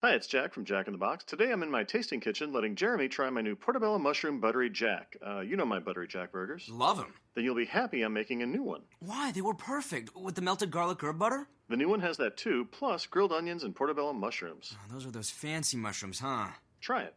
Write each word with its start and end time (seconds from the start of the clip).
Hi, 0.00 0.12
it's 0.12 0.28
Jack 0.28 0.54
from 0.54 0.64
Jack 0.64 0.86
in 0.86 0.92
the 0.92 0.98
Box. 0.98 1.24
Today 1.24 1.50
I'm 1.50 1.64
in 1.64 1.72
my 1.72 1.82
tasting 1.82 2.20
kitchen 2.20 2.52
letting 2.52 2.76
Jeremy 2.76 3.08
try 3.08 3.28
my 3.30 3.40
new 3.40 3.56
Portobello 3.56 3.98
Mushroom 3.98 4.38
Buttery 4.38 4.70
Jack. 4.70 5.16
Uh, 5.26 5.40
you 5.40 5.56
know 5.56 5.64
my 5.64 5.80
Buttery 5.80 6.06
Jack 6.06 6.30
burgers. 6.30 6.68
Love 6.68 6.98
them. 6.98 7.14
Then 7.34 7.42
you'll 7.42 7.56
be 7.56 7.64
happy 7.64 8.02
I'm 8.02 8.12
making 8.12 8.40
a 8.42 8.46
new 8.46 8.62
one. 8.62 8.82
Why? 9.00 9.32
They 9.32 9.40
were 9.40 9.54
perfect. 9.54 10.14
With 10.14 10.36
the 10.36 10.40
melted 10.40 10.70
garlic 10.70 11.02
herb 11.02 11.18
butter? 11.18 11.48
The 11.68 11.76
new 11.76 11.88
one 11.88 11.98
has 11.98 12.16
that 12.18 12.36
too, 12.36 12.68
plus 12.70 13.06
grilled 13.06 13.32
onions 13.32 13.64
and 13.64 13.74
portobello 13.74 14.12
mushrooms. 14.12 14.76
Oh, 14.76 14.94
those 14.94 15.04
are 15.04 15.10
those 15.10 15.30
fancy 15.30 15.76
mushrooms, 15.76 16.20
huh? 16.20 16.46
Try 16.80 17.02
it. 17.02 17.14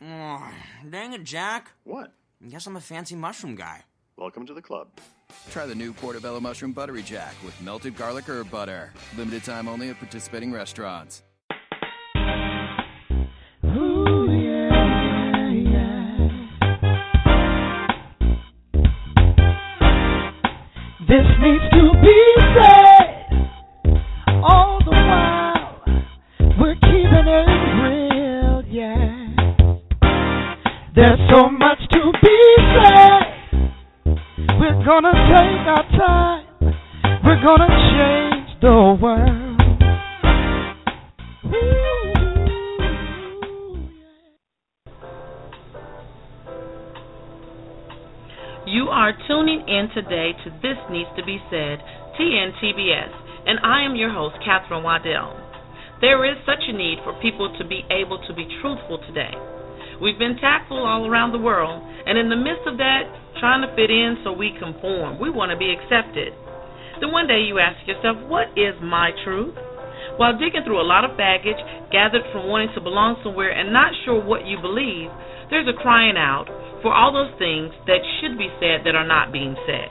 Oh, 0.00 0.48
dang 0.88 1.12
it, 1.12 1.24
Jack. 1.24 1.72
What? 1.82 2.12
I 2.40 2.50
guess 2.50 2.68
I'm 2.68 2.76
a 2.76 2.80
fancy 2.80 3.16
mushroom 3.16 3.56
guy. 3.56 3.82
Welcome 4.16 4.46
to 4.46 4.54
the 4.54 4.62
club. 4.62 4.90
Try 5.50 5.66
the 5.66 5.74
new 5.74 5.92
Portobello 5.92 6.38
Mushroom 6.38 6.70
Buttery 6.70 7.02
Jack 7.02 7.34
with 7.44 7.60
melted 7.60 7.96
garlic 7.96 8.28
herb 8.28 8.48
butter. 8.48 8.92
Limited 9.16 9.42
time 9.42 9.66
only 9.66 9.88
at 9.90 9.98
participating 9.98 10.52
restaurants. 10.52 11.24
This 21.12 21.28
needs 21.42 21.68
to 21.72 21.92
be 22.00 22.18
said. 22.56 23.06
All 24.42 24.78
the 24.82 24.92
while, 24.92 25.84
we're 26.58 26.74
keeping 26.76 27.28
it 27.28 27.48
real, 27.84 28.64
yeah. 28.66 29.28
There's 30.94 31.20
so 31.30 31.50
much 31.50 31.80
to 31.90 32.12
be 32.22 32.38
said. 32.72 33.24
We're 34.58 34.82
gonna 34.86 35.12
take 35.28 35.66
our 35.68 35.84
time. 36.00 36.46
We're 37.22 37.42
gonna 37.44 37.68
change 37.92 38.48
the 38.62 38.96
world. 39.02 39.60
Ooh, 41.44 41.91
are 49.02 49.18
tuning 49.26 49.66
in 49.66 49.90
today 49.98 50.30
to 50.46 50.48
This 50.62 50.78
Needs 50.86 51.10
to 51.18 51.26
Be 51.26 51.42
Said, 51.50 51.82
TNTBS, 52.14 53.10
and 53.50 53.58
I 53.58 53.82
am 53.82 53.98
your 53.98 54.14
host, 54.14 54.38
Catherine 54.46 54.86
Waddell. 54.86 55.34
There 55.98 56.22
is 56.22 56.38
such 56.46 56.62
a 56.70 56.72
need 56.72 57.02
for 57.02 57.10
people 57.18 57.50
to 57.58 57.66
be 57.66 57.82
able 57.90 58.22
to 58.22 58.30
be 58.30 58.46
truthful 58.62 59.02
today. 59.02 59.34
We've 59.98 60.22
been 60.22 60.38
tactful 60.38 60.78
all 60.78 61.10
around 61.10 61.34
the 61.34 61.42
world, 61.42 61.82
and 61.82 62.14
in 62.14 62.30
the 62.30 62.38
midst 62.38 62.62
of 62.70 62.78
that, 62.78 63.10
trying 63.42 63.66
to 63.66 63.74
fit 63.74 63.90
in 63.90 64.22
so 64.22 64.30
we 64.30 64.54
conform. 64.62 65.18
We 65.18 65.34
want 65.34 65.50
to 65.50 65.58
be 65.58 65.74
accepted. 65.74 66.30
Then 67.02 67.10
one 67.10 67.26
day 67.26 67.42
you 67.42 67.58
ask 67.58 67.82
yourself, 67.90 68.22
what 68.30 68.54
is 68.54 68.78
my 68.78 69.10
truth? 69.26 69.58
While 70.14 70.38
digging 70.38 70.62
through 70.62 70.78
a 70.78 70.86
lot 70.86 71.02
of 71.02 71.18
baggage 71.18 71.58
gathered 71.90 72.22
from 72.30 72.46
wanting 72.46 72.70
to 72.78 72.80
belong 72.80 73.18
somewhere 73.26 73.50
and 73.50 73.74
not 73.74 73.90
sure 74.06 74.22
what 74.22 74.46
you 74.46 74.62
believe, 74.62 75.10
there's 75.50 75.66
a 75.66 75.74
crying 75.74 76.14
out 76.14 76.46
for 76.82 76.92
all 76.92 77.14
those 77.14 77.32
things 77.38 77.70
that 77.86 78.02
should 78.20 78.36
be 78.36 78.50
said 78.58 78.84
that 78.84 78.98
are 78.98 79.06
not 79.06 79.32
being 79.32 79.54
said. 79.64 79.88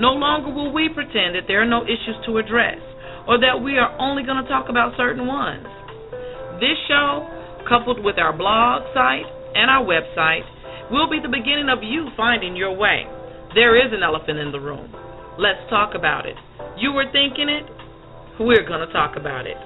No 0.00 0.16
longer 0.16 0.50
will 0.50 0.72
we 0.72 0.88
pretend 0.88 1.36
that 1.36 1.46
there 1.46 1.62
are 1.62 1.68
no 1.68 1.84
issues 1.84 2.18
to 2.26 2.38
address 2.40 2.80
or 3.28 3.38
that 3.38 3.62
we 3.62 3.78
are 3.78 3.94
only 4.00 4.24
going 4.24 4.42
to 4.42 4.48
talk 4.48 4.68
about 4.68 4.96
certain 4.96 5.28
ones. 5.28 5.68
This 6.58 6.76
show, 6.88 7.28
coupled 7.68 8.02
with 8.02 8.18
our 8.18 8.34
blog 8.36 8.82
site 8.92 9.28
and 9.54 9.70
our 9.70 9.84
website, 9.84 10.44
will 10.90 11.08
be 11.08 11.20
the 11.22 11.30
beginning 11.30 11.68
of 11.70 11.84
you 11.84 12.08
finding 12.16 12.56
your 12.56 12.74
way. 12.74 13.06
There 13.54 13.78
is 13.78 13.92
an 13.92 14.02
elephant 14.02 14.38
in 14.38 14.50
the 14.50 14.60
room. 14.60 14.90
Let's 15.38 15.62
talk 15.70 15.94
about 15.94 16.26
it. 16.26 16.36
You 16.76 16.92
were 16.92 17.06
thinking 17.12 17.48
it? 17.48 17.64
We're 18.40 18.66
going 18.66 18.86
to 18.86 18.92
talk 18.92 19.16
about 19.16 19.46
it. 19.46 19.56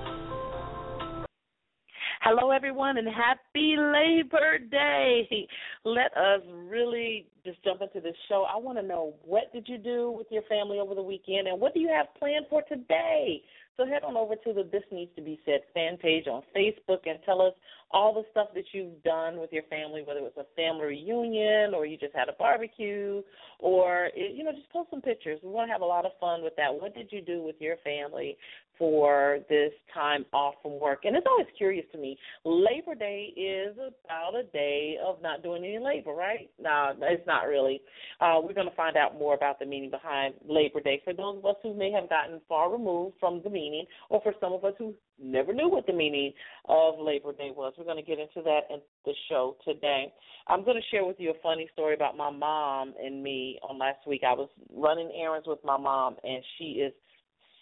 Hello, 2.30 2.50
everyone, 2.50 2.98
and 2.98 3.08
happy 3.08 3.74
Labor 3.78 4.58
Day. 4.58 5.48
Let 5.86 6.14
us 6.14 6.42
really 6.68 7.26
just 7.42 7.64
jump 7.64 7.80
into 7.80 8.02
this 8.02 8.16
show. 8.28 8.44
I 8.46 8.58
want 8.58 8.76
to 8.76 8.86
know 8.86 9.14
what 9.24 9.50
did 9.50 9.66
you 9.66 9.78
do 9.78 10.10
with 10.10 10.26
your 10.30 10.42
family 10.42 10.78
over 10.78 10.94
the 10.94 11.02
weekend, 11.02 11.48
and 11.48 11.58
what 11.58 11.72
do 11.72 11.80
you 11.80 11.88
have 11.88 12.08
planned 12.18 12.44
for 12.50 12.60
today? 12.68 13.40
So 13.78 13.86
head 13.86 14.02
on 14.04 14.14
over 14.14 14.34
to 14.44 14.52
the 14.52 14.68
This 14.70 14.82
Needs 14.92 15.10
to 15.16 15.22
Be 15.22 15.40
Said 15.46 15.60
fan 15.72 15.96
page 15.96 16.26
on 16.26 16.42
Facebook 16.54 17.06
and 17.06 17.18
tell 17.24 17.40
us 17.40 17.54
all 17.90 18.12
the 18.12 18.22
stuff 18.30 18.48
that 18.54 18.64
you've 18.72 19.02
done 19.02 19.38
with 19.40 19.50
your 19.52 19.62
family, 19.64 20.02
whether 20.06 20.20
it 20.20 20.22
was 20.22 20.32
a 20.36 20.54
family 20.54 20.86
reunion 20.86 21.74
or 21.74 21.86
you 21.86 21.96
just 21.96 22.14
had 22.14 22.28
a 22.28 22.32
barbecue, 22.38 23.22
or 23.58 24.10
you 24.14 24.44
know, 24.44 24.52
just 24.52 24.70
post 24.70 24.90
some 24.90 25.00
pictures. 25.00 25.40
We 25.42 25.50
want 25.50 25.68
to 25.68 25.72
have 25.72 25.80
a 25.80 25.86
lot 25.86 26.04
of 26.04 26.12
fun 26.20 26.42
with 26.42 26.54
that. 26.56 26.74
What 26.74 26.94
did 26.94 27.10
you 27.10 27.22
do 27.22 27.42
with 27.42 27.56
your 27.60 27.76
family 27.84 28.36
for 28.78 29.38
this 29.48 29.72
time 29.92 30.26
off 30.32 30.54
from 30.62 30.78
work? 30.78 31.00
And 31.04 31.16
it's 31.16 31.26
always 31.28 31.46
curious 31.56 31.86
to 31.92 31.98
me. 31.98 32.18
Labor 32.44 32.94
Day 32.94 33.32
is 33.36 33.76
about 33.76 34.34
a 34.38 34.44
day 34.52 34.96
of 35.04 35.22
not 35.22 35.42
doing 35.42 35.64
any 35.64 35.78
labor, 35.78 36.12
right? 36.12 36.50
No, 36.60 36.92
it's 37.02 37.26
not 37.26 37.48
really. 37.48 37.80
Uh, 38.20 38.38
we're 38.42 38.54
going 38.54 38.68
to 38.68 38.76
find 38.76 38.96
out 38.96 39.18
more 39.18 39.34
about 39.34 39.58
the 39.58 39.66
meaning 39.66 39.90
behind 39.90 40.34
Labor 40.46 40.80
Day 40.80 41.00
for 41.04 41.14
those 41.14 41.38
of 41.38 41.46
us 41.46 41.56
who 41.62 41.74
may 41.74 41.90
have 41.90 42.08
gotten 42.08 42.40
far 42.48 42.70
removed 42.70 43.16
from 43.18 43.40
the 43.42 43.50
meaning, 43.50 43.86
or 44.10 44.20
for 44.20 44.34
some 44.40 44.52
of 44.52 44.64
us 44.64 44.74
who 44.78 44.94
never 45.20 45.52
knew 45.52 45.68
what 45.68 45.86
the 45.86 45.92
meaning 45.92 46.32
of 46.66 46.98
Labor 46.98 47.32
Day 47.32 47.50
was. 47.54 47.74
We're 47.76 47.84
going 47.84 47.96
to 47.96 48.02
get 48.02 48.18
into 48.18 48.42
that 48.42 48.60
in 48.70 48.80
the 49.04 49.12
show 49.28 49.56
today. 49.64 50.12
I'm 50.46 50.64
going 50.64 50.76
to 50.76 50.88
share 50.90 51.04
with 51.04 51.16
you 51.18 51.30
a 51.30 51.42
funny 51.42 51.68
story 51.72 51.94
about 51.94 52.16
my 52.16 52.30
mom 52.30 52.94
and 53.02 53.22
me 53.22 53.58
on 53.68 53.78
last 53.78 54.06
week. 54.06 54.22
I 54.26 54.32
was 54.32 54.48
running 54.74 55.10
errands 55.20 55.46
with 55.46 55.58
my 55.64 55.76
mom, 55.76 56.16
and 56.24 56.42
she 56.56 56.64
is 56.64 56.92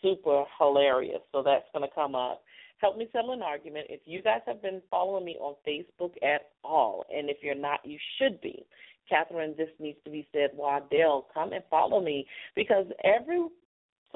super 0.03 0.45
hilarious. 0.59 1.21
So 1.33 1.43
that's 1.43 1.65
going 1.73 1.89
to 1.89 1.95
come 1.95 2.15
up. 2.15 2.43
Help 2.79 2.99
me 2.99 3.09
settle 3.13 3.33
an 3.33 3.43
argument. 3.43 3.87
If 3.89 4.01
you 4.05 4.23
guys 4.23 4.41
have 4.47 4.61
been 4.61 4.83
following 4.91 5.25
me 5.25 5.37
on 5.41 5.55
Facebook 5.67 6.13
at 6.23 6.51
all, 6.63 7.05
and 7.15 7.31
if 7.31 7.39
you're 7.43 7.55
not, 7.55 7.81
you 7.85 7.99
should 8.19 8.41
be. 8.41 8.67
Catherine, 9.09 9.55
this 9.57 9.69
needs 9.79 9.99
to 10.05 10.11
be 10.11 10.27
said. 10.33 10.51
Waddell, 10.55 11.29
come 11.33 11.53
and 11.53 11.63
follow 11.71 12.01
me 12.03 12.27
because 12.55 12.87
every 13.05 13.41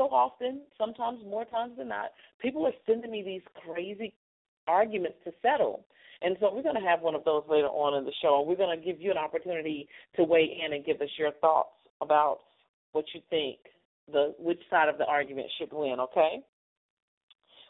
so 0.01 0.05
often, 0.05 0.63
sometimes 0.79 1.21
more 1.29 1.45
times 1.45 1.75
than 1.77 1.89
not, 1.89 2.11
people 2.41 2.67
are 2.67 2.73
sending 2.87 3.11
me 3.11 3.23
these 3.23 3.43
crazy 3.67 4.15
arguments 4.67 5.19
to 5.25 5.33
settle. 5.43 5.85
And 6.23 6.37
so 6.41 6.51
we're 6.55 6.63
going 6.63 6.81
to 6.81 6.89
have 6.89 7.03
one 7.03 7.15
of 7.15 7.25
those 7.25 7.43
later 7.51 7.67
on 7.67 7.99
in 7.99 8.05
the 8.07 8.13
show, 8.23 8.41
and 8.41 8.49
we're 8.49 8.57
going 8.57 8.79
to 8.79 8.83
give 8.83 8.99
you 8.99 9.11
an 9.11 9.19
opportunity 9.19 9.89
to 10.17 10.25
weigh 10.25 10.59
in 10.65 10.73
and 10.73 10.87
give 10.87 11.03
us 11.03 11.09
your 11.19 11.33
thoughts 11.33 11.77
about 12.01 12.39
what 12.93 13.05
you 13.15 13.21
think 13.29 13.59
the 14.11 14.35
which 14.39 14.61
side 14.71 14.89
of 14.89 14.97
the 14.99 15.05
argument 15.05 15.47
should 15.59 15.73
win. 15.73 16.01
Okay. 16.01 16.41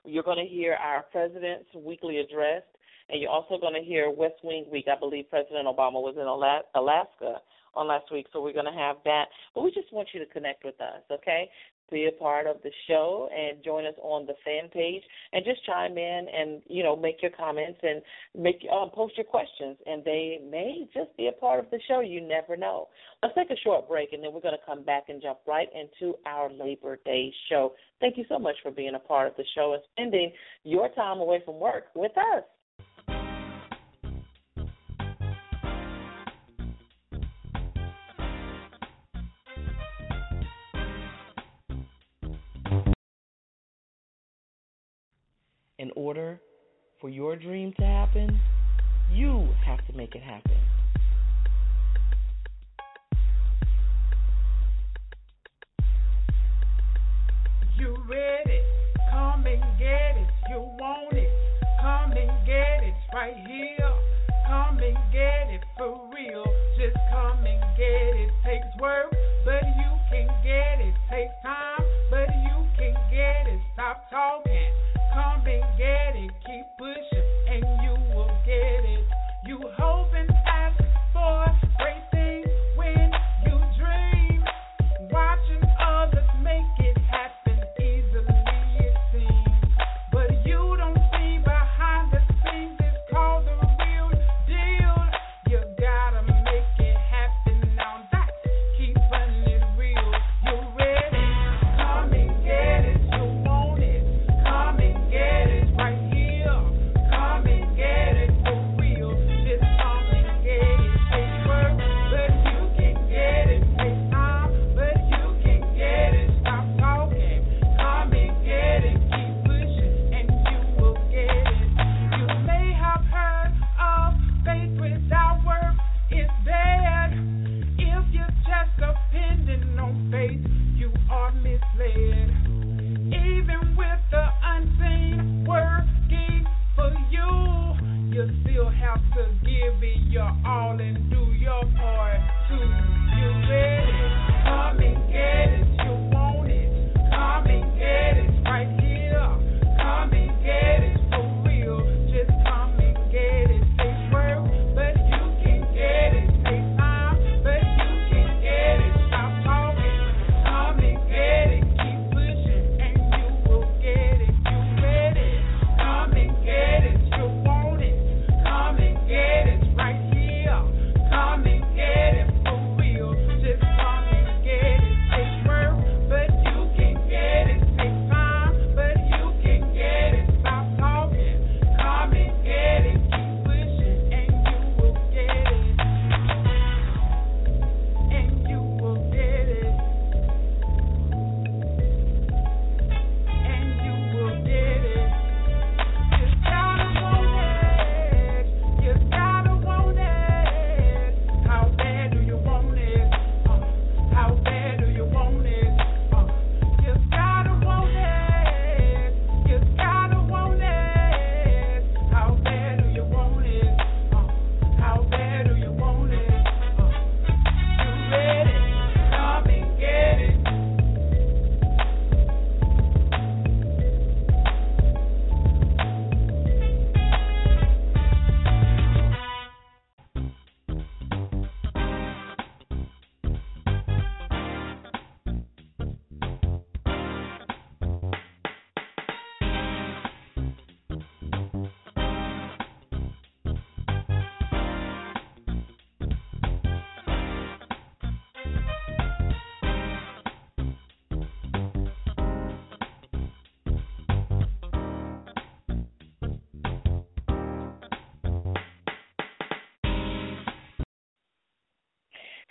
You're 0.04 0.22
going 0.22 0.42
to 0.42 0.50
hear 0.50 0.74
our 0.74 1.02
president's 1.02 1.69
weekly 1.74 2.19
address, 2.19 2.62
and 3.08 3.20
you're 3.20 3.30
also 3.30 3.58
going 3.58 3.74
to 3.74 3.86
hear 3.86 4.08
West 4.08 4.36
Wing 4.42 4.66
Week. 4.70 4.86
I 4.90 4.98
believe 4.98 5.28
President 5.28 5.66
Obama 5.66 6.00
was 6.00 6.14
in 6.16 6.26
Alaska 6.26 7.42
on 7.74 7.88
last 7.88 8.10
week, 8.10 8.26
so 8.32 8.40
we're 8.40 8.54
going 8.54 8.72
to 8.72 8.78
have 8.78 8.96
that. 9.04 9.26
But 9.54 9.62
we 9.62 9.70
just 9.70 9.92
want 9.92 10.08
you 10.12 10.20
to 10.20 10.26
connect 10.26 10.64
with 10.64 10.80
us, 10.80 11.02
okay? 11.10 11.48
Be 11.90 12.06
a 12.06 12.12
part 12.12 12.46
of 12.46 12.56
the 12.62 12.70
show 12.88 13.28
and 13.36 13.62
join 13.64 13.84
us 13.84 13.94
on 14.02 14.26
the 14.26 14.34
fan 14.44 14.68
page, 14.70 15.02
and 15.32 15.44
just 15.44 15.64
chime 15.66 15.98
in 15.98 16.26
and 16.32 16.62
you 16.66 16.82
know 16.82 16.96
make 16.96 17.22
your 17.22 17.30
comments 17.32 17.78
and 17.82 18.02
make 18.36 18.64
um, 18.72 18.90
post 18.90 19.16
your 19.16 19.24
questions, 19.24 19.76
and 19.86 20.04
they 20.04 20.40
may 20.48 20.88
just 20.94 21.16
be 21.16 21.28
a 21.28 21.32
part 21.32 21.60
of 21.60 21.70
the 21.70 21.80
show. 21.88 22.00
You 22.00 22.20
never 22.20 22.56
know. 22.56 22.88
Let's 23.22 23.34
take 23.34 23.50
a 23.50 23.60
short 23.62 23.88
break, 23.88 24.12
and 24.12 24.22
then 24.22 24.32
we're 24.32 24.40
going 24.40 24.56
to 24.58 24.66
come 24.66 24.84
back 24.84 25.04
and 25.08 25.20
jump 25.20 25.38
right 25.46 25.68
into 25.74 26.14
our 26.26 26.50
Labor 26.52 26.98
Day 27.04 27.32
show. 27.48 27.72
Thank 28.00 28.16
you 28.16 28.24
so 28.28 28.38
much 28.38 28.56
for 28.62 28.70
being 28.70 28.94
a 28.94 28.98
part 28.98 29.28
of 29.28 29.36
the 29.36 29.44
show 29.54 29.74
and 29.74 29.82
spending 29.92 30.32
your 30.64 30.88
time 30.90 31.18
away 31.18 31.42
from 31.44 31.60
work 31.60 31.84
with 31.94 32.12
us. 32.16 32.44
For 47.00 47.09
your 47.09 47.34
dream 47.34 47.73
to 47.79 47.85
happen, 47.85 48.38
you 49.11 49.49
have 49.64 49.85
to 49.87 49.93
make 49.94 50.14
it 50.14 50.23
happen. 50.23 50.56
You 57.76 57.97
ready? 58.06 58.61
Come 59.11 59.47
and 59.47 59.62
get 59.79 60.17
it. 60.19 60.29
You 60.50 60.58
want 60.79 61.14
it? 61.14 61.31
Come 61.81 62.12
and 62.12 62.47
get 62.47 62.85
it 62.85 62.94
right 63.14 63.35
here. 63.46 63.93
Come 64.46 64.79
and 64.79 64.99
get 65.11 65.49
it 65.49 65.62
for 65.79 65.99
real. 66.14 66.44
Just 66.76 66.99
come 67.11 67.38
and 67.46 67.61
get 67.79 67.88
it. 67.88 68.31
Takes 68.44 68.67
work, 68.79 69.11
but 69.46 69.64
you 69.64 69.91
can 70.11 70.26
get 70.44 70.85
it. 70.85 70.94
Takes 71.11 71.32
time, 71.43 71.82
but 72.11 72.29
you 72.29 72.67
can 72.76 72.93
get 73.11 73.46
it. 73.46 73.61
Stop 73.73 74.11
talking. 74.11 74.50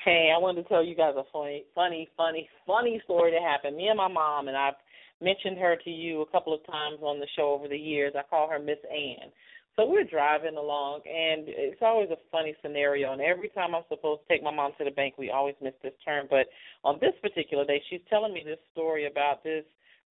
Hey, 0.10 0.34
I 0.34 0.42
wanted 0.42 0.64
to 0.64 0.70
tell 0.70 0.84
you 0.84 0.96
guys 0.96 1.14
a 1.16 1.24
funny, 1.32 1.66
funny, 1.76 2.10
funny, 2.18 2.50
funny 2.66 3.00
story 3.06 3.30
that 3.30 3.46
happened. 3.46 3.78
Me 3.78 3.90
and 3.90 3.98
my 3.98 4.08
mom, 4.08 4.48
and 4.48 4.58
I've 4.58 4.82
mentioned 5.22 5.60
her 5.60 5.78
to 5.86 5.90
you 5.92 6.22
a 6.22 6.32
couple 6.32 6.52
of 6.52 6.66
times 6.66 6.98
on 7.04 7.20
the 7.20 7.28
show 7.38 7.54
over 7.54 7.68
the 7.68 7.78
years. 7.78 8.14
I 8.18 8.24
call 8.28 8.50
her 8.50 8.58
Miss 8.58 8.82
Ann. 8.90 9.30
So 9.76 9.86
we're 9.86 10.10
driving 10.10 10.58
along, 10.58 11.02
and 11.06 11.46
it's 11.46 11.84
always 11.84 12.10
a 12.10 12.18
funny 12.32 12.56
scenario. 12.64 13.14
And 13.14 13.22
every 13.22 13.50
time 13.50 13.76
I'm 13.76 13.86
supposed 13.88 14.22
to 14.26 14.34
take 14.34 14.42
my 14.42 14.50
mom 14.50 14.72
to 14.80 14.84
the 14.84 14.90
bank, 14.90 15.14
we 15.20 15.30
always 15.30 15.54
miss 15.62 15.78
this 15.84 15.94
turn. 16.04 16.26
But 16.28 16.48
on 16.84 16.98
this 17.00 17.14
particular 17.22 17.64
day, 17.64 17.80
she's 17.88 18.02
telling 18.10 18.34
me 18.34 18.42
this 18.44 18.58
story 18.74 19.06
about 19.06 19.44
this 19.44 19.64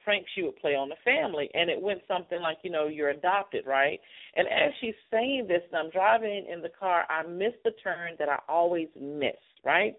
prank 0.04 0.26
she 0.34 0.42
would 0.42 0.56
play 0.56 0.74
on 0.74 0.88
the 0.88 0.96
family, 1.04 1.50
and 1.54 1.70
it 1.70 1.80
went 1.80 2.00
something 2.08 2.40
like, 2.40 2.58
you 2.62 2.70
know, 2.70 2.86
you're 2.86 3.10
adopted, 3.10 3.66
right? 3.66 4.00
And 4.36 4.46
as 4.48 4.72
she's 4.80 4.94
saying 5.10 5.46
this, 5.48 5.62
and 5.70 5.78
I'm 5.78 5.90
driving 5.90 6.46
in 6.50 6.62
the 6.62 6.70
car, 6.78 7.04
I 7.08 7.26
missed 7.26 7.62
the 7.64 7.72
turn 7.82 8.12
that 8.18 8.28
I 8.28 8.38
always 8.48 8.88
miss, 8.98 9.36
right? 9.64 9.94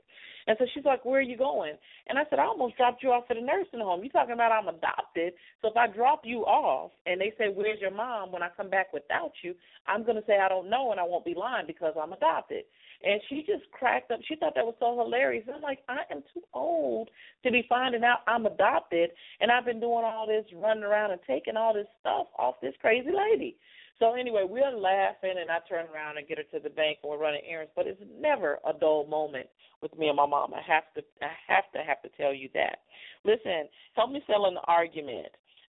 And 0.47 0.55
so 0.59 0.65
she's 0.73 0.85
like, 0.85 1.05
Where 1.05 1.19
are 1.19 1.23
you 1.23 1.37
going? 1.37 1.73
And 2.07 2.17
I 2.17 2.23
said, 2.29 2.39
I 2.39 2.45
almost 2.45 2.77
dropped 2.77 3.03
you 3.03 3.09
off 3.11 3.25
at 3.29 3.37
a 3.37 3.41
nursing 3.41 3.79
home. 3.79 4.03
You 4.03 4.09
talking 4.09 4.33
about 4.33 4.51
I'm 4.51 4.67
adopted. 4.67 5.33
So 5.61 5.69
if 5.69 5.77
I 5.77 5.87
drop 5.87 6.21
you 6.23 6.41
off 6.45 6.91
and 7.05 7.19
they 7.19 7.33
say, 7.37 7.47
Where's 7.53 7.79
your 7.81 7.91
mom 7.93 8.31
when 8.31 8.43
I 8.43 8.49
come 8.55 8.69
back 8.69 8.93
without 8.93 9.31
you, 9.43 9.55
I'm 9.87 10.05
gonna 10.05 10.23
say 10.27 10.37
I 10.39 10.49
don't 10.49 10.69
know 10.69 10.91
and 10.91 10.99
I 10.99 11.03
won't 11.03 11.25
be 11.25 11.35
lying 11.35 11.67
because 11.67 11.93
I'm 12.01 12.13
adopted. 12.13 12.63
And 13.03 13.21
she 13.29 13.45
just 13.47 13.69
cracked 13.71 14.11
up. 14.11 14.19
She 14.27 14.35
thought 14.35 14.55
that 14.55 14.65
was 14.65 14.75
so 14.79 14.97
hilarious. 14.97 15.45
And 15.47 15.55
I'm 15.55 15.61
like, 15.61 15.79
I 15.87 15.99
am 16.11 16.21
too 16.33 16.41
old 16.53 17.09
to 17.43 17.51
be 17.51 17.65
finding 17.69 18.03
out 18.03 18.19
I'm 18.27 18.45
adopted 18.45 19.11
and 19.39 19.51
I've 19.51 19.65
been 19.65 19.79
doing 19.79 20.03
all 20.03 20.27
this 20.27 20.45
running 20.55 20.83
around 20.83 21.11
and 21.11 21.21
taking 21.27 21.55
all 21.55 21.73
this 21.73 21.87
stuff 22.01 22.27
off 22.37 22.55
this 22.61 22.73
crazy 22.81 23.11
lady. 23.11 23.57
So 23.99 24.13
anyway, 24.13 24.45
we're 24.47 24.71
laughing, 24.71 25.35
and 25.39 25.51
I 25.51 25.59
turn 25.67 25.85
around 25.93 26.17
and 26.17 26.27
get 26.27 26.37
her 26.37 26.47
to 26.55 26.63
the 26.63 26.69
bank, 26.69 26.99
and 27.03 27.11
we're 27.11 27.19
running 27.19 27.41
errands. 27.47 27.73
But 27.75 27.85
it's 27.85 28.01
never 28.19 28.59
a 28.67 28.71
dull 28.73 29.05
moment 29.07 29.47
with 29.81 29.97
me 29.97 30.07
and 30.07 30.15
my 30.15 30.25
mom. 30.25 30.53
I 30.53 30.61
have 30.65 30.83
to, 30.95 31.03
I 31.21 31.53
have 31.53 31.69
to, 31.73 31.79
have 31.85 32.01
to 32.03 32.09
tell 32.17 32.33
you 32.33 32.49
that. 32.53 32.79
Listen, 33.25 33.67
help 33.95 34.11
me 34.11 34.23
sell 34.25 34.45
an 34.45 34.55
argument. 34.65 35.27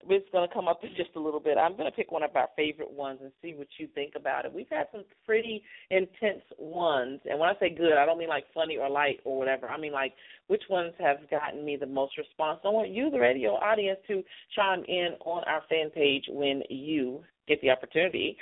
It's 0.08 0.30
going 0.32 0.48
to 0.48 0.54
come 0.54 0.68
up 0.68 0.80
in 0.84 0.90
just 0.96 1.10
a 1.16 1.20
little 1.20 1.40
bit. 1.40 1.58
I'm 1.58 1.76
going 1.76 1.90
to 1.90 1.96
pick 1.96 2.12
one 2.12 2.22
of 2.22 2.36
our 2.36 2.48
favorite 2.56 2.92
ones 2.92 3.18
and 3.20 3.32
see 3.42 3.54
what 3.54 3.66
you 3.78 3.88
think 3.96 4.12
about 4.14 4.44
it. 4.44 4.52
We've 4.54 4.70
had 4.70 4.86
some 4.92 5.02
pretty 5.26 5.62
intense 5.90 6.44
ones, 6.56 7.20
and 7.28 7.38
when 7.38 7.48
I 7.48 7.58
say 7.58 7.74
good, 7.74 7.98
I 7.98 8.06
don't 8.06 8.18
mean 8.18 8.28
like 8.28 8.44
funny 8.54 8.76
or 8.76 8.88
light 8.88 9.18
or 9.24 9.36
whatever. 9.36 9.68
I 9.68 9.76
mean 9.76 9.92
like 9.92 10.14
which 10.46 10.62
ones 10.70 10.92
have 11.00 11.18
gotten 11.30 11.64
me 11.64 11.76
the 11.76 11.86
most 11.86 12.16
response. 12.16 12.60
I 12.64 12.68
want 12.68 12.90
you, 12.90 13.10
the 13.10 13.18
radio 13.18 13.50
audience, 13.50 13.98
to 14.06 14.22
chime 14.54 14.84
in 14.86 15.16
on 15.24 15.42
our 15.48 15.62
fan 15.68 15.90
page 15.90 16.24
when 16.28 16.62
you 16.70 17.22
get 17.48 17.60
the 17.60 17.70
opportunity. 17.70 18.36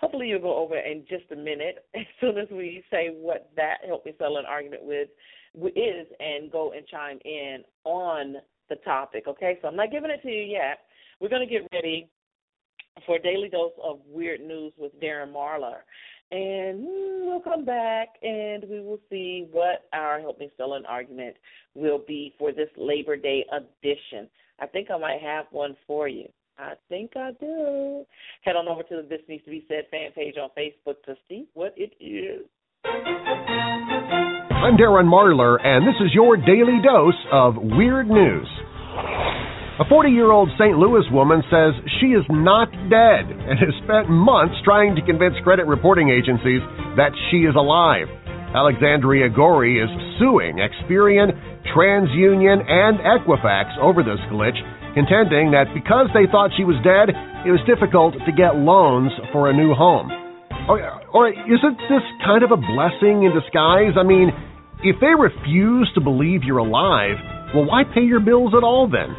Hopefully, 0.00 0.28
you'll 0.28 0.40
go 0.40 0.56
over 0.56 0.76
in 0.76 1.04
just 1.08 1.24
a 1.32 1.36
minute 1.36 1.86
as 1.94 2.06
soon 2.20 2.38
as 2.38 2.48
we 2.50 2.84
say 2.90 3.08
what 3.08 3.50
that 3.56 3.78
help 3.86 4.04
me 4.04 4.12
settle 4.18 4.38
an 4.38 4.44
argument 4.46 4.84
with 4.84 5.08
is 5.74 6.06
and 6.20 6.52
go 6.52 6.72
and 6.72 6.86
chime 6.86 7.18
in 7.24 7.64
on 7.84 8.36
the 8.68 8.76
topic. 8.76 9.24
Okay, 9.26 9.58
so 9.60 9.68
I'm 9.68 9.76
not 9.76 9.90
giving 9.90 10.10
it 10.10 10.22
to 10.22 10.28
you 10.28 10.42
yet. 10.42 10.80
We're 11.20 11.30
going 11.30 11.46
to 11.46 11.52
get 11.52 11.66
ready 11.72 12.10
for 13.04 13.16
a 13.16 13.22
daily 13.22 13.48
dose 13.48 13.72
of 13.82 14.00
weird 14.06 14.40
news 14.40 14.72
with 14.76 14.92
Darren 15.00 15.32
Marlar. 15.32 15.80
And 16.30 16.84
we'll 17.26 17.40
come 17.40 17.64
back 17.64 18.08
and 18.22 18.64
we 18.68 18.80
will 18.80 18.98
see 19.08 19.46
what 19.52 19.84
our 19.92 20.20
Help 20.20 20.40
Me 20.40 20.50
Sell 20.56 20.74
an 20.74 20.84
Argument 20.86 21.36
will 21.74 22.00
be 22.06 22.34
for 22.38 22.52
this 22.52 22.68
Labor 22.76 23.16
Day 23.16 23.44
edition. 23.52 24.28
I 24.58 24.66
think 24.66 24.90
I 24.90 24.98
might 24.98 25.20
have 25.20 25.46
one 25.50 25.76
for 25.86 26.08
you. 26.08 26.28
I 26.58 26.72
think 26.88 27.12
I 27.16 27.32
do. 27.38 28.04
Head 28.42 28.56
on 28.56 28.66
over 28.66 28.82
to 28.82 29.02
the 29.02 29.08
This 29.08 29.20
Needs 29.28 29.44
to 29.44 29.50
Be 29.50 29.66
Said 29.68 29.84
fan 29.90 30.12
page 30.14 30.36
on 30.40 30.48
Facebook 30.56 31.02
to 31.04 31.14
see 31.28 31.46
what 31.52 31.74
it 31.76 31.92
is. 32.00 32.46
I'm 34.56 34.76
Darren 34.80 35.04
Marlar, 35.04 35.58
and 35.62 35.86
this 35.86 35.94
is 36.00 36.14
your 36.14 36.36
daily 36.36 36.80
dose 36.82 37.14
of 37.30 37.56
weird 37.56 38.08
news. 38.08 38.48
A 39.78 39.84
40 39.86 40.08
year 40.08 40.32
old 40.32 40.48
St. 40.58 40.78
Louis 40.78 41.04
woman 41.12 41.42
says 41.50 41.74
she 42.00 42.16
is 42.16 42.24
not 42.30 42.72
dead 42.88 43.28
and 43.28 43.58
has 43.60 43.76
spent 43.84 44.08
months 44.08 44.54
trying 44.64 44.96
to 44.96 45.02
convince 45.04 45.36
credit 45.44 45.66
reporting 45.66 46.08
agencies 46.08 46.64
that 46.96 47.12
she 47.30 47.44
is 47.44 47.54
alive. 47.54 48.08
Alexandria 48.56 49.28
Gorey 49.28 49.76
is 49.76 49.90
suing 50.18 50.64
Experian, 50.64 51.36
TransUnion, 51.76 52.64
and 52.64 52.96
Equifax 53.04 53.76
over 53.76 54.02
this 54.02 54.16
glitch, 54.32 54.56
contending 54.96 55.52
that 55.52 55.68
because 55.76 56.08
they 56.16 56.24
thought 56.24 56.56
she 56.56 56.64
was 56.64 56.80
dead, 56.80 57.12
it 57.44 57.52
was 57.52 57.60
difficult 57.68 58.16
to 58.16 58.32
get 58.32 58.56
loans 58.56 59.12
for 59.28 59.52
a 59.52 59.54
new 59.54 59.76
home. 59.76 60.08
Or, 60.64 60.80
or 61.12 61.28
isn't 61.28 61.78
this 61.92 62.02
kind 62.24 62.40
of 62.40 62.48
a 62.48 62.56
blessing 62.56 63.28
in 63.28 63.36
disguise? 63.36 63.92
I 64.00 64.02
mean, 64.02 64.32
if 64.80 64.96
they 65.04 65.12
refuse 65.12 65.92
to 65.94 66.00
believe 66.00 66.48
you're 66.48 66.64
alive, 66.64 67.20
well, 67.52 67.68
why 67.68 67.84
pay 67.84 68.08
your 68.08 68.24
bills 68.24 68.56
at 68.56 68.64
all 68.64 68.88
then? 68.88 69.12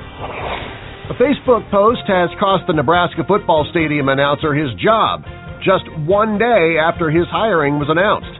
A 1.07 1.15
Facebook 1.15 1.63
post 1.69 2.03
has 2.09 2.33
cost 2.41 2.65
the 2.65 2.73
Nebraska 2.73 3.21
football 3.23 3.63
stadium 3.69 4.09
announcer 4.09 4.57
his 4.57 4.73
job 4.81 5.23
just 5.61 5.85
one 6.09 6.41
day 6.41 6.75
after 6.81 7.13
his 7.13 7.29
hiring 7.29 7.79
was 7.79 7.87
announced. 7.87 8.33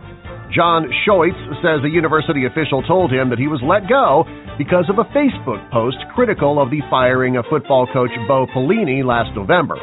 John 0.52 0.90
Schuetz 1.06 1.38
says 1.62 1.86
a 1.86 1.90
university 1.90 2.46
official 2.46 2.82
told 2.84 3.14
him 3.14 3.30
that 3.30 3.40
he 3.40 3.48
was 3.48 3.62
let 3.64 3.88
go 3.88 4.26
because 4.58 4.90
of 4.90 4.98
a 4.98 5.06
Facebook 5.14 5.62
post 5.72 5.98
critical 6.16 6.62
of 6.62 6.70
the 6.70 6.82
firing 6.90 7.38
of 7.38 7.46
football 7.50 7.88
coach 7.94 8.10
Bo 8.28 8.48
Pelini 8.56 9.06
last 9.06 9.30
November, 9.36 9.78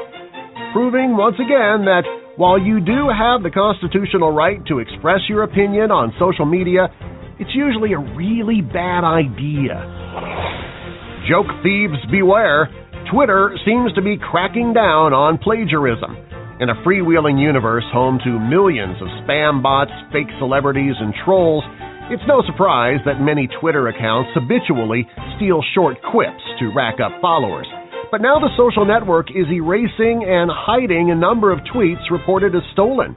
proving 0.73 1.17
once 1.17 1.37
again 1.37 1.87
that 1.87 2.03
while 2.37 2.59
you 2.59 2.81
do 2.81 3.07
have 3.07 3.43
the 3.43 3.51
constitutional 3.55 4.33
right 4.33 4.59
to 4.67 4.81
express 4.81 5.21
your 5.29 5.45
opinion 5.45 5.93
on 5.95 6.13
social 6.19 6.45
media, 6.45 6.91
it's 7.39 7.55
usually 7.55 7.93
a 7.95 8.03
really 8.19 8.61
bad 8.61 9.07
idea. 9.07 9.79
Joke 11.31 11.47
thieves 11.63 11.99
beware. 12.11 12.69
Twitter 13.13 13.55
seems 13.65 13.93
to 13.95 14.03
be 14.03 14.19
cracking 14.19 14.75
down 14.75 15.15
on 15.15 15.39
plagiarism. 15.39 16.19
In 16.59 16.71
a 16.71 16.79
freewheeling 16.87 17.39
universe 17.39 17.85
home 17.93 18.19
to 18.25 18.39
millions 18.39 18.99
of 19.03 19.09
spam 19.23 19.63
bots, 19.63 19.91
fake 20.11 20.31
celebrities, 20.39 20.95
and 20.99 21.15
trolls, 21.25 21.65
it's 22.13 22.23
no 22.29 22.43
surprise 22.45 23.01
that 23.07 23.17
many 23.17 23.49
Twitter 23.61 23.89
accounts 23.89 24.29
habitually 24.35 25.09
steal 25.37 25.65
short 25.75 25.97
quips 26.13 26.43
to 26.61 26.69
rack 26.77 27.01
up 27.01 27.13
followers. 27.21 27.67
But 28.13 28.21
now 28.21 28.37
the 28.39 28.53
social 28.61 28.85
network 28.85 29.31
is 29.31 29.49
erasing 29.49 30.21
and 30.29 30.53
hiding 30.53 31.11
a 31.11 31.17
number 31.17 31.51
of 31.51 31.61
tweets 31.73 32.05
reported 32.11 32.55
as 32.55 32.63
stolen. 32.73 33.17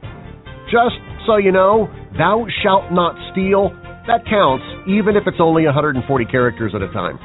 Just 0.71 0.95
so 1.27 1.35
you 1.35 1.51
know, 1.51 1.91
thou 2.17 2.47
shalt 2.63 2.91
not 2.91 3.19
steal, 3.35 3.75
that 4.07 4.23
counts 4.23 4.63
even 4.87 5.19
if 5.19 5.27
it's 5.27 5.43
only 5.43 5.65
140 5.65 6.07
characters 6.25 6.71
at 6.73 6.81
a 6.81 6.87
time. 6.95 7.19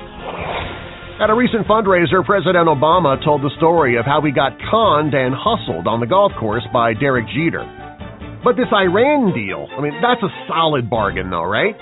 At 1.23 1.31
a 1.31 1.35
recent 1.35 1.69
fundraiser, 1.71 2.26
President 2.26 2.66
Obama 2.66 3.23
told 3.25 3.42
the 3.42 3.54
story 3.57 3.97
of 3.97 4.04
how 4.04 4.21
he 4.21 4.33
got 4.33 4.59
conned 4.69 5.14
and 5.14 5.33
hustled 5.33 5.87
on 5.87 6.00
the 6.00 6.07
golf 6.07 6.33
course 6.40 6.66
by 6.73 6.95
Derek 6.95 7.26
Jeter. 7.31 7.62
But 8.44 8.56
this 8.56 8.66
Iran 8.75 9.32
deal, 9.34 9.68
I 9.70 9.80
mean, 9.80 9.94
that's 10.02 10.22
a 10.22 10.30
solid 10.49 10.90
bargain, 10.90 11.30
though, 11.30 11.46
right? 11.46 11.75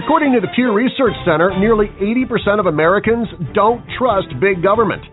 According 0.00 0.32
to 0.32 0.40
the 0.40 0.48
Pew 0.56 0.72
Research 0.72 1.12
Center, 1.24 1.52
nearly 1.58 1.88
80% 2.00 2.60
of 2.60 2.66
Americans 2.66 3.28
don't 3.54 3.84
trust 3.98 4.28
big 4.40 4.62
government. 4.62 5.02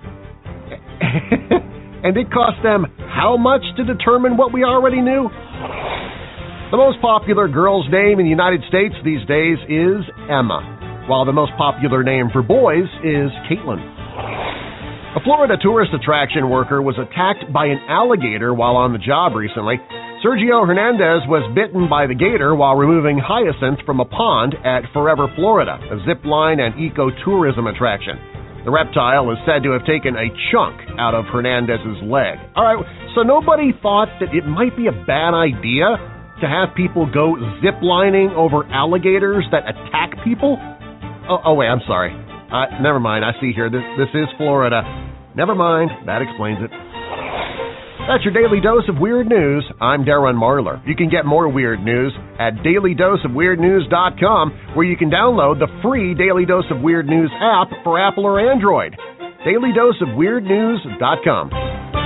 and 2.04 2.16
it 2.16 2.32
cost 2.32 2.56
them 2.64 2.86
how 3.12 3.36
much 3.36 3.64
to 3.78 3.84
determine 3.84 4.36
what 4.36 4.52
we 4.52 4.64
already 4.64 5.02
knew? 5.02 5.30
The 6.72 6.78
most 6.78 7.00
popular 7.02 7.48
girl's 7.48 7.86
name 7.92 8.20
in 8.20 8.26
the 8.26 8.34
United 8.34 8.62
States 8.68 8.96
these 9.06 9.24
days 9.28 9.58
is 9.68 10.04
Emma, 10.32 11.06
while 11.08 11.24
the 11.24 11.32
most 11.32 11.52
popular 11.58 12.04
name 12.04 12.30
for 12.32 12.42
boys 12.42 12.88
is 13.04 13.30
Caitlin. 13.48 13.80
A 15.16 15.20
Florida 15.24 15.56
tourist 15.62 15.92
attraction 15.94 16.50
worker 16.50 16.82
was 16.82 16.98
attacked 16.98 17.54
by 17.54 17.68
an 17.68 17.80
alligator 17.88 18.54
while 18.54 18.76
on 18.76 18.94
the 18.94 19.00
job 19.00 19.36
recently. 19.36 19.80
Sergio 20.24 20.64
Hernandez 20.64 21.28
was 21.28 21.44
bitten 21.52 21.92
by 21.92 22.08
the 22.08 22.16
gator 22.16 22.56
while 22.56 22.80
removing 22.80 23.20
hyacinth 23.20 23.84
from 23.84 24.00
a 24.00 24.08
pond 24.08 24.56
at 24.64 24.88
Forever 24.96 25.28
Florida, 25.36 25.76
a 25.76 26.00
zip 26.08 26.24
line 26.24 26.64
and 26.64 26.72
ecotourism 26.80 27.68
attraction. 27.68 28.16
The 28.64 28.72
reptile 28.72 29.28
is 29.36 29.38
said 29.44 29.68
to 29.68 29.76
have 29.76 29.84
taken 29.84 30.16
a 30.16 30.32
chunk 30.48 30.80
out 30.96 31.12
of 31.12 31.28
Hernandez's 31.28 32.08
leg. 32.08 32.40
All 32.56 32.64
right, 32.64 32.80
so 33.20 33.28
nobody 33.28 33.76
thought 33.84 34.08
that 34.24 34.32
it 34.32 34.48
might 34.48 34.72
be 34.80 34.88
a 34.88 34.96
bad 34.96 35.36
idea 35.36 36.00
to 36.40 36.48
have 36.48 36.72
people 36.72 37.04
go 37.04 37.36
zip 37.60 37.84
lining 37.84 38.32
over 38.32 38.64
alligators 38.72 39.44
that 39.52 39.68
attack 39.68 40.24
people? 40.24 40.56
Oh, 41.28 41.52
oh 41.52 41.54
wait, 41.60 41.68
I'm 41.68 41.84
sorry. 41.84 42.16
Uh, 42.16 42.80
never 42.80 43.04
mind. 43.04 43.28
I 43.28 43.36
see 43.44 43.52
here. 43.52 43.68
This 43.68 43.84
this 44.00 44.12
is 44.16 44.32
Florida. 44.40 44.88
Never 45.36 45.52
mind. 45.52 45.92
That 46.08 46.24
explains 46.24 46.64
it. 46.64 46.72
That's 48.08 48.24
your 48.26 48.34
daily 48.34 48.60
dose 48.60 48.84
of 48.90 48.98
weird 49.00 49.28
news. 49.28 49.64
I'm 49.80 50.04
Darren 50.04 50.36
Marlar. 50.36 50.86
You 50.86 50.94
can 50.96 51.10
get 51.10 51.26
more 51.26 51.48
weird 51.48 51.82
news 51.82 52.12
at 52.38 52.56
dailydoseofweirdnews.com, 52.56 54.52
where 54.76 54.86
you 54.86 54.98
can 54.98 55.10
download 55.10 55.60
the 55.60 55.68
free 55.82 56.14
Daily 56.14 56.46
Dose 56.46 56.66
of 56.70 56.82
Weird 56.82 57.08
News 57.08 57.32
app 57.42 57.70
for 57.84 57.98
Apple 57.98 58.26
or 58.26 58.42
Android. 58.52 58.98
dailydoseofweirdnews.com. 59.46 62.03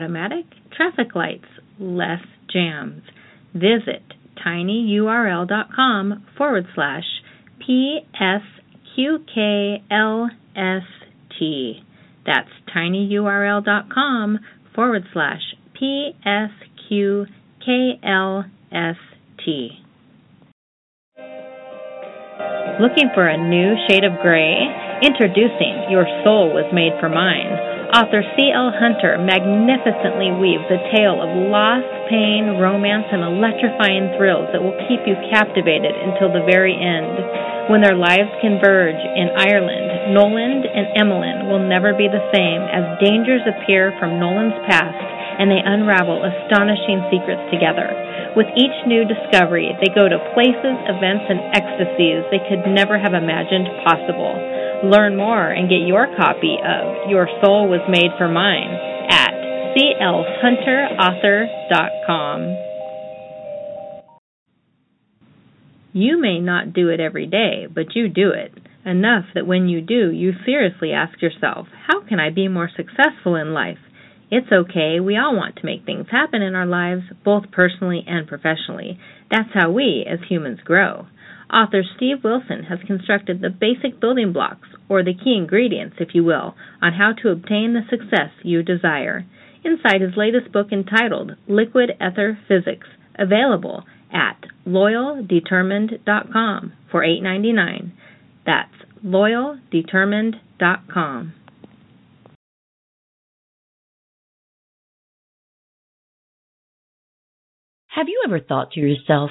automatic, 0.00 0.46
traffic 0.74 1.14
lights, 1.14 1.44
less 1.78 2.22
jams. 2.52 3.02
Visit 3.52 4.02
tinyurl.com 4.44 6.24
forward 6.38 6.66
slash 6.74 7.04
PSQKLST. 7.68 8.40
That's 12.26 12.48
tinyurl.com 12.74 14.38
forward 14.74 15.04
slash 15.12 15.42
PSQKLST. 15.80 17.28
Looking 22.80 23.10
for 23.14 23.28
a 23.28 23.36
new 23.36 23.74
shade 23.88 24.04
of 24.04 24.12
gray? 24.22 24.56
Introducing 25.02 25.84
Your 25.90 26.06
Soul 26.24 26.54
Was 26.54 26.72
Made 26.72 26.92
for 26.98 27.10
Mine. 27.10 27.79
Author 27.90 28.22
C.L. 28.38 28.70
Hunter 28.78 29.18
magnificently 29.18 30.30
weaves 30.30 30.62
a 30.70 30.78
tale 30.94 31.18
of 31.18 31.26
loss, 31.50 31.82
pain, 32.06 32.54
romance, 32.62 33.10
and 33.10 33.18
electrifying 33.18 34.14
thrills 34.14 34.46
that 34.54 34.62
will 34.62 34.78
keep 34.86 35.02
you 35.10 35.18
captivated 35.26 35.90
until 35.98 36.30
the 36.30 36.46
very 36.46 36.70
end. 36.70 37.18
When 37.66 37.82
their 37.82 37.98
lives 37.98 38.30
converge 38.38 38.94
in 38.94 39.34
Ireland, 39.34 40.14
Noland 40.14 40.70
and 40.70 40.86
Emmeline 41.02 41.50
will 41.50 41.66
never 41.66 41.90
be 41.90 42.06
the 42.06 42.22
same 42.30 42.62
as 42.70 43.02
dangers 43.02 43.42
appear 43.42 43.90
from 43.98 44.22
Noland's 44.22 44.58
past 44.70 44.94
and 45.42 45.50
they 45.50 45.58
unravel 45.58 46.22
astonishing 46.22 47.02
secrets 47.10 47.42
together. 47.50 47.90
With 48.38 48.46
each 48.54 48.76
new 48.86 49.02
discovery, 49.02 49.74
they 49.82 49.90
go 49.90 50.06
to 50.06 50.30
places, 50.38 50.78
events, 50.86 51.26
and 51.26 51.42
ecstasies 51.58 52.22
they 52.30 52.44
could 52.46 52.70
never 52.70 53.02
have 53.02 53.18
imagined 53.18 53.66
possible. 53.82 54.38
Learn 54.82 55.16
more 55.16 55.50
and 55.50 55.68
get 55.68 55.86
your 55.86 56.06
copy 56.16 56.56
of 56.56 57.10
Your 57.10 57.28
Soul 57.44 57.68
Was 57.68 57.82
Made 57.86 58.12
for 58.16 58.28
Mine 58.28 58.72
at 59.10 59.34
clhunterauthor.com. 59.76 62.56
You 65.92 66.18
may 66.18 66.40
not 66.40 66.72
do 66.72 66.88
it 66.88 66.98
every 66.98 67.26
day, 67.26 67.66
but 67.72 67.94
you 67.94 68.08
do 68.08 68.30
it. 68.30 68.54
Enough 68.86 69.26
that 69.34 69.46
when 69.46 69.68
you 69.68 69.82
do, 69.82 70.10
you 70.10 70.32
seriously 70.46 70.92
ask 70.92 71.20
yourself, 71.20 71.66
how 71.86 72.00
can 72.00 72.18
I 72.18 72.30
be 72.30 72.48
more 72.48 72.70
successful 72.74 73.36
in 73.36 73.52
life? 73.52 73.76
It's 74.30 74.50
okay. 74.50 74.98
We 75.00 75.18
all 75.18 75.36
want 75.36 75.56
to 75.56 75.66
make 75.66 75.84
things 75.84 76.06
happen 76.10 76.40
in 76.40 76.54
our 76.54 76.64
lives, 76.64 77.02
both 77.22 77.50
personally 77.52 78.02
and 78.06 78.26
professionally. 78.26 78.98
That's 79.30 79.52
how 79.52 79.72
we, 79.72 80.06
as 80.10 80.20
humans, 80.26 80.60
grow. 80.64 81.04
Author 81.52 81.82
Steve 81.96 82.22
Wilson 82.22 82.62
has 82.68 82.78
constructed 82.86 83.40
the 83.40 83.50
basic 83.50 84.00
building 84.00 84.32
blocks, 84.32 84.68
or 84.88 85.02
the 85.02 85.14
key 85.14 85.34
ingredients, 85.36 85.96
if 85.98 86.14
you 86.14 86.22
will, 86.24 86.54
on 86.80 86.92
how 86.92 87.12
to 87.20 87.30
obtain 87.30 87.74
the 87.74 87.82
success 87.90 88.30
you 88.42 88.62
desire. 88.62 89.26
Inside 89.64 90.00
his 90.00 90.16
latest 90.16 90.52
book 90.52 90.68
entitled 90.72 91.32
Liquid 91.48 91.90
Ether 92.00 92.38
Physics, 92.46 92.86
available 93.18 93.82
at 94.12 94.36
loyaldetermined.com 94.66 96.72
for 96.90 97.02
$8.99. 97.02 97.90
That's 98.46 98.72
loyaldetermined.com. 99.04 101.34
Have 107.88 108.08
you 108.08 108.22
ever 108.24 108.40
thought 108.40 108.70
to 108.72 108.80
yourself, 108.80 109.30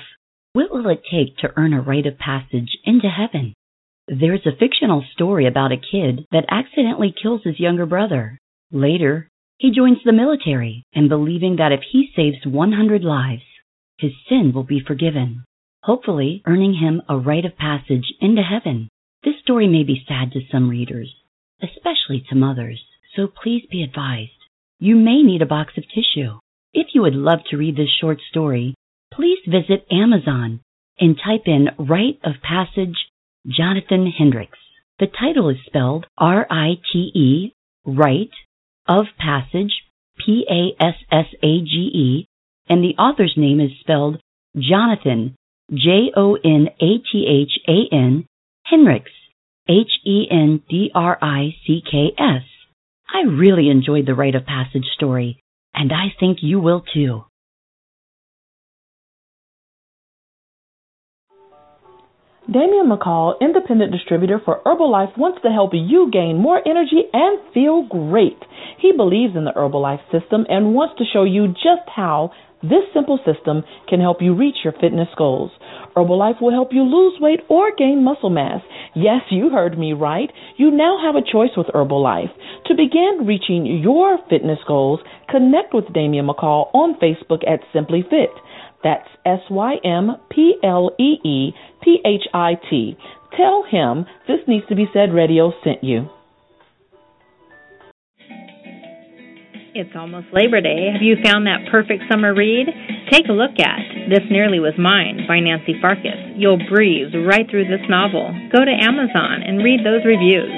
what 0.54 0.72
will 0.72 0.90
it 0.90 1.04
take 1.12 1.38
to 1.38 1.52
earn 1.58 1.74
a 1.74 1.82
rite 1.82 2.08
of 2.08 2.18
passage 2.18 2.76
into 2.84 3.08
heaven? 3.08 3.54
There's 4.08 4.46
a 4.48 4.58
fictional 4.58 5.06
story 5.14 5.46
about 5.46 5.72
a 5.72 5.78
kid 5.78 6.26
that 6.32 6.46
accidentally 6.50 7.14
kills 7.22 7.42
his 7.44 7.60
younger 7.60 7.86
brother. 7.86 8.40
Later, 8.72 9.30
he 9.60 9.70
joins 9.72 10.00
the 10.04 10.12
military 10.12 10.84
and 10.96 11.08
believing 11.08 11.58
that 11.58 11.72
if 11.72 11.82
he 11.92 12.10
saves 12.16 12.44
100 12.46 13.04
lives, 13.04 13.44
his 14.00 14.12
sin 14.28 14.52
will 14.54 14.64
be 14.64 14.82
forgiven, 14.86 15.44
hopefully 15.84 16.42
earning 16.48 16.74
him 16.74 17.04
a 17.08 17.18
rite 17.18 17.46
of 17.46 17.56
passage 17.58 18.12
into 18.20 18.42
heaven. 18.42 18.90
This 19.24 19.36
story 19.44 19.68
may 19.68 19.84
be 19.84 20.04
sad 20.08 20.32
to 20.32 20.40
some 20.52 20.70
readers, 20.70 21.14
especially 21.62 22.26
to 22.30 22.36
mothers, 22.36 22.82
so 23.16 23.28
please 23.28 23.66
be 23.70 23.84
advised. 23.84 24.32
You 24.80 24.96
may 24.96 25.22
need 25.22 25.44
a 25.44 25.46
box 25.46 25.74
of 25.78 25.84
tissue. 25.90 26.40
If 26.74 26.88
you 26.96 27.02
would 27.02 27.16
love 27.16 27.40
to 27.50 27.58
read 27.58 27.76
this 27.76 27.90
short 28.02 28.20
story, 28.32 28.74
please 29.14 29.40
visit 29.48 29.86
Amazon 29.92 30.62
and 31.00 31.18
type 31.18 31.48
in 31.48 31.70
Rite 31.78 32.20
of 32.24 32.42
Passage 32.42 32.98
Jonathan 33.48 34.12
Hendricks. 34.16 34.58
The 35.00 35.08
title 35.08 35.50
is 35.50 35.58
spelled 35.66 36.06
R 36.18 36.46
I 36.50 36.74
T 36.92 37.12
E, 37.16 37.54
Rite 37.86 38.34
of 38.88 39.06
Passage, 39.18 39.72
P 40.18 40.46
A 40.50 40.84
S 40.84 40.96
S 41.12 41.26
A 41.42 41.62
G 41.62 41.92
E, 41.94 42.28
and 42.68 42.84
the 42.84 42.96
author's 43.02 43.34
name 43.38 43.60
is 43.60 43.72
spelled 43.80 44.22
Jonathan, 44.58 45.36
J 45.72 46.12
O 46.16 46.36
N 46.36 46.68
A 46.82 46.98
T 47.12 47.26
H 47.28 47.60
A 47.68 47.96
N, 47.96 48.26
Hendricks, 48.66 49.12
H 49.70 49.92
E 50.06 50.28
N 50.30 50.62
D 50.70 50.92
R 50.94 51.18
I 51.22 51.56
C 51.66 51.82
K 51.90 52.12
S. 52.18 52.44
I 53.12 53.22
really 53.22 53.70
enjoyed 53.70 54.06
the 54.06 54.16
Rite 54.16 54.36
of 54.36 54.46
Passage 54.46 54.86
story 54.96 55.42
and 55.74 55.92
I 55.94 56.14
think 56.20 56.40
you 56.42 56.60
will 56.60 56.84
too. 56.94 57.24
Damian 62.52 62.90
McCall, 62.90 63.40
independent 63.42 63.92
distributor 63.92 64.42
for 64.44 64.60
Herbalife, 64.66 65.16
wants 65.16 65.38
to 65.44 65.52
help 65.54 65.70
you 65.74 66.10
gain 66.12 66.42
more 66.42 66.58
energy 66.66 67.06
and 67.14 67.38
feel 67.54 67.84
great. 67.86 68.42
He 68.82 68.92
believes 68.92 69.36
in 69.38 69.46
the 69.46 69.54
Herbalife 69.54 70.02
system 70.10 70.48
and 70.50 70.74
wants 70.74 70.98
to 70.98 71.06
show 71.06 71.26
you 71.26 71.50
just 71.50 71.86
how 71.86 72.32
this 72.64 72.90
simple 72.92 73.20
system 73.22 73.62
can 73.88 74.02
help 74.02 74.18
you 74.20 74.34
reach 74.34 74.56
your 74.64 74.74
fitness 74.74 75.08
goals. 75.16 75.52
Herbalife 75.96 76.42
will 76.42 76.52
help 76.52 76.70
you 76.74 76.82
lose 76.82 77.22
weight 77.22 77.42
or 77.50 77.70
gain 77.78 78.04
muscle 78.04 78.32
mass. 78.32 78.62
Yes, 78.96 79.22
you 79.30 79.50
heard 79.50 79.78
me 79.78 79.94
right. 79.94 80.32
You 80.58 80.72
now 80.72 80.98
have 81.06 81.16
a 81.16 81.22
choice 81.26 81.54
with 81.56 81.68
Herbalife. 81.68 82.34
To 82.66 82.74
begin 82.74 83.28
reaching 83.30 83.66
your 83.66 84.18
fitness 84.28 84.60
goals, 84.68 85.02
connect 85.30 85.74
with 85.74 85.94
Damian 85.94 86.26
McCall 86.26 86.74
on 86.74 86.98
Facebook 86.98 87.48
at 87.48 87.62
Simply 87.72 88.02
Fit. 88.10 88.34
That's 88.84 89.08
S 89.26 89.42
Y 89.50 89.76
M 89.84 90.16
P 90.30 90.56
L 90.64 90.92
E 91.00 91.18
E 91.24 91.52
P 91.82 92.00
H 92.06 92.28
I 92.34 92.56
T. 92.70 92.98
Tell 93.36 93.64
him 93.70 94.06
this 94.28 94.40
needs 94.48 94.66
to 94.68 94.76
be 94.76 94.90
said 94.94 95.14
radio 95.14 95.52
sent 95.64 95.84
you. 95.84 96.10
It's 99.78 99.94
almost 99.94 100.34
Labor 100.34 100.66
Day. 100.66 100.90
Have 100.90 101.06
you 101.06 101.14
found 101.22 101.46
that 101.46 101.70
perfect 101.70 102.10
summer 102.10 102.34
read? 102.34 102.66
Take 103.14 103.30
a 103.30 103.38
look 103.38 103.54
at 103.62 104.10
This 104.10 104.26
Nearly 104.26 104.58
Was 104.58 104.74
Mine 104.82 105.30
by 105.30 105.38
Nancy 105.38 105.78
Farkas. 105.78 106.18
You'll 106.34 106.58
breeze 106.74 107.14
right 107.14 107.46
through 107.46 107.70
this 107.70 107.86
novel. 107.86 108.34
Go 108.50 108.66
to 108.66 108.74
Amazon 108.82 109.46
and 109.46 109.62
read 109.62 109.86
those 109.86 110.02
reviews. 110.10 110.50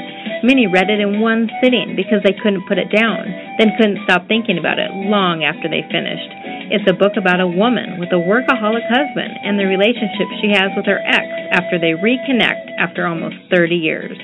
Many 0.47 0.63
read 0.71 0.87
it 0.87 1.03
in 1.03 1.19
one 1.19 1.51
sitting 1.59 1.99
because 1.99 2.23
they 2.23 2.31
couldn't 2.39 2.63
put 2.71 2.79
it 2.79 2.87
down, 2.87 3.27
then 3.59 3.75
couldn't 3.75 3.99
stop 4.07 4.31
thinking 4.31 4.55
about 4.55 4.79
it 4.79 4.87
long 5.11 5.43
after 5.43 5.67
they 5.67 5.83
finished. 5.91 6.31
It's 6.71 6.87
a 6.87 6.95
book 6.95 7.19
about 7.19 7.43
a 7.43 7.51
woman 7.51 7.99
with 7.99 8.15
a 8.15 8.23
workaholic 8.23 8.87
husband 8.87 9.35
and 9.43 9.59
the 9.59 9.67
relationship 9.67 10.31
she 10.39 10.55
has 10.55 10.71
with 10.71 10.87
her 10.87 11.03
ex 11.03 11.27
after 11.51 11.75
they 11.75 11.99
reconnect 11.99 12.79
after 12.79 13.03
almost 13.03 13.35
30 13.51 13.75
years 13.75 14.15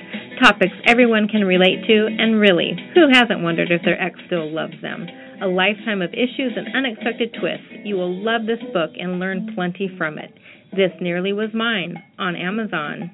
topics 0.42 0.74
everyone 0.86 1.28
can 1.28 1.46
relate 1.46 1.86
to, 1.88 2.08
and 2.08 2.40
really, 2.40 2.74
who 2.94 3.08
hasn't 3.12 3.44
wondered 3.44 3.72
if 3.72 3.82
their 3.84 4.02
ex 4.02 4.20
still 4.28 4.52
loves 4.52 4.80
them? 4.82 5.08
A 5.42 5.48
lifetime 5.48 6.02
of 6.02 6.14
issues 6.14 6.54
and 6.56 6.76
unexpected 6.76 7.36
twists. 7.40 7.86
You 7.86 7.96
will 7.96 8.24
love 8.24 8.46
this 8.46 8.62
book 8.74 8.92
and 8.98 9.20
learn 9.20 9.54
plenty 9.56 9.90
from 9.98 10.18
it. 10.18 10.34
This 10.72 10.92
Nearly 11.00 11.34
Was 11.34 11.50
Mine 11.54 12.02
on 12.18 12.36
Amazon. 12.36 13.12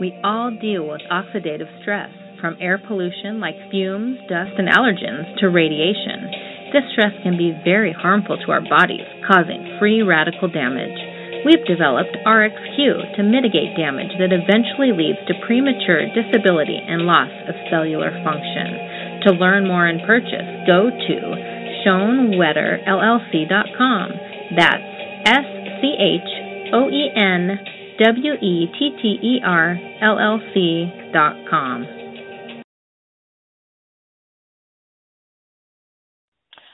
We 0.00 0.16
all 0.24 0.56
deal 0.60 0.88
with 0.88 1.02
oxidative 1.10 1.68
stress, 1.82 2.10
from 2.40 2.56
air 2.60 2.78
pollution 2.78 3.40
like 3.40 3.56
fumes, 3.70 4.18
dust, 4.28 4.56
and 4.56 4.68
allergens 4.68 5.38
to 5.40 5.50
radiation. 5.50 6.72
This 6.72 6.86
stress 6.92 7.12
can 7.22 7.36
be 7.36 7.52
very 7.64 7.92
harmful 7.92 8.38
to 8.38 8.52
our 8.52 8.62
bodies, 8.62 9.04
causing 9.26 9.76
free 9.78 10.02
radical 10.02 10.48
damage. 10.48 11.09
We've 11.44 11.64
developed 11.64 12.16
RxQ 12.26 13.16
to 13.16 13.22
mitigate 13.22 13.76
damage 13.76 14.12
that 14.18 14.32
eventually 14.32 14.92
leads 14.92 15.18
to 15.26 15.34
premature 15.46 16.06
disability 16.12 16.76
and 16.76 17.06
loss 17.08 17.30
of 17.48 17.54
cellular 17.70 18.10
function. 18.22 19.20
To 19.24 19.32
learn 19.32 19.66
more 19.66 19.86
and 19.86 20.02
purchase, 20.06 20.44
go 20.66 20.90
to 20.90 21.36
SchoenWetterLLC.com. 21.80 24.10
That's 24.56 24.82
S 25.26 25.46
C 25.80 25.96
H 25.96 26.28
O 26.74 26.90
E 26.90 27.10
N 27.16 27.58
W 28.04 28.34
E 28.34 28.66
T 28.78 28.90
T 29.00 29.18
E 29.22 29.40
R 29.44 29.78
L 30.02 30.18
L 30.18 30.40
C.com. 30.52 31.86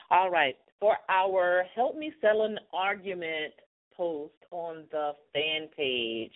All 0.09 0.29
right. 0.29 0.55
For 0.79 0.95
our 1.09 1.65
Help 1.75 1.97
Me 1.97 2.13
Settle 2.21 2.45
an 2.45 2.59
Argument 2.71 3.51
post 3.97 4.33
on 4.51 4.85
the 4.91 5.11
fan 5.33 5.67
page. 5.75 6.31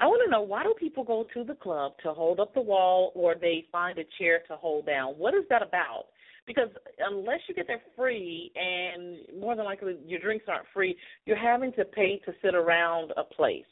I 0.00 0.06
want 0.06 0.22
to 0.24 0.30
know 0.30 0.42
why 0.42 0.62
do 0.62 0.74
people 0.78 1.04
go 1.04 1.26
to 1.34 1.44
the 1.44 1.54
club 1.54 1.92
to 2.02 2.12
hold 2.12 2.40
up 2.40 2.54
the 2.54 2.60
wall 2.60 3.12
or 3.14 3.34
they 3.34 3.66
find 3.70 3.98
a 3.98 4.04
chair 4.18 4.40
to 4.48 4.56
hold 4.56 4.86
down? 4.86 5.14
What 5.14 5.34
is 5.34 5.42
that 5.50 5.62
about? 5.62 6.04
Because 6.46 6.68
unless 7.00 7.40
you 7.48 7.54
get 7.54 7.66
there 7.66 7.82
free, 7.94 8.50
and 8.54 9.38
more 9.38 9.54
than 9.54 9.66
likely 9.66 9.96
your 10.06 10.20
drinks 10.20 10.46
aren't 10.48 10.66
free, 10.72 10.96
you're 11.26 11.36
having 11.36 11.72
to 11.74 11.84
pay 11.84 12.20
to 12.24 12.32
sit 12.42 12.54
around 12.54 13.12
a 13.16 13.24
place. 13.24 13.66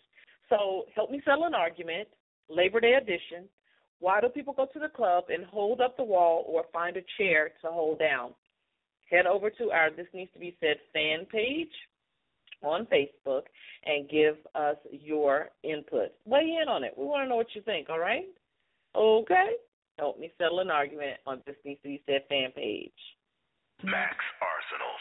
So 0.51 0.85
help 0.95 1.11
me 1.11 1.23
settle 1.25 1.45
an 1.45 1.55
argument. 1.55 2.09
Labor 2.51 2.81
Day 2.81 2.95
edition. 2.95 3.49
Why 3.99 4.21
do 4.21 4.29
people 4.29 4.53
go 4.53 4.67
to 4.73 4.79
the 4.79 4.89
club 4.89 5.25
and 5.31 5.45
hold 5.47 5.81
up 5.81 5.97
the 5.97 6.05
wall 6.05 6.45
or 6.47 6.65
find 6.73 6.97
a 6.97 7.05
chair 7.19 7.51
to 7.63 7.69
hold 7.69 7.99
down? 7.99 8.35
Head 9.11 9.27
over 9.27 9.49
to 9.51 9.71
our 9.71 9.91
This 9.91 10.07
Needs 10.13 10.33
to 10.35 10.39
Be 10.39 10.57
Said 10.61 10.77
fan 10.93 11.27
page 11.33 11.73
on 12.63 12.87
Facebook 12.87 13.43
and 13.85 14.09
give 14.09 14.37
us 14.55 14.77
your 14.91 15.51
input. 15.63 16.13
Weigh 16.25 16.59
in 16.63 16.69
on 16.69 16.85
it. 16.85 16.95
We 16.97 17.05
want 17.05 17.25
to 17.25 17.29
know 17.29 17.37
what 17.37 17.55
you 17.55 17.63
think, 17.63 17.89
all 17.91 17.99
right? 17.99 18.27
Okay? 18.95 19.53
Help 19.99 20.19
me 20.19 20.33
settle 20.39 20.61
an 20.61 20.71
argument 20.71 21.19
on 21.27 21.43
This 21.47 21.57
Needs 21.65 21.81
to 21.83 21.89
Be 21.89 22.03
Said 22.07 22.23
fan 22.29 22.51
page. 22.55 22.93
Max 23.83 24.17
Arsenal. 24.41 24.93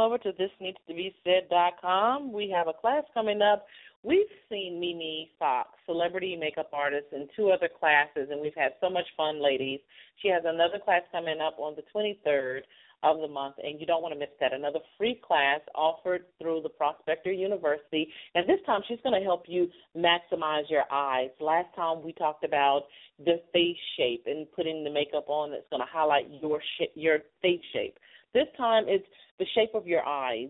On 0.00 0.06
over 0.06 0.18
to 0.18 0.32
thisneedstobesaid.com. 0.32 2.32
We 2.32 2.52
have 2.54 2.68
a 2.68 2.72
class 2.72 3.04
coming 3.14 3.42
up. 3.42 3.66
We've 4.02 4.26
seen 4.48 4.78
Mimi 4.78 5.30
Fox, 5.38 5.70
celebrity 5.84 6.36
makeup 6.36 6.70
artist, 6.72 7.06
in 7.12 7.28
two 7.36 7.50
other 7.50 7.68
classes, 7.68 8.28
and 8.30 8.40
we've 8.40 8.54
had 8.56 8.72
so 8.80 8.88
much 8.88 9.06
fun, 9.16 9.42
ladies. 9.42 9.80
She 10.22 10.28
has 10.28 10.42
another 10.44 10.78
class 10.82 11.02
coming 11.10 11.40
up 11.40 11.56
on 11.58 11.76
the 11.76 11.82
23rd 11.94 12.60
of 13.02 13.20
the 13.20 13.28
month, 13.28 13.56
and 13.62 13.80
you 13.80 13.86
don't 13.86 14.02
want 14.02 14.14
to 14.14 14.18
miss 14.18 14.28
that. 14.40 14.52
Another 14.52 14.78
free 14.96 15.20
class 15.26 15.60
offered 15.74 16.24
through 16.40 16.60
the 16.62 16.68
Prospector 16.68 17.30
University, 17.30 18.08
and 18.34 18.48
this 18.48 18.60
time 18.64 18.80
she's 18.86 18.98
going 19.02 19.18
to 19.18 19.24
help 19.24 19.44
you 19.48 19.68
maximize 19.96 20.70
your 20.70 20.84
eyes. 20.90 21.30
Last 21.40 21.74
time 21.74 22.02
we 22.02 22.12
talked 22.12 22.44
about 22.44 22.84
the 23.24 23.40
face 23.52 23.76
shape 23.96 24.24
and 24.26 24.50
putting 24.52 24.84
the 24.84 24.90
makeup 24.90 25.28
on 25.28 25.50
that's 25.50 25.68
going 25.70 25.82
to 25.82 25.88
highlight 25.90 26.26
your 26.40 26.60
sh- 26.60 26.94
your 26.94 27.18
face 27.42 27.60
shape. 27.72 27.98
This 28.34 28.46
time 28.56 28.84
it's 28.86 29.06
the 29.38 29.46
shape 29.54 29.74
of 29.74 29.86
your 29.86 30.04
eyes. 30.06 30.48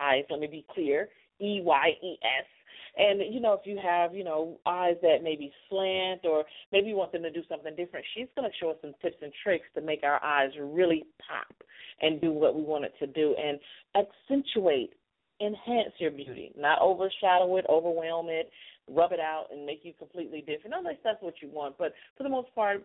Eyes, 0.00 0.24
let 0.30 0.40
me 0.40 0.46
be 0.46 0.64
clear. 0.72 1.08
E 1.40 1.60
Y 1.62 1.88
E 2.02 2.18
S. 2.22 2.46
And 2.96 3.32
you 3.32 3.40
know, 3.40 3.52
if 3.52 3.60
you 3.64 3.78
have, 3.82 4.14
you 4.14 4.24
know, 4.24 4.58
eyes 4.66 4.96
that 5.02 5.18
maybe 5.22 5.52
slant 5.68 6.20
or 6.24 6.44
maybe 6.72 6.88
you 6.88 6.96
want 6.96 7.12
them 7.12 7.22
to 7.22 7.30
do 7.30 7.42
something 7.48 7.74
different, 7.76 8.04
she's 8.14 8.28
gonna 8.36 8.48
show 8.60 8.70
us 8.70 8.76
some 8.80 8.94
tips 9.02 9.16
and 9.22 9.32
tricks 9.42 9.66
to 9.74 9.80
make 9.80 10.02
our 10.02 10.22
eyes 10.22 10.50
really 10.60 11.04
pop 11.26 11.54
and 12.00 12.20
do 12.20 12.32
what 12.32 12.54
we 12.54 12.62
want 12.62 12.84
it 12.84 12.94
to 12.98 13.06
do 13.06 13.34
and 13.38 13.58
accentuate 13.94 14.94
enhance 15.40 15.92
your 15.98 16.10
beauty, 16.10 16.52
not 16.56 16.80
overshadow 16.80 17.56
it, 17.56 17.66
overwhelm 17.68 18.28
it, 18.28 18.50
rub 18.88 19.12
it 19.12 19.20
out, 19.20 19.46
and 19.52 19.64
make 19.64 19.80
you 19.82 19.92
completely 19.98 20.40
different. 20.40 20.74
Unless 20.76 20.96
that's 21.04 21.22
what 21.22 21.34
you 21.42 21.48
want, 21.48 21.76
but 21.78 21.92
for 22.16 22.22
the 22.22 22.28
most 22.28 22.54
part, 22.54 22.84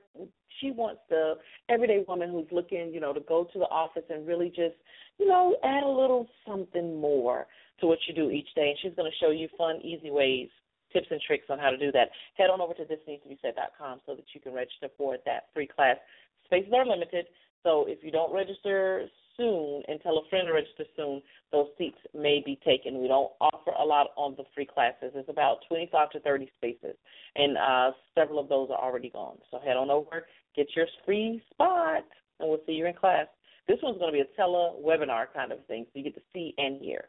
she 0.60 0.72
wants 0.72 1.02
the 1.10 1.36
everyday 1.70 2.04
woman 2.08 2.32
who's 2.32 2.48
looking, 2.52 2.92
you 2.94 3.00
know, 3.00 3.14
to 3.14 3.22
go 3.22 3.46
to 3.52 3.60
the 3.60 3.66
office 3.66 4.04
and 4.10 4.28
really 4.28 4.50
just, 4.50 4.76
you 5.18 5.28
know, 5.28 5.56
add 5.64 5.84
a 5.84 5.88
little 5.88 6.28
something 6.48 7.00
more 7.00 7.48
to 7.80 7.88
what 7.88 8.00
you 8.08 8.14
do 8.14 8.30
each 8.30 8.54
day. 8.56 8.70
And 8.70 8.78
she's 8.82 8.96
going 8.96 9.10
to 9.10 9.18
show 9.26 9.32
you 9.32 9.48
fun, 9.58 9.82
easy 9.82 10.12
ways 10.12 10.50
tips 10.94 11.08
and 11.10 11.20
tricks 11.26 11.48
on 11.50 11.58
how 11.58 11.72
to 11.72 11.78
do 11.78 11.92
that. 11.92 12.10
Head 12.38 12.52
on 12.52 12.62
over 12.62 12.74
to 12.76 12.84
thisneedstobesaid.com 12.84 14.02
so 14.06 14.16
that 14.16 14.26
you 14.34 14.40
can 14.40 14.54
register 14.54 14.88
for 14.96 15.18
that 15.26 15.48
free 15.54 15.68
class. 15.68 15.98
Spaces 16.46 16.72
are 16.74 16.86
limited, 16.86 17.26
so 17.64 17.86
if 17.88 18.04
you 18.04 18.12
don't 18.12 18.34
register 18.34 19.08
soon 19.38 19.82
and 19.88 20.00
tell 20.02 20.18
a 20.18 20.30
friend 20.30 20.48
to 20.48 20.54
register 20.54 20.84
soon, 20.96 21.22
those 21.52 21.68
seats 21.78 21.98
may 22.14 22.42
be 22.46 22.60
taken. 22.66 23.02
We 23.02 23.08
don't 23.08 23.32
offer 23.40 23.72
a 23.72 23.84
lot 23.84 24.08
on 24.16 24.36
the 24.38 24.44
free 24.54 24.66
classes. 24.66 25.12
It's 25.16 25.30
about 25.30 25.60
25 25.68 26.12
to 26.12 26.20
30 26.20 26.52
spaces, 26.58 26.96
and 27.36 27.58
uh, 27.58 27.92
several 28.16 28.40
of 28.40 28.50
those 28.50 28.70
are 28.70 28.84
already 28.84 29.10
gone. 29.10 29.38
So 29.50 29.60
head 29.60 29.78
on 29.78 29.90
over, 29.90 30.26
get 30.56 30.68
your 30.76 30.88
free 31.06 31.42
spot, 31.52 32.04
and 32.40 32.50
we'll 32.50 32.62
see 32.66 32.74
you 32.74 32.86
in 32.86 32.94
class. 32.94 33.28
This 33.68 33.78
one's 33.82 33.98
going 33.98 34.12
to 34.12 34.14
be 34.14 34.22
a 34.22 34.36
tele-webinar 34.36 35.28
kind 35.34 35.52
of 35.52 35.66
thing, 35.68 35.86
so 35.86 36.00
you 36.00 36.04
get 36.04 36.16
to 36.16 36.22
see 36.34 36.54
and 36.58 36.82
hear. 36.82 37.06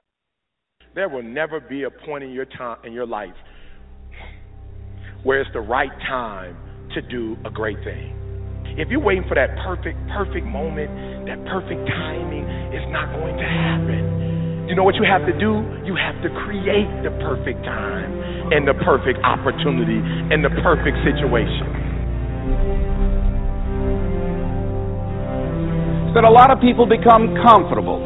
There 0.94 1.08
will 1.08 1.24
never 1.24 1.58
be 1.58 1.82
a 1.82 1.90
point 1.90 2.22
in 2.22 2.30
your 2.30 2.44
time 2.44 2.78
in 2.84 2.92
your 2.92 3.06
life 3.06 3.34
where 5.24 5.40
it's 5.40 5.50
the 5.52 5.60
right 5.60 5.90
time 6.06 6.56
to 6.94 7.02
do 7.02 7.36
a 7.44 7.50
great 7.50 7.78
thing. 7.82 8.23
If 8.74 8.90
you're 8.90 8.98
waiting 8.98 9.22
for 9.30 9.38
that 9.38 9.54
perfect, 9.62 9.94
perfect 10.10 10.42
moment, 10.42 10.90
that 11.30 11.38
perfect 11.46 11.78
timing, 11.86 12.42
it's 12.74 12.90
not 12.90 13.06
going 13.14 13.38
to 13.38 13.46
happen. 13.46 14.66
You 14.66 14.74
know 14.74 14.82
what 14.82 14.98
you 14.98 15.06
have 15.06 15.22
to 15.30 15.34
do? 15.38 15.62
You 15.86 15.94
have 15.94 16.18
to 16.26 16.28
create 16.42 16.90
the 17.06 17.14
perfect 17.22 17.62
time 17.62 18.10
and 18.50 18.66
the 18.66 18.74
perfect 18.82 19.22
opportunity 19.22 20.02
and 20.02 20.42
the 20.42 20.50
perfect 20.58 20.98
situation. 21.06 21.70
That 26.18 26.26
a 26.26 26.34
lot 26.34 26.50
of 26.50 26.58
people 26.58 26.82
become 26.82 27.30
comfortable. 27.46 28.02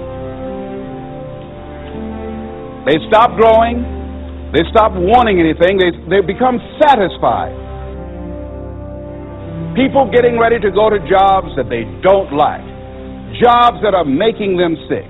They 2.84 3.00
stop 3.08 3.40
growing. 3.40 3.80
They 4.52 4.68
stop 4.68 4.92
wanting 4.92 5.40
anything. 5.40 5.80
They, 5.80 5.96
they 6.12 6.20
become 6.20 6.60
satisfied. 6.76 7.67
People 9.78 10.10
getting 10.10 10.34
ready 10.42 10.58
to 10.58 10.74
go 10.74 10.90
to 10.90 10.98
jobs 11.06 11.54
that 11.54 11.70
they 11.70 11.86
don't 12.02 12.34
like, 12.34 12.66
jobs 13.38 13.78
that 13.86 13.94
are 13.94 14.02
making 14.02 14.58
them 14.58 14.74
sick. 14.90 15.06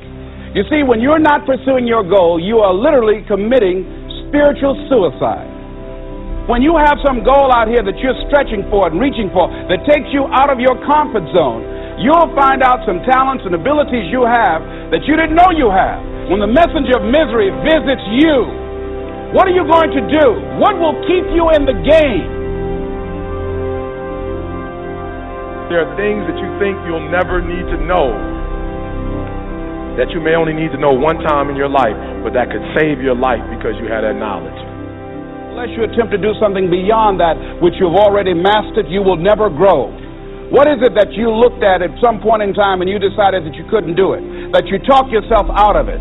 You 0.53 0.61
see, 0.69 0.85
when 0.85 1.01
you're 1.01 1.17
not 1.17 1.49
pursuing 1.49 1.89
your 1.89 2.05
goal, 2.05 2.37
you 2.37 2.61
are 2.61 2.77
literally 2.77 3.25
committing 3.25 3.89
spiritual 4.29 4.77
suicide. 4.93 5.49
When 6.53 6.61
you 6.61 6.77
have 6.77 7.01
some 7.01 7.25
goal 7.25 7.49
out 7.49 7.73
here 7.73 7.81
that 7.81 7.97
you're 7.97 8.21
stretching 8.29 8.69
for 8.69 8.93
and 8.93 9.01
reaching 9.01 9.33
for 9.33 9.49
that 9.49 9.89
takes 9.89 10.13
you 10.13 10.29
out 10.37 10.53
of 10.53 10.61
your 10.61 10.77
comfort 10.85 11.25
zone, 11.33 11.65
you'll 12.05 12.29
find 12.37 12.61
out 12.61 12.85
some 12.85 13.01
talents 13.09 13.49
and 13.49 13.57
abilities 13.57 14.13
you 14.13 14.29
have 14.29 14.61
that 14.93 15.01
you 15.09 15.17
didn't 15.17 15.33
know 15.33 15.49
you 15.49 15.73
have. 15.73 15.97
When 16.29 16.45
the 16.45 16.53
messenger 16.53 17.01
of 17.01 17.09
misery 17.09 17.49
visits 17.65 18.05
you, 18.21 19.33
what 19.33 19.49
are 19.49 19.57
you 19.57 19.65
going 19.65 19.97
to 19.97 20.05
do? 20.13 20.61
What 20.61 20.77
will 20.77 21.01
keep 21.09 21.25
you 21.33 21.57
in 21.57 21.65
the 21.65 21.77
game? 21.89 22.38
There 25.69 25.85
are 25.85 25.93
things 26.01 26.25
that 26.25 26.41
you 26.41 26.49
think 26.57 26.81
you'll 26.89 27.13
never 27.13 27.45
need 27.45 27.69
to 27.69 27.79
know 27.85 28.17
that 30.01 30.09
you 30.17 30.21
may 30.23 30.33
only 30.33 30.57
need 30.57 30.73
to 30.73 30.81
know 30.81 30.97
one 30.97 31.21
time 31.21 31.53
in 31.53 31.61
your 31.61 31.69
life, 31.69 31.93
but 32.25 32.33
that 32.33 32.49
could 32.49 32.65
save 32.73 33.05
your 33.05 33.13
life 33.13 33.45
because 33.53 33.77
you 33.77 33.85
had 33.85 34.01
that 34.01 34.17
knowledge. 34.17 34.57
Unless 35.53 35.77
you 35.77 35.85
attempt 35.85 36.17
to 36.17 36.21
do 36.23 36.33
something 36.41 36.73
beyond 36.73 37.21
that 37.21 37.37
which 37.61 37.77
you've 37.77 38.01
already 38.01 38.33
mastered, 38.33 38.89
you 38.89 39.05
will 39.05 39.21
never 39.21 39.53
grow. 39.53 39.93
What 40.49 40.65
is 40.73 40.81
it 40.81 40.97
that 40.97 41.13
you 41.13 41.29
looked 41.29 41.61
at 41.61 41.85
at 41.85 41.93
some 42.01 42.25
point 42.25 42.41
in 42.41 42.57
time 42.57 42.81
and 42.81 42.89
you 42.89 42.97
decided 42.97 43.45
that 43.45 43.53
you 43.53 43.69
couldn't 43.69 43.93
do 43.93 44.17
it? 44.17 44.25
That 44.57 44.73
you 44.73 44.81
talked 44.89 45.13
yourself 45.13 45.53
out 45.53 45.77
of 45.77 45.93
it? 45.93 46.01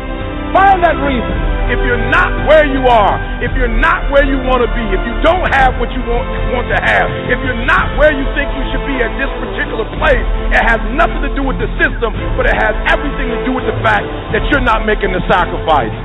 Find 0.51 0.83
that 0.83 0.99
reason 0.99 1.51
if 1.71 1.79
you're 1.87 2.03
not 2.11 2.27
where 2.51 2.67
you 2.67 2.83
are, 2.83 3.15
if 3.39 3.55
you're 3.55 3.71
not 3.71 4.11
where 4.11 4.27
you 4.27 4.35
want 4.43 4.59
to 4.59 4.69
be, 4.75 4.83
if 4.91 4.99
you 5.07 5.15
don't 5.23 5.47
have 5.55 5.79
what 5.79 5.87
you 5.95 6.03
want, 6.03 6.27
want 6.51 6.67
to 6.67 6.79
have, 6.83 7.07
if 7.31 7.39
you're 7.47 7.63
not 7.63 7.95
where 7.95 8.11
you 8.11 8.27
think 8.35 8.51
you 8.59 8.63
should 8.75 8.83
be 8.83 8.99
at 8.99 9.15
this 9.15 9.31
particular 9.39 9.87
place, 9.95 10.27
it 10.51 10.63
has 10.67 10.83
nothing 10.91 11.23
to 11.23 11.31
do 11.31 11.47
with 11.47 11.55
the 11.63 11.71
system, 11.79 12.11
but 12.35 12.43
it 12.43 12.57
has 12.59 12.75
everything 12.91 13.31
to 13.31 13.39
do 13.47 13.55
with 13.55 13.63
the 13.63 13.77
fact 13.79 14.03
that 14.35 14.43
you're 14.51 14.63
not 14.63 14.83
making 14.83 15.15
the 15.15 15.23
sacrifice. 15.31 15.95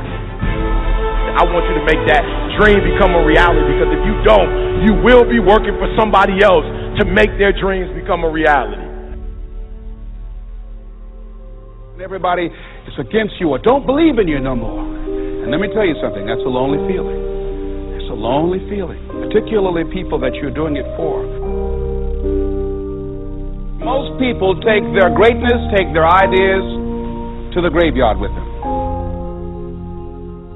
I 1.35 1.43
want 1.43 1.67
you 1.67 1.75
to 1.83 1.85
make 1.85 2.01
that 2.15 2.23
dream 2.57 2.81
become 2.87 3.19
a 3.19 3.23
reality 3.27 3.67
because 3.67 3.91
if 3.91 4.03
you 4.07 4.15
don't, 4.23 4.49
you 4.87 4.93
will 5.03 5.27
be 5.27 5.43
working 5.43 5.75
for 5.83 5.91
somebody 5.99 6.41
else 6.47 6.65
to 6.97 7.05
make 7.05 7.35
their 7.43 7.53
dreams 7.53 7.91
become 7.93 8.23
a 8.23 8.31
reality. 8.31 8.87
Everybody 11.99 12.55
is 12.87 12.97
against 12.99 13.35
you 13.39 13.51
or 13.51 13.59
don't 13.59 13.85
believe 13.85 14.19
in 14.19 14.29
you 14.29 14.39
no 14.39 14.55
more. 14.55 14.81
And 14.81 15.51
let 15.51 15.61
me 15.61 15.69
tell 15.75 15.87
you 15.87 15.95
something, 16.03 16.27
that's 16.27 16.43
a 16.43 16.51
lonely 16.51 16.83
feeling. 16.91 17.19
It's 17.99 18.11
a 18.11 18.19
lonely 18.19 18.63
feeling, 18.71 19.03
particularly 19.11 19.85
people 19.91 20.19
that 20.23 20.35
you're 20.35 20.55
doing 20.55 20.77
it 20.77 20.87
for. 20.95 21.23
Most 23.83 24.19
people 24.19 24.59
take 24.67 24.83
their 24.95 25.15
greatness, 25.15 25.59
take 25.75 25.91
their 25.95 26.07
ideas 26.07 26.63
to 27.55 27.63
the 27.63 27.71
graveyard 27.71 28.19
with 28.19 28.35
them. 28.35 28.49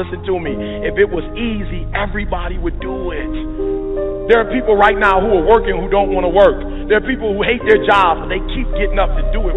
Listen 0.00 0.24
to 0.26 0.40
me. 0.40 0.56
If 0.82 0.96
it 0.96 1.06
was 1.06 1.22
easy, 1.36 1.84
everybody 1.92 2.56
would 2.56 2.80
do 2.80 3.12
it. 3.12 3.30
There 4.32 4.40
are 4.40 4.48
people 4.48 4.74
right 4.74 4.96
now 4.96 5.20
who 5.20 5.28
are 5.38 5.46
working 5.46 5.76
who 5.76 5.92
don't 5.92 6.14
want 6.14 6.24
to 6.24 6.32
work. 6.32 6.56
There 6.88 6.96
are 6.96 7.06
people 7.06 7.36
who 7.36 7.44
hate 7.44 7.60
their 7.68 7.84
jobs, 7.84 8.24
but 8.24 8.32
they 8.32 8.40
keep 8.54 8.64
getting 8.80 8.98
up 8.98 9.12
to 9.12 9.22
do 9.30 9.44
it. 9.50 9.54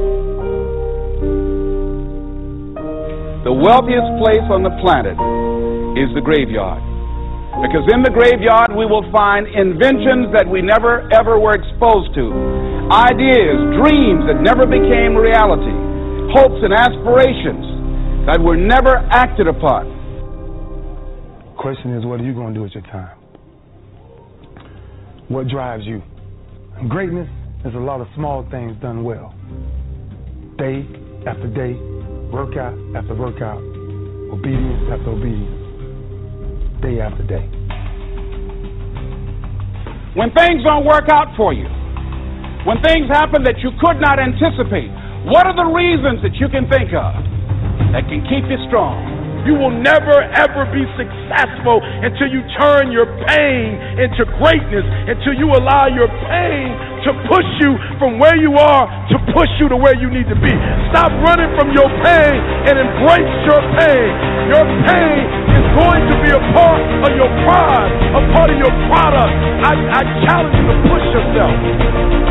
The 3.43 3.51
wealthiest 3.51 4.07
place 4.23 4.47
on 4.47 4.63
the 4.63 4.71
planet 4.79 5.19
is 5.99 6.07
the 6.15 6.23
graveyard. 6.23 6.79
Because 7.59 7.83
in 7.91 7.99
the 8.01 8.09
graveyard 8.09 8.71
we 8.71 8.87
will 8.87 9.03
find 9.11 9.45
inventions 9.51 10.31
that 10.31 10.47
we 10.47 10.63
never 10.63 11.05
ever 11.11 11.37
were 11.37 11.51
exposed 11.51 12.15
to, 12.15 12.31
ideas, 12.87 13.59
dreams 13.75 14.23
that 14.31 14.39
never 14.39 14.63
became 14.63 15.13
reality, 15.13 15.75
hopes 16.31 16.63
and 16.63 16.71
aspirations 16.71 18.25
that 18.31 18.39
were 18.39 18.55
never 18.55 19.03
acted 19.11 19.51
upon. 19.51 19.91
Question 21.59 21.93
is, 21.99 22.05
what 22.07 22.19
are 22.19 22.23
you 22.23 22.33
going 22.33 22.53
to 22.53 22.59
do 22.59 22.63
with 22.63 22.73
your 22.73 22.87
time? 22.87 23.19
What 25.27 25.47
drives 25.47 25.83
you? 25.83 26.01
Greatness 26.87 27.27
is 27.65 27.75
a 27.75 27.79
lot 27.79 27.99
of 27.99 28.07
small 28.15 28.47
things 28.49 28.75
done 28.81 29.03
well. 29.03 29.35
Day 30.57 30.87
after 31.27 31.47
day, 31.51 31.75
workout 32.33 32.73
after 32.97 33.13
workout, 33.13 33.61
obedience 34.33 34.89
after 34.89 35.13
obedience, 35.13 35.53
day 36.81 36.97
after 36.97 37.21
day. 37.29 37.45
When 40.17 40.33
things 40.33 40.65
don't 40.65 40.83
work 40.83 41.13
out 41.13 41.29
for 41.37 41.53
you, 41.53 41.69
when 42.65 42.81
things 42.81 43.05
happen 43.13 43.45
that 43.45 43.61
you 43.61 43.69
could 43.77 44.01
not 44.01 44.17
anticipate, 44.17 44.89
what 45.29 45.45
are 45.45 45.53
the 45.53 45.69
reasons 45.69 46.25
that 46.25 46.33
you 46.41 46.49
can 46.49 46.65
think 46.73 46.89
of 46.97 47.13
that 47.93 48.09
can 48.09 48.25
keep 48.25 48.49
you 48.49 48.57
strong? 48.65 49.12
You 49.43 49.59
will 49.59 49.75
never 49.75 50.23
ever 50.39 50.63
be 50.71 50.83
successful 50.95 51.83
until 51.83 52.31
you 52.31 52.41
turn 52.59 52.91
your 52.91 53.07
pain 53.27 53.75
into 53.99 54.23
greatness, 54.39 54.85
until 55.11 55.35
you 55.35 55.51
allow 55.51 55.91
your 55.91 56.07
pain 56.31 56.71
to 57.03 57.11
push 57.27 57.49
you 57.59 57.75
from 57.99 58.19
where 58.19 58.39
you 58.39 58.55
are 58.55 58.87
to 59.11 59.17
push 59.35 59.51
you 59.59 59.67
to 59.67 59.75
where 59.75 59.95
you 59.99 60.07
need 60.07 60.27
to 60.31 60.39
be. 60.39 60.53
Stop 60.95 61.11
running 61.27 61.51
from 61.59 61.75
your 61.75 61.89
pain 62.01 62.37
and 62.71 62.75
embrace 62.79 63.33
your 63.43 63.61
pain. 63.75 64.11
Your 64.47 64.65
pain 64.87 65.23
is 65.59 65.62
going 65.73 66.03
to 66.09 66.15
be 66.21 66.29
a 66.33 66.41
part 66.53 66.81
of 67.05 67.11
your 67.17 67.29
pride, 67.45 67.91
a 68.13 68.21
part 68.33 68.49
of 68.53 68.57
your 68.57 68.73
product. 68.89 69.33
I, 69.65 69.73
I 69.73 70.01
challenge 70.25 70.55
you 70.57 70.65
to 70.69 70.77
push 70.89 71.05
yourself. 71.13 71.53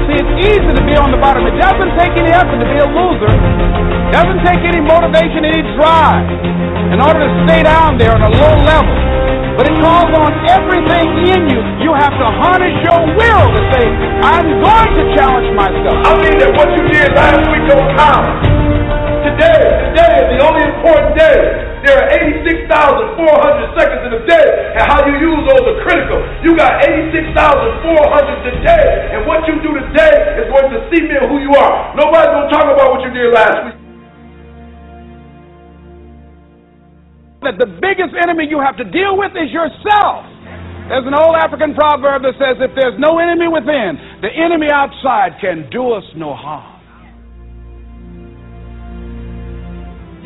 See, 0.07 0.16
it's 0.18 0.35
easy 0.46 0.70
to 0.74 0.83
be 0.83 0.94
on 0.98 1.11
the 1.11 1.18
bottom. 1.18 1.46
It 1.46 1.59
doesn't 1.59 1.92
take 1.98 2.14
any 2.18 2.31
effort 2.35 2.59
to 2.59 2.68
be 2.68 2.78
a 2.78 2.88
loser. 2.88 3.31
It 3.31 4.12
doesn't 4.14 4.42
take 4.46 4.62
any 4.66 4.83
motivation, 4.83 5.42
any 5.46 5.62
drive. 5.78 6.26
in 6.92 7.00
order 7.00 7.24
to 7.24 7.31
stay 7.48 7.62
down 7.64 7.96
there 7.96 8.12
on 8.12 8.22
a 8.22 8.33
low 8.33 8.55
level. 8.68 8.94
But 9.57 9.68
it 9.68 9.76
calls 9.81 10.12
on 10.16 10.33
everything 10.48 11.09
in 11.28 11.40
you. 11.48 11.61
You 11.81 11.92
have 11.96 12.12
to 12.12 12.26
harness 12.40 12.76
your 12.85 13.00
will 13.16 13.46
to 13.52 13.61
say, 13.72 13.85
I'm 14.24 14.48
going 14.61 14.90
to 14.96 15.05
challenge 15.16 15.48
myself. 15.57 15.96
I 16.05 16.12
mean 16.20 16.37
that 16.40 16.52
what 16.57 16.68
you 16.76 16.83
did 16.88 17.12
last 17.16 17.44
week 17.48 17.64
don't 17.68 17.88
count. 17.96 18.52
Today, 19.42 20.22
is 20.22 20.28
the 20.38 20.40
only 20.46 20.62
important 20.70 21.18
day. 21.18 21.38
There 21.83 21.98
are 21.98 22.09
86,400 22.14 23.74
seconds 23.74 24.02
in 24.07 24.12
a 24.14 24.22
day, 24.22 24.46
and 24.78 24.87
how 24.87 25.02
you 25.02 25.18
use 25.18 25.42
those 25.50 25.66
are 25.66 25.78
critical. 25.83 26.22
You 26.46 26.55
got 26.55 26.78
86,400 26.87 28.55
today, 28.55 29.18
and 29.18 29.26
what 29.26 29.42
you 29.50 29.59
do 29.59 29.74
today 29.74 30.14
is 30.38 30.46
going 30.46 30.70
to 30.70 30.78
cement 30.94 31.26
who 31.26 31.42
you 31.42 31.59
are. 31.59 31.90
Nobody's 31.98 32.31
going 32.31 32.46
to 32.46 32.52
talk 32.55 32.70
about 32.70 32.94
what 32.94 33.02
you 33.02 33.11
did 33.11 33.35
last 33.35 33.59
week. 33.66 33.83
that 37.42 37.59
the 37.59 37.66
biggest 37.83 38.14
enemy 38.22 38.46
you 38.46 38.62
have 38.62 38.78
to 38.78 38.87
deal 38.87 39.18
with 39.18 39.35
is 39.35 39.50
yourself. 39.50 40.22
There's 40.87 41.07
an 41.07 41.14
old 41.14 41.35
African 41.35 41.74
proverb 41.74 42.22
that 42.22 42.38
says, 42.38 42.62
if 42.62 42.70
there's 42.78 42.94
no 42.98 43.18
enemy 43.18 43.50
within, 43.50 43.98
the 44.22 44.31
enemy 44.31 44.70
outside 44.70 45.42
can 45.42 45.66
do 45.70 45.90
us 45.90 46.05
no 46.14 46.35
harm. 46.35 46.82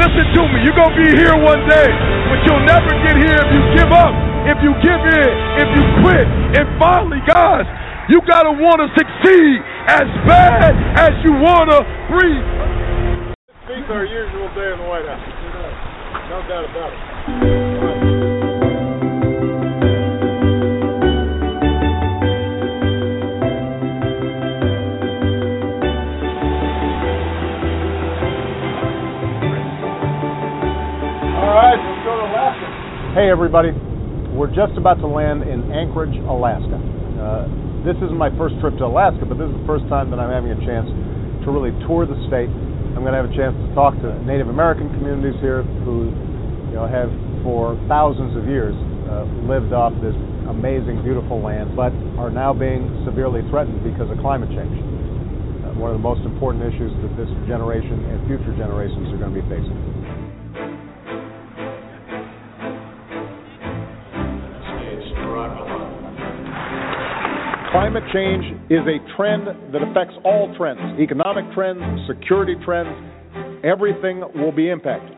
Listen 0.00 0.24
to 0.32 0.42
me, 0.48 0.64
you're 0.64 0.72
going 0.72 0.96
to 0.96 0.96
be 0.96 1.12
here 1.12 1.36
one 1.36 1.60
day, 1.68 1.88
but 2.32 2.40
you'll 2.48 2.64
never 2.64 2.88
get 3.04 3.20
here 3.20 3.36
if 3.36 3.50
you 3.52 3.60
give 3.76 3.92
up, 3.92 4.16
if 4.48 4.56
you 4.64 4.72
give 4.80 4.96
in, 4.96 5.32
if 5.60 5.68
you 5.76 5.82
quit. 6.00 6.24
And 6.56 6.64
finally, 6.80 7.20
guys, 7.28 7.68
you 8.08 8.24
got 8.24 8.48
to 8.48 8.52
want 8.56 8.80
to 8.80 8.88
succeed 8.96 9.60
as 9.92 10.08
bad 10.24 10.72
as 10.96 11.12
you 11.20 11.36
want 11.36 11.68
to 11.68 11.84
breathe. 12.08 12.48
This 13.68 13.84
our 13.92 14.08
usual 14.08 14.48
day 14.56 14.72
in 14.72 14.80
the 14.80 14.88
White 14.88 15.04
House. 15.04 15.20
No 16.32 16.48
doubt 16.48 16.64
about 16.64 16.92
it. 16.96 17.99
Alaska. 31.50 32.66
Hey, 33.18 33.26
everybody. 33.26 33.74
We're 34.30 34.54
just 34.54 34.78
about 34.78 35.02
to 35.02 35.08
land 35.10 35.42
in 35.42 35.66
Anchorage, 35.74 36.14
Alaska. 36.30 36.78
Uh, 36.78 37.50
this 37.82 37.98
isn't 37.98 38.14
my 38.14 38.30
first 38.38 38.54
trip 38.62 38.78
to 38.78 38.86
Alaska, 38.86 39.26
but 39.26 39.34
this 39.34 39.50
is 39.50 39.56
the 39.58 39.66
first 39.66 39.82
time 39.90 40.14
that 40.14 40.22
I'm 40.22 40.30
having 40.30 40.54
a 40.54 40.60
chance 40.62 40.86
to 41.42 41.46
really 41.50 41.74
tour 41.90 42.06
the 42.06 42.14
state. 42.30 42.46
I'm 42.94 43.02
going 43.02 43.10
to 43.16 43.20
have 43.20 43.26
a 43.26 43.34
chance 43.34 43.58
to 43.58 43.68
talk 43.74 43.98
to 43.98 44.14
Native 44.22 44.46
American 44.46 44.94
communities 44.94 45.34
here 45.42 45.66
who, 45.82 46.14
you 46.70 46.76
know, 46.78 46.86
have 46.86 47.10
for 47.42 47.74
thousands 47.90 48.38
of 48.38 48.46
years 48.46 48.76
uh, 49.10 49.26
lived 49.50 49.74
off 49.74 49.90
this 49.98 50.14
amazing, 50.46 51.02
beautiful 51.02 51.42
land, 51.42 51.74
but 51.74 51.90
are 52.14 52.30
now 52.30 52.54
being 52.54 52.86
severely 53.02 53.42
threatened 53.50 53.82
because 53.82 54.06
of 54.06 54.18
climate 54.22 54.50
change. 54.54 54.76
Uh, 55.66 55.74
one 55.80 55.90
of 55.90 55.98
the 55.98 56.04
most 56.04 56.22
important 56.22 56.62
issues 56.62 56.94
that 57.02 57.10
this 57.18 57.30
generation 57.50 57.98
and 58.06 58.22
future 58.30 58.54
generations 58.54 59.10
are 59.10 59.18
going 59.18 59.34
to 59.34 59.38
be 59.42 59.46
facing. 59.50 59.74
Climate 67.72 68.02
change 68.12 68.42
is 68.66 68.82
a 68.82 68.98
trend 69.14 69.46
that 69.72 69.78
affects 69.78 70.14
all 70.24 70.52
trends 70.58 70.80
economic 70.98 71.44
trends, 71.54 71.78
security 72.10 72.56
trends, 72.64 72.90
everything 73.62 74.26
will 74.34 74.50
be 74.50 74.70
impacted. 74.70 75.16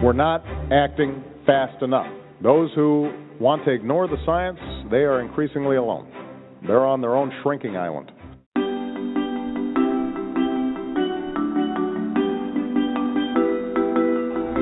We're 0.00 0.12
not 0.12 0.46
acting 0.70 1.24
fast 1.44 1.82
enough. 1.82 2.06
Those 2.44 2.70
who 2.76 3.10
want 3.40 3.64
to 3.64 3.72
ignore 3.72 4.06
the 4.06 4.22
science, 4.24 4.60
they 4.92 5.02
are 5.02 5.20
increasingly 5.20 5.74
alone. 5.74 6.06
They're 6.64 6.86
on 6.86 7.00
their 7.00 7.16
own 7.16 7.32
shrinking 7.42 7.76
island. 7.76 8.06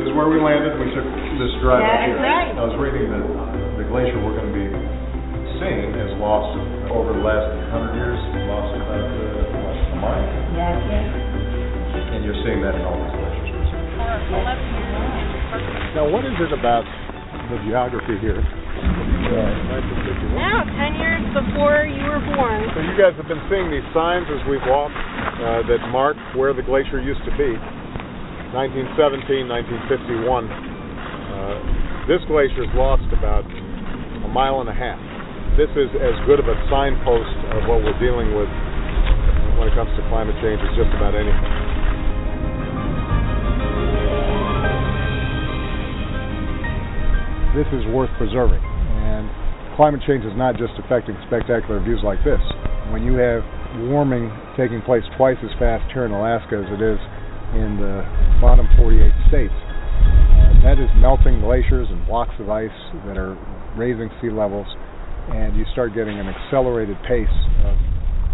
This 0.01 0.09
is 0.09 0.13
where 0.17 0.33
we 0.33 0.41
landed. 0.41 0.81
We 0.81 0.89
took 0.97 1.05
this 1.37 1.53
drive 1.61 1.85
up 1.85 2.09
here. 2.09 2.17
I 2.25 2.65
was 2.65 2.77
reading 2.81 3.13
that 3.13 3.21
the 3.77 3.85
glacier 3.93 4.17
we're 4.17 4.33
going 4.33 4.49
to 4.49 4.57
be 4.57 4.65
seeing 5.61 5.93
has 5.93 6.17
lost 6.17 6.82
over 6.93 7.17
the 7.17 7.25
last 7.25 7.49
hundred 7.73 7.97
years, 7.97 8.21
lost 8.53 8.77
about 8.77 9.01
uh, 9.01 9.65
what, 9.65 9.77
a 9.81 9.97
mile. 9.97 10.29
Yes, 10.53 10.77
yes. 10.93 11.09
And 12.13 12.21
you're 12.21 12.37
seeing 12.45 12.61
that 12.61 12.77
in 12.77 12.85
all 12.85 13.01
these 13.01 13.17
glaciers. 13.17 13.69
Now, 15.97 16.05
what 16.09 16.25
is 16.29 16.37
it 16.37 16.53
about 16.53 16.85
the 17.49 17.57
geography 17.65 18.21
here? 18.21 18.41
Now, 20.37 20.65
10 20.69 21.01
years 21.01 21.25
before 21.33 21.89
you 21.89 22.05
were 22.05 22.21
born. 22.37 22.69
So 22.77 22.81
you 22.85 22.93
guys 23.01 23.17
have 23.17 23.29
been 23.29 23.41
seeing 23.49 23.73
these 23.73 23.87
signs 23.97 24.29
as 24.29 24.45
we've 24.45 24.65
walked 24.69 24.93
uh, 24.93 25.65
that 25.69 25.81
mark 25.89 26.17
where 26.37 26.53
the 26.53 26.63
glacier 26.63 27.01
used 27.01 27.25
to 27.25 27.33
be. 27.41 27.57
1917, 28.53 29.49
1951. 29.49 30.45
Uh, 30.45 31.57
this 32.05 32.21
glacier's 32.29 32.69
lost 32.77 33.09
about 33.17 33.49
a 33.49 34.29
mile 34.29 34.61
and 34.61 34.69
a 34.69 34.77
half. 34.77 35.01
This 35.53 35.69
is 35.77 35.93
as 36.01 36.17
good 36.25 36.41
of 36.41 36.49
a 36.49 36.57
signpost 36.73 37.37
of 37.53 37.69
what 37.69 37.85
we're 37.85 38.01
dealing 38.01 38.33
with 38.33 38.49
when 39.61 39.69
it 39.69 39.75
comes 39.77 39.93
to 40.01 40.03
climate 40.09 40.33
change 40.41 40.57
as 40.65 40.73
just 40.73 40.89
about 40.97 41.13
anything. 41.13 41.73
This 47.53 47.69
is 47.69 47.85
worth 47.93 48.09
preserving. 48.17 48.65
And 48.65 49.29
climate 49.77 50.01
change 50.09 50.25
is 50.25 50.33
not 50.41 50.57
just 50.57 50.73
affecting 50.81 51.21
spectacular 51.29 51.85
views 51.85 52.01
like 52.01 52.25
this. 52.25 52.41
When 52.89 53.05
you 53.05 53.21
have 53.21 53.45
warming 53.93 54.33
taking 54.57 54.81
place 54.81 55.05
twice 55.21 55.37
as 55.45 55.53
fast 55.61 55.85
here 55.93 56.09
in 56.09 56.17
Alaska 56.17 56.65
as 56.65 56.69
it 56.73 56.81
is 56.81 57.01
in 57.61 57.77
the 57.77 58.01
bottom 58.41 58.65
48 58.81 59.05
states, 59.29 59.53
uh, 59.53 60.65
that 60.65 60.81
is 60.81 60.89
melting 60.97 61.45
glaciers 61.45 61.93
and 61.93 62.01
blocks 62.09 62.33
of 62.41 62.49
ice 62.49 62.73
that 63.05 63.21
are 63.21 63.37
raising 63.77 64.09
sea 64.25 64.33
levels, 64.33 64.67
and 65.31 65.57
you 65.57 65.65
start 65.73 65.95
getting 65.95 66.19
an 66.19 66.27
accelerated 66.27 66.97
pace 67.07 67.37
of 67.65 67.77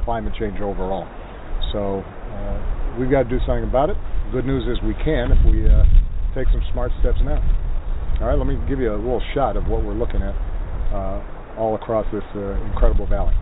climate 0.04 0.32
change 0.38 0.60
overall. 0.60 1.04
So 1.72 2.00
uh, 2.00 2.96
we've 2.96 3.10
got 3.10 3.24
to 3.24 3.28
do 3.28 3.38
something 3.44 3.68
about 3.68 3.90
it. 3.90 3.96
Good 4.32 4.46
news 4.46 4.64
is 4.64 4.80
we 4.84 4.94
can 5.04 5.32
if 5.32 5.40
we 5.44 5.68
uh, 5.68 5.84
take 6.34 6.48
some 6.52 6.64
smart 6.72 6.92
steps 7.00 7.18
now. 7.20 7.40
All 8.20 8.26
right, 8.26 8.38
let 8.38 8.46
me 8.46 8.56
give 8.68 8.80
you 8.80 8.92
a 8.92 8.96
little 8.96 9.22
shot 9.34 9.56
of 9.56 9.68
what 9.68 9.84
we're 9.84 9.94
looking 9.96 10.22
at 10.22 10.34
uh, 10.92 11.56
all 11.58 11.74
across 11.74 12.06
this 12.12 12.24
uh, 12.34 12.56
incredible 12.72 13.06
valley. 13.06 13.34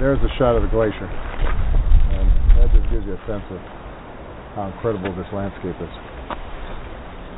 There's 0.00 0.18
a 0.24 0.32
shot 0.38 0.56
of 0.56 0.62
the 0.62 0.72
glacier, 0.72 1.04
and 1.04 2.26
that 2.58 2.72
just 2.72 2.88
gives 2.90 3.04
you 3.06 3.14
a 3.14 3.22
sense 3.28 3.44
of 3.52 3.60
how 4.56 4.72
incredible 4.74 5.14
this 5.14 5.28
landscape 5.32 5.76
is. 5.76 5.94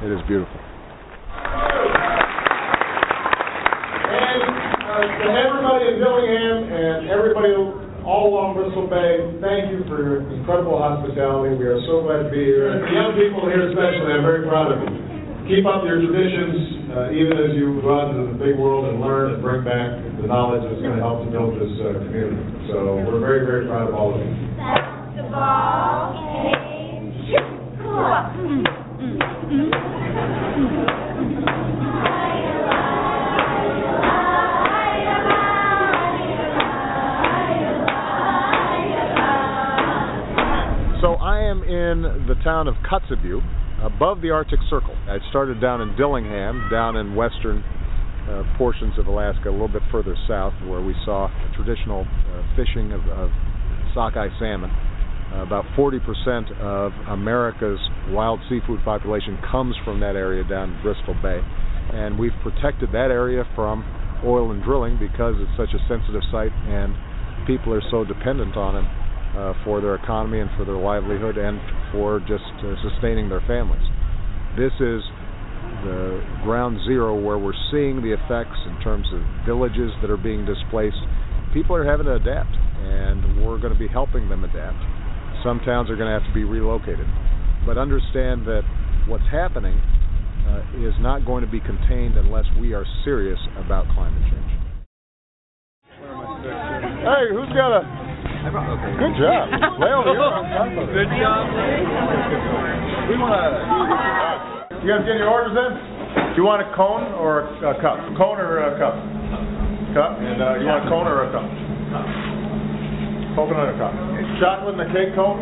It 0.07 0.11
is 0.15 0.23
beautiful. 0.27 0.61
And 4.93 5.09
uh, 5.09 5.25
to 5.25 5.29
everybody 5.41 5.89
in 5.89 5.97
Dillingham 6.05 6.69
and 6.69 7.09
everybody 7.09 7.57
all 8.05 8.29
along 8.29 8.61
Bristol 8.61 8.85
Bay, 8.93 9.25
thank 9.41 9.73
you 9.73 9.89
for 9.89 10.05
your 10.05 10.21
incredible 10.29 10.77
hospitality. 10.77 11.57
We 11.57 11.65
are 11.65 11.81
so 11.89 12.05
glad 12.05 12.29
to 12.29 12.31
be 12.31 12.45
here. 12.45 12.69
And 12.69 12.85
the 12.85 12.93
young 12.93 13.17
people 13.17 13.49
here 13.49 13.73
especially, 13.73 14.13
I'm 14.13 14.21
very 14.21 14.45
proud 14.45 14.69
of 14.69 14.85
you. 14.85 14.93
Keep 15.49 15.65
up 15.65 15.89
your 15.89 15.97
traditions, 15.97 16.93
uh, 16.93 17.09
even 17.09 17.41
as 17.41 17.57
you 17.57 17.81
go 17.81 17.89
out 17.89 18.13
into 18.13 18.37
the 18.37 18.39
big 18.39 18.61
world 18.61 18.85
and 18.93 19.01
learn 19.01 19.33
and 19.33 19.41
bring 19.41 19.65
back 19.65 19.97
the 19.97 20.13
the 20.23 20.29
knowledge 20.29 20.63
that's 20.69 20.85
going 20.85 20.95
to 20.95 21.03
help 21.03 21.25
to 21.25 21.31
build 21.33 21.57
this 21.57 21.73
uh, 21.81 21.97
community. 22.05 22.45
So 22.69 23.01
we're 23.01 23.19
very, 23.19 23.49
very 23.49 23.65
proud 23.67 23.89
of 23.89 23.95
all 23.97 24.13
of 24.15 24.21
you. 24.21 24.29
Basketball 24.61 26.21
game, 26.21 27.17
shoot, 27.33 27.49
come 27.81 27.97
on. 27.97 28.29
So 41.03 41.15
I 41.19 41.43
am 41.43 41.65
in 41.65 42.31
the 42.31 42.39
town 42.45 42.69
of 42.69 42.77
Kotzebue, 42.87 43.43
above 43.83 44.23
the 44.23 44.31
Arctic 44.31 44.61
Circle. 44.71 44.95
I 45.11 45.19
started 45.31 45.61
down 45.61 45.81
in 45.81 45.97
Dillingham, 45.97 46.69
down 46.71 46.95
in 46.95 47.17
western 47.17 47.59
uh, 48.31 48.47
portions 48.57 48.97
of 49.01 49.09
Alaska, 49.09 49.51
a 49.51 49.51
little 49.51 49.67
bit 49.67 49.83
further 49.91 50.15
south, 50.29 50.55
where 50.63 50.81
we 50.81 50.95
saw 51.05 51.27
traditional 51.57 52.07
uh, 52.07 52.47
fishing 52.55 52.93
of, 52.93 53.03
of 53.09 53.31
sockeye 53.93 54.31
salmon. 54.39 54.71
Uh, 54.71 55.43
about 55.43 55.65
40% 55.75 55.99
of 56.63 56.93
America's 57.11 57.83
wild 58.11 58.39
seafood 58.49 58.79
population 58.85 59.43
comes 59.51 59.75
from 59.85 59.99
that 59.99 60.15
area 60.15 60.45
down 60.45 60.71
in 60.71 60.83
Bristol 60.83 61.19
Bay. 61.21 61.43
And 61.99 62.17
we've 62.17 62.39
protected 62.45 62.91
that 62.93 63.11
area 63.11 63.43
from 63.57 63.83
oil 64.25 64.53
and 64.53 64.63
drilling 64.63 65.01
because 65.03 65.35
it's 65.43 65.57
such 65.59 65.75
a 65.75 65.83
sensitive 65.89 66.23
site 66.31 66.55
and 66.71 66.95
people 67.45 67.75
are 67.75 67.83
so 67.91 68.05
dependent 68.05 68.57
on 68.57 68.77
it 68.77 69.02
uh, 69.37 69.55
for 69.65 69.81
their 69.81 69.95
economy 69.95 70.41
and 70.41 70.51
for 70.57 70.65
their 70.65 70.77
livelihood 70.77 71.37
and 71.37 71.61
for 71.93 72.21
just 72.21 72.45
uh, 72.65 72.75
sustaining 72.85 73.29
their 73.29 73.43
families. 73.47 73.83
This 74.57 74.73
is 74.81 75.01
the 75.85 76.21
ground 76.45 76.79
zero 76.85 77.19
where 77.19 77.39
we're 77.39 77.57
seeing 77.71 78.03
the 78.03 78.13
effects 78.13 78.59
in 78.69 78.77
terms 78.83 79.07
of 79.13 79.21
villages 79.47 79.91
that 80.03 80.11
are 80.11 80.21
being 80.21 80.45
displaced. 80.45 81.01
People 81.55 81.75
are 81.75 81.85
having 81.85 82.07
to 82.07 82.15
adapt, 82.15 82.53
and 82.85 83.45
we're 83.45 83.59
going 83.59 83.73
to 83.73 83.79
be 83.79 83.89
helping 83.89 84.29
them 84.29 84.45
adapt. 84.45 84.79
Some 85.43 85.61
towns 85.65 85.91
are 85.91 85.97
going 85.97 86.13
to 86.13 86.17
have 86.19 86.29
to 86.29 86.35
be 86.35 86.45
relocated. 86.45 87.07
But 87.65 87.79
understand 87.79 88.47
that 88.47 88.63
what's 89.09 89.27
happening 89.31 89.75
uh, 90.47 90.87
is 90.87 90.95
not 91.01 91.25
going 91.25 91.45
to 91.45 91.51
be 91.51 91.61
contained 91.61 92.17
unless 92.17 92.45
we 92.61 92.75
are 92.75 92.85
serious 93.05 93.39
about 93.57 93.87
climate 93.95 94.23
change. 94.31 94.53
Hey, 97.03 97.33
who's 97.33 97.49
got 97.55 97.81
a? 97.81 98.12
Good 98.43 99.15
job. 99.23 99.55
Way 99.79 99.95
over 99.95 100.19
here. 100.19 100.19
on 100.19 100.43
top 100.51 100.67
of 100.75 100.91
it. 100.91 100.99
Good 100.99 101.15
job. 101.15 101.47
We 103.07 103.15
want 103.15 103.39
to. 103.39 104.83
You 104.83 104.91
guys 104.91 105.07
get 105.07 105.15
your 105.15 105.31
orders 105.31 105.55
in? 105.55 105.71
Do 106.35 106.43
you 106.43 106.47
want 106.51 106.59
a 106.59 106.67
cone 106.75 107.07
or 107.23 107.47
a 107.63 107.79
cup? 107.79 108.03
Cone 108.19 108.43
or 108.43 108.67
a 108.67 108.75
cup? 108.83 108.99
Cup. 109.95 110.19
And 110.19 110.43
uh, 110.43 110.59
you 110.59 110.67
want 110.67 110.83
a 110.83 110.89
cone 110.91 111.07
or 111.07 111.23
a 111.23 111.31
cup? 111.31 111.47
Coconut 113.39 113.73
or 113.73 113.79
cup? 113.79 113.95
Chocolate 114.43 114.75
and 114.75 114.83
a 114.85 114.91
cake 114.91 115.15
cone. 115.15 115.39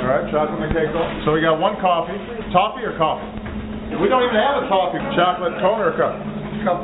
All 0.00 0.08
right, 0.08 0.24
chocolate 0.32 0.56
and 0.56 0.72
a 0.72 0.72
cake 0.72 0.88
cone. 0.88 1.28
So 1.28 1.36
we 1.36 1.44
got 1.44 1.60
one 1.60 1.76
coffee. 1.84 2.16
Toffee 2.48 2.80
or 2.80 2.96
coffee? 2.96 3.28
We 4.00 4.08
don't 4.08 4.24
even 4.24 4.40
have 4.40 4.64
a 4.64 4.72
toffee. 4.72 5.04
Chocolate 5.12 5.52
cone 5.60 5.84
or 5.84 5.92
a 5.92 5.96
cup? 6.00 6.16
Cup. 6.64 6.80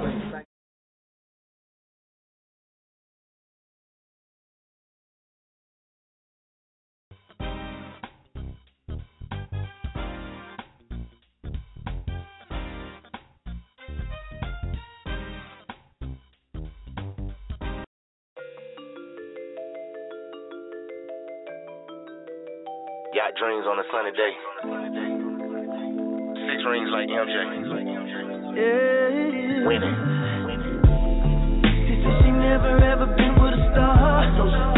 Dreams 23.39 23.67
on 23.67 23.79
a 23.79 23.85
sunny 23.93 24.11
day. 24.19 24.33
Six 26.43 26.59
rings 26.67 26.91
like 26.91 27.07
MJ. 27.07 27.37
Winning. 29.67 29.95
She 31.87 31.95
said 32.03 32.15
she 32.25 32.31
never 32.35 32.83
ever 32.83 33.07
been 33.07 33.35
with 33.41 33.55
a 33.55 33.63
star. 33.73 34.78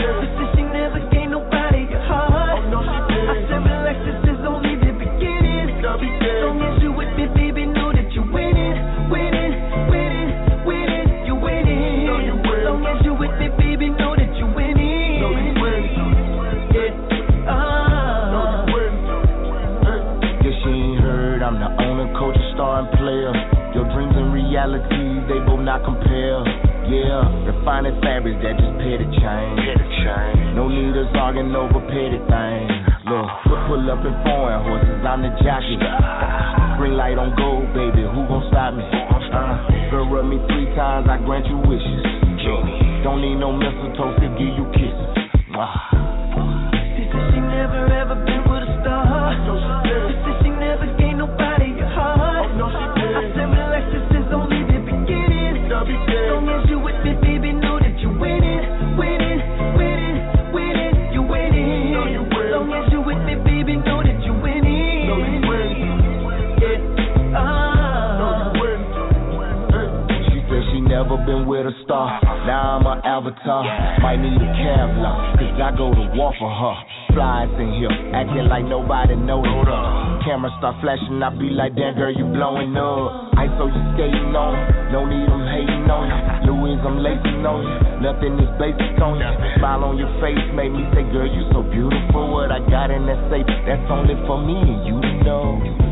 Realities, 24.70 25.26
they 25.26 25.38
both 25.42 25.60
not 25.60 25.82
compare. 25.84 26.42
Yeah, 26.86 27.22
refining 27.46 27.98
fabrics 28.02 28.38
that 28.42 28.58
just 28.58 28.74
pay 28.78 28.98
the 28.98 29.06
chain. 29.18 30.54
No 30.54 30.66
need 30.66 30.96
us 30.96 31.10
arguing 31.14 31.54
over 31.54 31.78
petty 31.86 32.18
things. 32.18 32.70
Look, 33.06 33.26
pull, 33.46 33.58
pull 33.66 33.90
up 33.90 34.02
in 34.06 34.14
foreign 34.26 34.62
horses, 34.66 35.02
I'm 35.06 35.22
the 35.22 35.30
jockey. 35.42 35.78
Green 36.78 36.96
light 36.96 37.18
on 37.18 37.34
gold, 37.36 37.70
baby, 37.74 38.02
who 38.06 38.26
gon' 38.26 38.46
stop 38.50 38.74
me? 38.74 38.82
Uh, 38.82 39.90
girl, 39.90 40.10
rub 40.10 40.26
me 40.26 40.38
three 40.50 40.66
times, 40.74 41.06
I 41.10 41.18
grant 41.22 41.46
you 41.46 41.58
wishes. 41.58 42.06
Don't 43.02 43.22
need 43.22 43.36
no 43.36 43.52
mistletoe 43.52 44.14
to 44.18 44.28
give 44.38 44.52
you 44.58 44.66
kisses. 44.74 45.10
Avatar. 73.20 73.64
Might 74.00 74.16
need 74.16 74.40
a 74.40 74.48
Kevlar, 74.56 75.36
cause 75.36 75.60
I 75.60 75.70
go 75.76 75.92
to 75.92 76.04
war 76.16 76.32
for 76.40 76.48
her. 76.48 76.76
Flies 77.12 77.52
in 77.60 77.76
here, 77.76 77.92
acting 78.16 78.48
like 78.48 78.64
nobody 78.64 79.14
noticed. 79.16 80.24
Camera 80.24 80.50
start 80.58 80.80
flashing, 80.80 81.20
I 81.20 81.28
be 81.36 81.52
like, 81.52 81.76
damn 81.76 81.94
girl, 81.96 82.12
you 82.12 82.24
blowing 82.32 82.72
up. 82.76 83.36
I 83.36 83.46
saw 83.60 83.68
you 83.68 83.82
skating 83.96 84.32
on, 84.32 84.56
no 84.92 85.04
need 85.04 85.28
them 85.28 85.44
hating 85.44 85.88
on 85.88 86.04
you. 86.08 86.20
Louis, 86.48 86.80
I'm 86.80 86.98
lacing 87.04 87.44
on 87.44 87.60
you. 87.60 87.76
Nothing 88.00 88.40
is 88.40 88.50
basic 88.56 88.96
on 89.00 89.20
you. 89.20 89.30
Smile 89.60 89.84
on 89.84 90.00
your 90.00 90.12
face 90.24 90.40
made 90.56 90.72
me 90.72 90.88
say, 90.96 91.04
girl, 91.12 91.28
you 91.28 91.44
so 91.52 91.60
beautiful. 91.60 92.32
What 92.32 92.52
I 92.52 92.64
got 92.68 92.88
in 92.90 93.04
that 93.04 93.20
safe, 93.28 93.48
that's 93.68 93.84
only 93.92 94.16
for 94.24 94.40
me 94.40 94.56
and 94.56 94.80
you 94.88 94.96
to 94.96 95.12
know. 95.24 95.89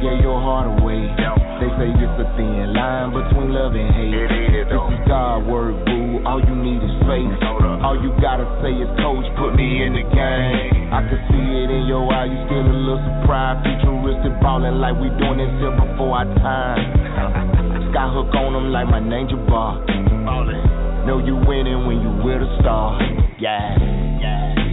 Gave 0.00 0.24
your 0.24 0.40
heart 0.40 0.64
away. 0.80 1.04
They 1.60 1.68
say 1.76 1.92
it's 1.92 2.16
a 2.16 2.26
thin 2.40 2.72
line 2.72 3.12
between 3.12 3.52
love 3.52 3.76
and 3.76 3.92
hate. 3.92 4.16
This 4.64 4.72
is 4.72 5.00
God 5.04 5.44
word, 5.44 5.76
boo. 5.84 6.24
All 6.24 6.40
you 6.40 6.56
need 6.56 6.80
is 6.80 6.96
faith. 7.04 7.28
All 7.84 7.96
you 8.00 8.08
gotta 8.16 8.48
say 8.64 8.72
is, 8.72 8.88
Coach, 9.04 9.28
put 9.36 9.52
me 9.52 9.84
in 9.84 9.92
the 9.92 10.04
game. 10.08 10.88
I 10.88 11.04
can 11.04 11.20
see 11.28 11.44
it 11.44 11.68
in 11.68 11.84
your 11.84 12.08
eye, 12.08 12.32
you 12.32 12.40
still 12.48 12.64
a 12.64 12.72
little 12.72 13.00
surprised. 13.04 13.60
Futuristic 13.68 14.34
ballin' 14.40 14.80
like 14.80 14.96
we 14.96 15.12
doing 15.20 15.36
this 15.36 15.52
here 15.60 15.76
before 15.76 16.24
our 16.24 16.28
time. 16.40 16.80
Sky 17.92 18.08
hook 18.08 18.32
on 18.40 18.56
them 18.56 18.72
like 18.72 18.88
my 18.88 19.04
name 19.04 19.28
Jabbar. 19.28 19.84
Know 21.04 21.20
you 21.20 21.36
winning 21.44 21.84
when 21.84 22.00
you 22.00 22.12
with 22.24 22.40
a 22.40 22.48
star. 22.60 22.96
Yeah. 23.36 23.76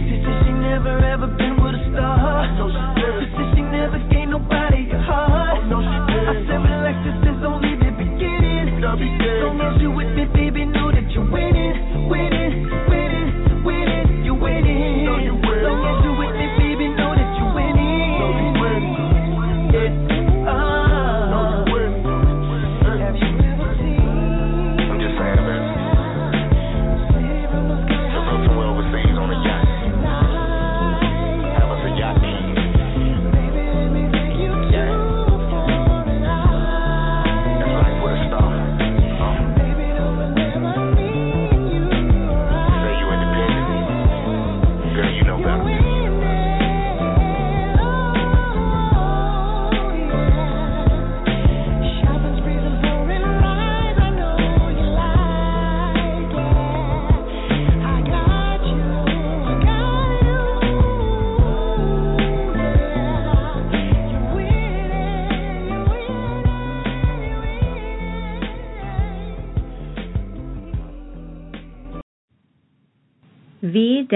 She 0.08 0.24
said 0.24 0.36
she 0.44 0.52
never 0.56 0.96
ever 1.04 1.28
been 1.28 1.60
with 1.60 1.76
a 1.76 1.82
star. 1.92 2.97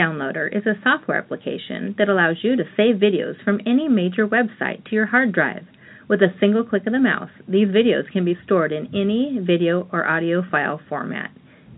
Downloader 0.02 0.54
is 0.54 0.66
a 0.66 0.78
software 0.82 1.16
application 1.18 1.94
that 1.96 2.08
allows 2.08 2.38
you 2.42 2.56
to 2.56 2.64
save 2.76 2.96
videos 2.96 3.40
from 3.44 3.60
any 3.64 3.88
major 3.88 4.26
website 4.26 4.84
to 4.86 4.96
your 4.96 5.06
hard 5.06 5.30
drive. 5.32 5.64
With 6.08 6.20
a 6.22 6.34
single 6.40 6.64
click 6.64 6.84
of 6.86 6.92
the 6.92 6.98
mouse, 6.98 7.30
these 7.46 7.68
videos 7.68 8.10
can 8.12 8.24
be 8.24 8.36
stored 8.44 8.72
in 8.72 8.88
any 8.88 9.38
video 9.40 9.88
or 9.92 10.04
audio 10.04 10.42
file 10.50 10.80
format. 10.88 11.30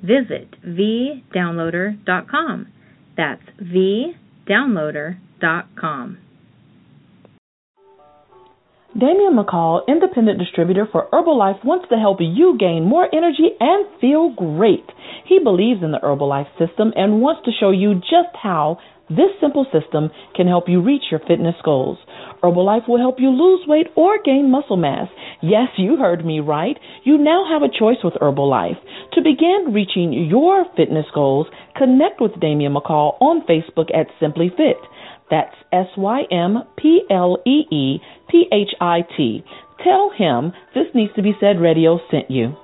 Visit 0.02 0.56
vdownloader.com. 0.66 2.68
That's 3.16 3.42
vdownloader.com. 3.60 6.18
Damian 8.97 9.34
McCall, 9.34 9.80
independent 9.88 10.38
distributor 10.38 10.86
for 10.90 11.09
Herbalife, 11.12 11.64
wants 11.64 11.88
to 11.90 11.99
help 11.99 12.18
you 12.20 12.57
gain 12.57 12.84
more 12.84 13.09
energy 13.12 13.51
and 13.59 13.86
feel 14.01 14.30
great. 14.30 14.86
He 15.26 15.40
believes 15.42 15.82
in 15.82 15.90
the 15.90 15.99
Herbalife 15.99 16.47
system 16.62 16.92
and 16.95 17.20
wants 17.20 17.42
to 17.45 17.51
show 17.59 17.72
you 17.72 17.95
just 17.95 18.30
how 18.40 18.78
this 19.11 19.34
simple 19.40 19.66
system 19.74 20.11
can 20.36 20.47
help 20.47 20.68
you 20.68 20.80
reach 20.80 21.11
your 21.11 21.18
fitness 21.26 21.57
goals. 21.64 21.99
Herbalife 22.40 22.86
will 22.88 23.03
help 23.03 23.16
you 23.18 23.30
lose 23.30 23.66
weight 23.66 23.88
or 23.97 24.22
gain 24.22 24.49
muscle 24.49 24.76
mass. 24.76 25.09
Yes, 25.42 25.74
you 25.76 25.97
heard 25.97 26.24
me 26.24 26.38
right. 26.38 26.78
You 27.03 27.18
now 27.18 27.45
have 27.51 27.62
a 27.62 27.74
choice 27.76 27.99
with 28.05 28.14
Herbalife. 28.14 28.78
To 29.14 29.22
begin 29.22 29.74
reaching 29.74 30.12
your 30.30 30.66
fitness 30.76 31.07
goals, 31.12 31.49
connect 31.76 32.20
with 32.20 32.38
Damian 32.40 32.74
McCall 32.74 33.20
on 33.20 33.42
Facebook 33.42 33.90
at 33.92 34.07
Simply 34.20 34.53
Fit. 34.57 34.78
That's 35.30 35.57
S 35.72 35.88
Y 35.97 36.22
M 36.30 36.62
P 36.76 37.03
L 37.11 37.38
E 37.47 37.64
E 37.74 37.99
P 38.28 38.46
H 38.52 38.74
I 38.80 39.02
T. 39.16 39.44
Tell 39.82 40.10
him 40.16 40.52
this 40.74 40.86
needs 40.94 41.12
to 41.14 41.22
be 41.22 41.32
said 41.40 41.60
radio 41.60 42.00
sent 42.10 42.30
you. 42.30 42.56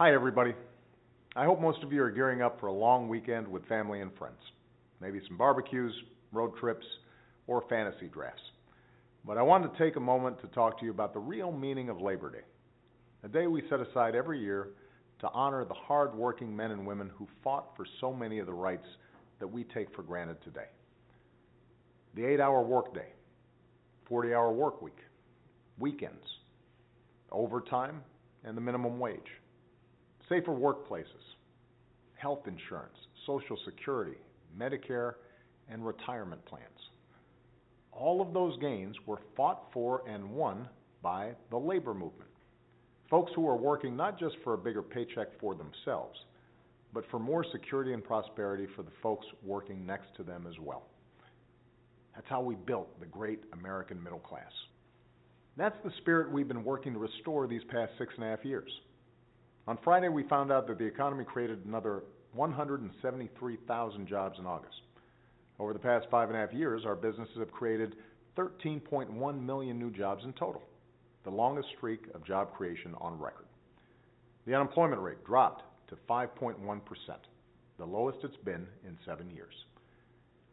Hi, 0.00 0.14
everybody. 0.14 0.54
I 1.36 1.44
hope 1.44 1.60
most 1.60 1.82
of 1.82 1.92
you 1.92 2.02
are 2.02 2.10
gearing 2.10 2.40
up 2.40 2.58
for 2.58 2.68
a 2.68 2.72
long 2.72 3.06
weekend 3.06 3.46
with 3.46 3.66
family 3.66 4.00
and 4.00 4.10
friends. 4.16 4.38
Maybe 4.98 5.20
some 5.28 5.36
barbecues, 5.36 5.92
road 6.32 6.56
trips, 6.58 6.86
or 7.46 7.64
fantasy 7.68 8.08
drafts. 8.08 8.40
But 9.26 9.36
I 9.36 9.42
wanted 9.42 9.74
to 9.74 9.78
take 9.78 9.96
a 9.96 10.00
moment 10.00 10.40
to 10.40 10.46
talk 10.46 10.78
to 10.78 10.86
you 10.86 10.90
about 10.90 11.12
the 11.12 11.20
real 11.20 11.52
meaning 11.52 11.90
of 11.90 12.00
Labor 12.00 12.30
Day, 12.30 12.44
a 13.24 13.28
day 13.28 13.46
we 13.46 13.62
set 13.68 13.78
aside 13.78 14.14
every 14.14 14.40
year 14.40 14.68
to 15.18 15.28
honor 15.34 15.66
the 15.66 15.74
hard-working 15.74 16.56
men 16.56 16.70
and 16.70 16.86
women 16.86 17.10
who 17.18 17.28
fought 17.44 17.76
for 17.76 17.84
so 18.00 18.10
many 18.10 18.38
of 18.38 18.46
the 18.46 18.54
rights 18.54 18.86
that 19.38 19.48
we 19.48 19.64
take 19.64 19.94
for 19.94 20.02
granted 20.02 20.42
today. 20.42 20.70
The 22.14 22.24
eight-hour 22.24 22.62
workday, 22.62 23.12
40-hour 24.10 24.50
work 24.50 24.80
week, 24.80 25.00
weekends, 25.78 26.24
overtime, 27.30 28.00
and 28.44 28.56
the 28.56 28.62
minimum 28.62 28.98
wage, 28.98 29.28
safer 30.30 30.52
workplaces, 30.52 31.34
health 32.14 32.46
insurance, 32.46 32.94
Social 33.26 33.58
Security, 33.64 34.16
Medicare, 34.58 35.14
and 35.68 35.84
retirement 35.84 36.42
plans. 36.46 36.64
All 37.92 38.22
of 38.22 38.32
those 38.32 38.56
gains 38.60 38.94
were 39.06 39.18
fought 39.36 39.64
for 39.72 40.02
and 40.08 40.30
won 40.30 40.68
by 41.02 41.32
the 41.50 41.56
labor 41.56 41.92
movement. 41.92 42.30
Folks 43.10 43.32
who 43.34 43.46
are 43.48 43.56
working 43.56 43.96
not 43.96 44.18
just 44.18 44.36
for 44.44 44.54
a 44.54 44.58
bigger 44.58 44.82
paycheck 44.82 45.28
for 45.40 45.56
themselves, 45.56 46.16
but 46.94 47.04
for 47.10 47.18
more 47.18 47.44
security 47.50 47.92
and 47.92 48.04
prosperity 48.04 48.66
for 48.76 48.84
the 48.84 48.90
folks 49.02 49.26
working 49.42 49.84
next 49.84 50.14
to 50.16 50.22
them 50.22 50.46
as 50.48 50.54
well. 50.60 50.84
That's 52.14 52.28
how 52.28 52.40
we 52.40 52.54
built 52.54 52.98
the 53.00 53.06
great 53.06 53.40
American 53.52 54.00
middle 54.00 54.18
class. 54.20 54.52
That's 55.56 55.76
the 55.84 55.92
spirit 55.98 56.30
we've 56.30 56.48
been 56.48 56.64
working 56.64 56.92
to 56.92 57.00
restore 57.00 57.48
these 57.48 57.62
past 57.68 57.92
six 57.98 58.14
and 58.16 58.24
a 58.24 58.28
half 58.28 58.44
years. 58.44 58.70
On 59.66 59.78
Friday, 59.84 60.08
we 60.08 60.22
found 60.24 60.50
out 60.50 60.66
that 60.66 60.78
the 60.78 60.84
economy 60.84 61.24
created 61.24 61.64
another 61.64 62.02
173,000 62.34 64.06
jobs 64.06 64.38
in 64.38 64.46
August. 64.46 64.80
Over 65.58 65.72
the 65.72 65.78
past 65.78 66.06
five 66.10 66.28
and 66.28 66.36
a 66.36 66.40
half 66.40 66.52
years, 66.52 66.84
our 66.86 66.94
businesses 66.94 67.36
have 67.38 67.52
created 67.52 67.96
13.1 68.36 69.44
million 69.44 69.78
new 69.78 69.90
jobs 69.90 70.24
in 70.24 70.32
total, 70.32 70.62
the 71.24 71.30
longest 71.30 71.68
streak 71.76 72.06
of 72.14 72.24
job 72.24 72.54
creation 72.54 72.94
on 73.00 73.18
record. 73.18 73.46
The 74.46 74.54
unemployment 74.54 75.02
rate 75.02 75.22
dropped 75.24 75.62
to 75.88 75.96
5.1%, 76.08 76.80
the 77.78 77.84
lowest 77.84 78.18
it's 78.22 78.36
been 78.44 78.66
in 78.86 78.96
seven 79.04 79.30
years. 79.30 79.54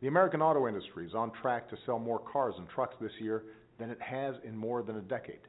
The 0.01 0.07
American 0.07 0.41
auto 0.41 0.67
industry 0.67 1.05
is 1.05 1.15
on 1.15 1.31
track 1.41 1.69
to 1.69 1.77
sell 1.85 1.99
more 1.99 2.19
cars 2.19 2.55
and 2.57 2.67
trucks 2.69 2.95
this 2.99 3.11
year 3.19 3.43
than 3.79 3.89
it 3.89 4.01
has 4.01 4.35
in 4.43 4.55
more 4.55 4.83
than 4.83 4.97
a 4.97 5.01
decade. 5.01 5.39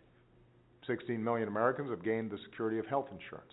16 0.89 1.23
million 1.23 1.47
Americans 1.47 1.91
have 1.91 2.03
gained 2.03 2.31
the 2.31 2.39
security 2.45 2.79
of 2.79 2.87
health 2.87 3.07
insurance. 3.13 3.53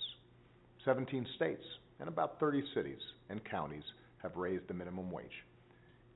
17 0.84 1.28
states 1.36 1.64
and 2.00 2.10
about 2.10 2.40
30 2.40 2.64
cities 2.74 3.00
and 3.30 3.44
counties 3.46 3.84
have 4.24 4.36
raised 4.36 4.68
the 4.68 4.74
minimum 4.74 5.12
wage. 5.12 5.46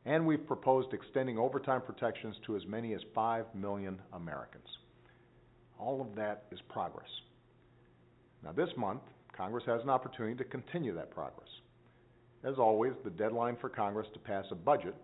And 0.05 0.25
we've 0.25 0.47
proposed 0.47 0.93
extending 0.93 1.37
overtime 1.37 1.81
protections 1.81 2.35
to 2.47 2.55
as 2.55 2.65
many 2.65 2.93
as 2.93 3.01
5 3.13 3.45
million 3.53 4.01
Americans. 4.13 4.65
All 5.77 6.01
of 6.01 6.15
that 6.15 6.45
is 6.51 6.59
progress. 6.69 7.09
Now, 8.43 8.53
this 8.53 8.69
month, 8.77 9.01
Congress 9.35 9.65
has 9.67 9.81
an 9.83 9.89
opportunity 9.89 10.35
to 10.35 10.43
continue 10.43 10.95
that 10.95 11.11
progress. 11.11 11.49
As 12.43 12.55
always, 12.57 12.93
the 13.03 13.09
deadline 13.09 13.57
for 13.59 13.69
Congress 13.69 14.07
to 14.13 14.19
pass 14.19 14.45
a 14.51 14.55
budget 14.55 14.95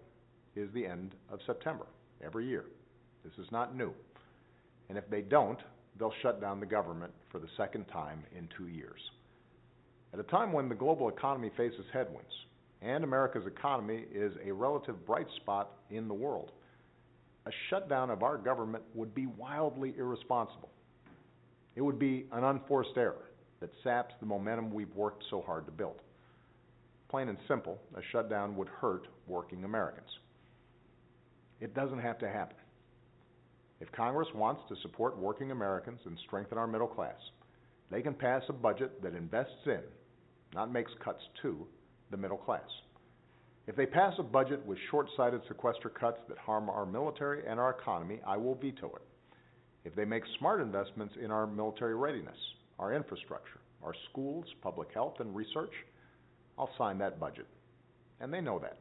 is 0.56 0.70
the 0.74 0.86
end 0.86 1.14
of 1.30 1.40
September, 1.46 1.86
every 2.24 2.48
year. 2.48 2.66
This 3.24 3.34
is 3.38 3.52
not 3.52 3.76
new. 3.76 3.94
And 4.88 4.98
if 4.98 5.10
they 5.10 5.22
don't, 5.22 5.60
they'll 5.98 6.14
shut 6.22 6.42
down 6.42 6.60
the 6.60 6.66
government 6.66 7.14
for 7.32 7.40
the 7.40 7.48
second 7.58 7.86
time 7.86 8.24
in 8.38 8.48
two 8.58 8.68
years. 8.68 9.00
At 10.14 10.20
a 10.20 10.24
time 10.24 10.54
when 10.54 10.70
the 10.70 10.76
global 10.76 11.10
economy 11.10 11.52
faces 11.58 11.86
headwinds 11.92 12.32
and 12.82 13.04
America's 13.04 13.46
economy 13.46 14.06
is 14.14 14.34
a 14.46 14.52
relative 14.52 15.06
bright 15.06 15.28
spot 15.38 15.72
in 15.90 16.08
the 16.08 16.14
world, 16.14 16.52
a 17.46 17.52
shutdown 17.70 18.10
of 18.10 18.24
our 18.24 18.38
government 18.38 18.84
would 18.94 19.14
be 19.14 19.28
wildly 19.28 19.94
irresponsible. 19.98 20.70
It 21.76 21.82
would 21.82 22.00
be 22.00 22.26
an 22.32 22.44
unforced 22.44 22.98
error 22.98 23.30
that 23.60 23.70
saps 23.84 24.14
the 24.20 24.26
momentum 24.26 24.74
we've 24.74 24.94
worked 24.96 25.24
so 25.30 25.42
hard 25.42 25.66
to 25.66 25.72
build. 25.72 26.02
Plain 27.10 27.30
and 27.30 27.38
simple, 27.48 27.80
a 27.96 28.02
shutdown 28.12 28.56
would 28.56 28.68
hurt 28.68 29.08
working 29.28 29.64
Americans. 29.64 30.10
It 31.62 31.74
doesn't 31.74 32.00
have 32.00 32.20
to 32.20 32.30
happen. 32.30 32.58
If 33.82 33.92
Congress 33.92 34.28
wants 34.34 34.62
to 34.70 34.76
support 34.82 35.18
working 35.18 35.52
Americans 35.52 36.00
and 36.06 36.18
strengthen 36.26 36.58
our 36.58 36.68
middle 36.68 36.88
class, 36.88 37.20
they 37.92 38.02
can 38.02 38.14
pass 38.14 38.42
a 38.50 38.54
budget 38.54 39.02
that 39.04 39.16
invests 39.16 39.66
in, 39.66 39.82
not 40.54 40.72
makes 40.72 40.92
cuts 41.04 41.22
to, 41.42 41.68
the 42.12 42.18
middle 42.18 42.38
class. 42.38 42.70
If 43.68 43.76
they 43.76 43.86
pass 43.86 44.14
a 44.20 44.24
budget 44.24 44.66
with 44.66 44.78
short 44.92 45.08
sighted 45.18 45.42
sequester 45.48 45.90
cuts 45.90 46.20
that 46.30 46.38
harm 46.38 46.70
our 46.70 46.86
military 46.86 47.46
and 47.48 47.60
our 47.60 47.72
economy, 47.72 48.22
I 48.26 48.38
will 48.38 48.56
veto 48.56 48.88
it. 48.96 49.02
If 49.84 49.96
they 49.96 50.06
make 50.06 50.24
smart 50.40 50.62
investments 50.62 51.16
in 51.22 51.32
our 51.32 51.46
military 51.46 51.96
readiness, 51.96 52.38
our 52.80 52.94
infrastructure, 52.94 53.60
our 53.84 53.94
schools, 54.10 54.46
public 54.62 54.90
health, 54.94 55.16
and 55.20 55.36
research, 55.36 55.74
I'll 56.58 56.70
sign 56.78 56.98
that 57.00 57.20
budget. 57.20 57.48
And 58.20 58.34
they 58.34 58.42
know 58.42 58.60
that. 58.60 58.78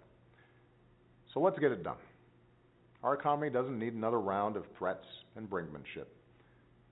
So 1.32 1.40
let's 1.40 1.58
get 1.58 1.72
it 1.72 1.82
done. 1.82 1.96
Our 3.04 3.14
economy 3.14 3.50
doesn't 3.50 3.78
need 3.78 3.92
another 3.92 4.20
round 4.20 4.56
of 4.56 4.64
threats 4.78 5.04
and 5.36 5.48
brinkmanship. 5.48 6.06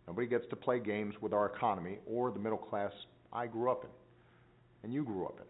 Nobody 0.07 0.27
gets 0.27 0.45
to 0.51 0.57
play 0.57 0.79
games 0.79 1.15
with 1.23 1.33
our 1.33 1.47
economy 1.47 1.99
or 2.07 2.31
the 2.31 2.39
middle 2.39 2.59
class 2.59 2.93
I 3.33 3.47
grew 3.47 3.71
up 3.71 3.85
in 3.85 3.91
and 4.85 4.93
you 4.93 5.05
grew 5.05 5.25
up 5.25 5.39
in. 5.39 5.47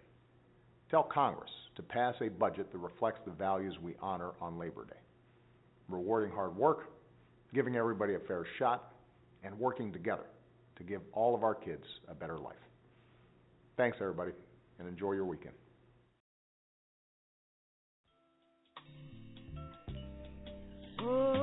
Tell 0.89 1.03
Congress 1.03 1.51
to 1.75 1.83
pass 1.83 2.15
a 2.21 2.29
budget 2.29 2.71
that 2.71 2.79
reflects 2.79 3.21
the 3.25 3.33
values 3.33 3.75
we 3.83 3.95
honor 4.01 4.31
on 4.41 4.57
Labor 4.57 4.85
Day 4.85 5.01
rewarding 5.89 6.31
hard 6.35 6.57
work, 6.57 6.91
giving 7.53 7.77
everybody 7.77 8.15
a 8.15 8.19
fair 8.21 8.47
shot, 8.59 8.93
and 9.43 9.59
working 9.59 9.93
together 9.93 10.27
to 10.77 10.85
give 10.85 11.03
all 11.13 11.35
of 11.35 11.43
our 11.43 11.55
kids 11.55 11.85
a 12.09 12.15
better 12.15 12.39
life. 12.39 12.55
Thanks, 13.77 13.99
everybody, 14.01 14.33
and 14.79 14.89
enjoy 14.89 15.13
your 15.13 15.25
weekend. 15.25 15.55
Boy, 21.03 21.42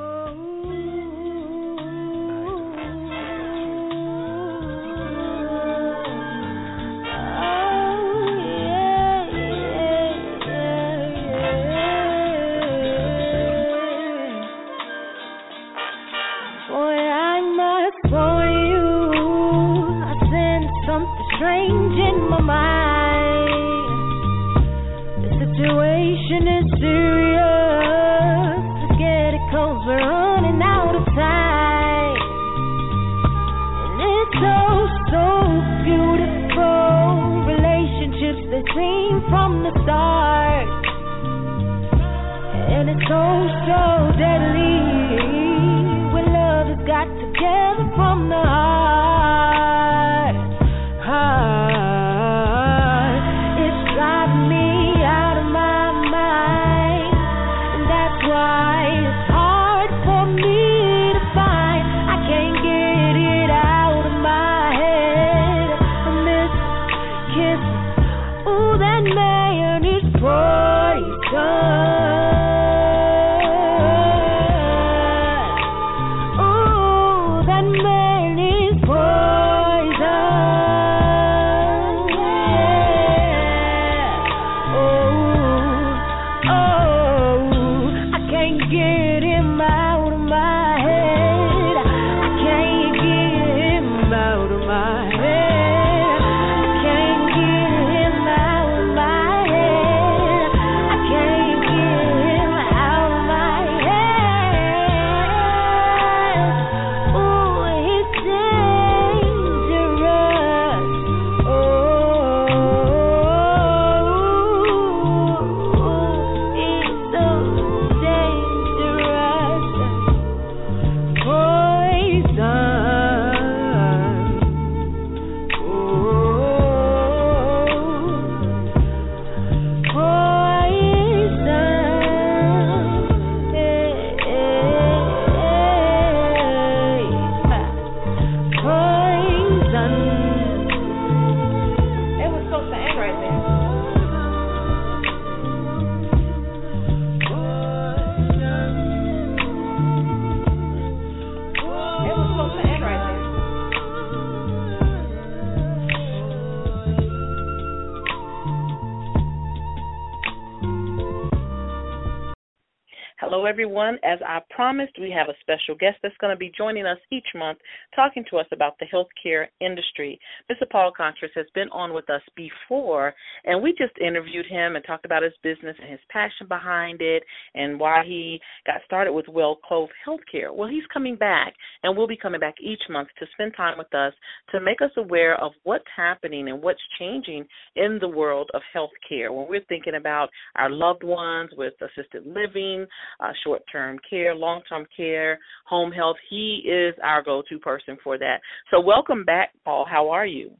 special 165.50 165.76
guest 165.76 165.98
that's 166.04 166.16
going 166.20 166.34
to 166.34 166.38
be 166.38 166.52
joining 166.56 166.86
us 166.86 166.98
each 167.12 167.26
month 167.36 167.58
talking 167.96 168.24
to 168.30 168.38
us 168.38 168.46
about 168.52 168.78
the 168.80 168.86
healthcare 168.86 169.48
industry. 169.62 170.20
Mr. 170.52 170.70
Paul 170.70 170.92
Contras 170.98 171.34
has 171.36 171.48
been 171.56 171.70
on 171.70 171.94
with 171.94 172.10
us 172.10 172.22
before, 172.36 173.14
and 173.46 173.62
we 173.62 173.72
just 173.72 173.98
interviewed 174.00 174.46
him 174.46 174.76
and 174.76 174.86
talked 174.86 175.06
about 175.06 175.24
his 175.24 175.34
business 175.42 175.76
and 175.82 175.90
his 175.90 176.00
passion 176.12 176.48
behind 176.48 177.02
it 177.02 177.24
and 177.56 177.80
why 177.80 178.04
he 178.06 178.40
got 178.66 178.82
started 178.86 179.12
with 179.14 179.28
Well 179.28 179.60
Cove 179.68 179.90
Healthcare. 180.08 180.54
Well, 180.54 180.70
he's 180.70 180.84
coming 180.94 181.16
back, 181.16 181.54
and 181.84 181.98
we'll 181.98 182.08
be 182.08 182.18
coming 182.18 182.40
back 182.40 182.56
each 182.62 182.82
month 182.90 183.10
to 183.20 183.26
spend 183.34 183.54
time 183.56 183.78
with 183.78 183.94
us 183.94 184.14
to 184.52 184.60
make 184.60 184.82
us 184.82 184.92
aware 184.98 185.36
of 185.42 185.52
what's 185.64 185.86
happening 185.96 186.50
and 186.50 186.62
what's 186.62 186.80
changing 187.00 187.46
in 187.76 187.98
the 188.00 188.08
world 188.08 188.50
of 188.54 188.62
healthcare. 188.76 189.34
When 189.34 189.48
we're 189.50 189.66
thinking 189.68 189.96
about 189.96 190.30
our 190.56 190.70
loved 190.70 191.04
ones 191.04 191.52
with 191.58 191.74
assisted 191.82 192.26
living, 192.26 192.86
uh, 193.20 193.32
short 193.44 193.62
term 193.72 193.98
care, 194.10 194.36
long 194.36 194.62
term 194.70 194.86
care, 194.96 195.39
home 195.66 195.92
health. 195.92 196.18
He 196.30 196.64
is 196.70 196.96
our 197.04 197.24
go 197.24 197.44
to 197.50 197.60
person 197.60 197.98
for 198.04 198.18
that. 198.18 198.38
So, 198.72 198.80
welcome 198.80 199.24
back, 199.24 199.52
Paul. 199.66 199.86
How 199.90 200.10
are 200.10 200.26
you? 200.26 200.52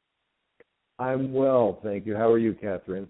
I'm 0.98 1.34
well, 1.34 1.80
thank 1.82 2.06
you. 2.06 2.16
How 2.16 2.30
are 2.32 2.40
you, 2.40 2.54
Catherine? 2.54 3.08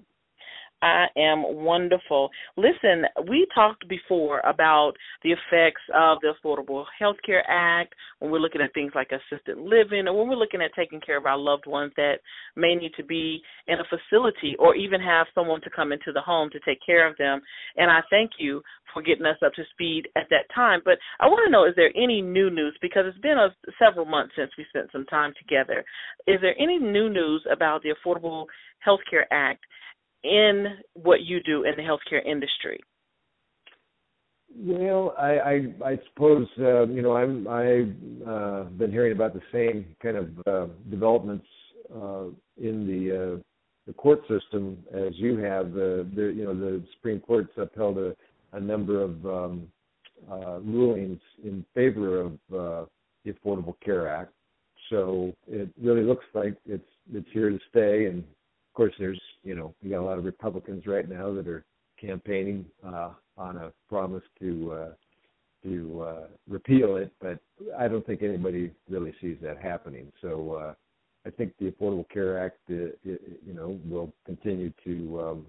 I 0.81 1.07
am 1.17 1.43
wonderful. 1.43 2.29
Listen, 2.55 3.03
we 3.27 3.45
talked 3.53 3.87
before 3.89 4.39
about 4.41 4.93
the 5.23 5.31
effects 5.31 5.81
of 5.93 6.19
the 6.21 6.33
Affordable 6.33 6.85
Health 6.97 7.17
Care 7.25 7.43
Act 7.49 7.93
when 8.19 8.31
we're 8.31 8.39
looking 8.39 8.61
at 8.61 8.73
things 8.73 8.93
like 8.95 9.09
assisted 9.11 9.57
living 9.57 10.07
or 10.07 10.17
when 10.17 10.29
we're 10.29 10.35
looking 10.35 10.61
at 10.61 10.71
taking 10.75 11.01
care 11.01 11.17
of 11.17 11.25
our 11.25 11.37
loved 11.37 11.67
ones 11.67 11.91
that 11.97 12.19
may 12.55 12.75
need 12.75 12.93
to 12.95 13.03
be 13.03 13.41
in 13.67 13.77
a 13.79 13.83
facility 13.89 14.55
or 14.57 14.75
even 14.75 15.01
have 15.01 15.27
someone 15.35 15.61
to 15.61 15.69
come 15.69 15.91
into 15.91 16.13
the 16.13 16.21
home 16.21 16.49
to 16.51 16.59
take 16.61 16.79
care 16.85 17.09
of 17.09 17.17
them. 17.17 17.41
And 17.75 17.91
I 17.91 17.99
thank 18.09 18.31
you 18.39 18.61
for 18.93 19.01
getting 19.01 19.25
us 19.25 19.37
up 19.45 19.53
to 19.53 19.63
speed 19.71 20.07
at 20.15 20.27
that 20.29 20.45
time. 20.55 20.81
But 20.85 20.97
I 21.19 21.27
want 21.27 21.45
to 21.45 21.51
know 21.51 21.65
is 21.65 21.75
there 21.75 21.91
any 21.95 22.21
new 22.21 22.49
news? 22.49 22.77
Because 22.81 23.03
it's 23.05 23.17
been 23.19 23.37
a, 23.37 23.49
several 23.77 24.05
months 24.05 24.33
since 24.37 24.51
we 24.57 24.65
spent 24.69 24.89
some 24.91 25.05
time 25.05 25.33
together. 25.37 25.83
Is 26.25 26.39
there 26.41 26.55
any 26.59 26.79
new 26.79 27.09
news 27.09 27.45
about 27.51 27.83
the 27.83 27.93
Affordable 27.93 28.45
Health 28.79 29.01
Care 29.09 29.31
Act? 29.31 29.65
In 30.23 30.65
what 30.93 31.21
you 31.21 31.41
do 31.43 31.63
in 31.63 31.73
the 31.75 31.83
healthcare 31.83 32.25
industry? 32.25 32.79
Well, 34.55 35.13
I 35.17 35.29
I, 35.29 35.53
I 35.85 35.99
suppose 36.09 36.47
uh, 36.59 36.87
you 36.87 37.01
know 37.01 37.15
I'm 37.15 37.47
I've 37.47 38.27
uh, 38.27 38.63
been 38.77 38.91
hearing 38.91 39.11
about 39.11 39.33
the 39.33 39.41
same 39.51 39.85
kind 40.01 40.17
of 40.17 40.29
uh, 40.47 40.73
developments 40.89 41.45
uh, 41.93 42.25
in 42.57 42.87
the 42.87 43.37
uh, 43.37 43.43
the 43.87 43.93
court 43.93 44.21
system 44.27 44.77
as 44.93 45.13
you 45.15 45.37
have. 45.37 45.73
The, 45.73 46.07
the 46.15 46.33
you 46.35 46.45
know 46.45 46.55
the 46.55 46.83
Supreme 46.95 47.19
Court's 47.19 47.51
upheld 47.57 47.97
a, 47.97 48.15
a 48.53 48.59
number 48.59 49.01
of 49.01 49.25
um, 49.25 49.67
uh, 50.29 50.59
rulings 50.59 51.19
in 51.43 51.65
favor 51.73 52.21
of 52.21 52.31
uh, 52.53 52.85
the 53.23 53.33
Affordable 53.33 53.75
Care 53.83 54.07
Act. 54.07 54.33
So 54.89 55.33
it 55.47 55.69
really 55.81 56.03
looks 56.03 56.25
like 56.33 56.55
it's 56.65 56.83
it's 57.13 57.27
here 57.31 57.49
to 57.49 57.59
stay, 57.69 58.05
and 58.05 58.23
of 58.69 58.75
course, 58.75 58.93
there's 58.99 59.19
you 59.43 59.55
know 59.55 59.73
we 59.83 59.89
got 59.89 59.99
a 59.99 60.05
lot 60.05 60.17
of 60.17 60.25
Republicans 60.25 60.85
right 60.85 61.09
now 61.09 61.33
that 61.33 61.47
are 61.47 61.65
campaigning 61.99 62.65
uh, 62.85 63.11
on 63.37 63.57
a 63.57 63.71
promise 63.89 64.23
to 64.39 64.71
uh, 64.71 64.89
to 65.63 66.05
uh, 66.07 66.27
repeal 66.47 66.95
it, 66.97 67.11
but 67.19 67.39
I 67.77 67.87
don't 67.87 68.05
think 68.05 68.23
anybody 68.23 68.71
really 68.89 69.13
sees 69.19 69.37
that 69.41 69.61
happening. 69.61 70.11
So 70.21 70.53
uh, 70.53 70.73
I 71.25 71.31
think 71.31 71.53
the 71.59 71.71
Affordable 71.71 72.07
Care 72.09 72.43
Act, 72.43 72.59
uh, 72.69 72.93
you 73.03 73.53
know, 73.53 73.79
will 73.85 74.13
continue 74.25 74.71
to 74.85 75.21
um, 75.21 75.45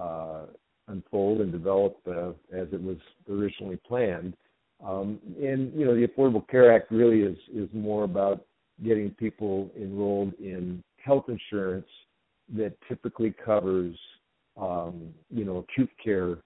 uh, 0.00 0.42
unfold 0.88 1.40
and 1.40 1.52
develop 1.52 1.98
uh, 2.06 2.30
as 2.52 2.68
it 2.72 2.82
was 2.82 2.96
originally 3.28 3.78
planned. 3.86 4.34
Um, 4.82 5.18
and 5.42 5.72
you 5.74 5.84
know, 5.84 5.94
the 5.94 6.06
Affordable 6.06 6.48
Care 6.48 6.72
Act 6.74 6.90
really 6.90 7.20
is 7.20 7.36
is 7.54 7.68
more 7.74 8.04
about 8.04 8.44
getting 8.82 9.10
people 9.10 9.70
enrolled 9.76 10.32
in 10.40 10.82
health 11.04 11.26
insurance 11.28 11.86
that 12.56 12.74
typically 12.88 13.34
covers 13.44 13.96
um, 14.56 15.14
you 15.30 15.44
know 15.44 15.58
acute 15.58 15.90
care, 16.02 16.38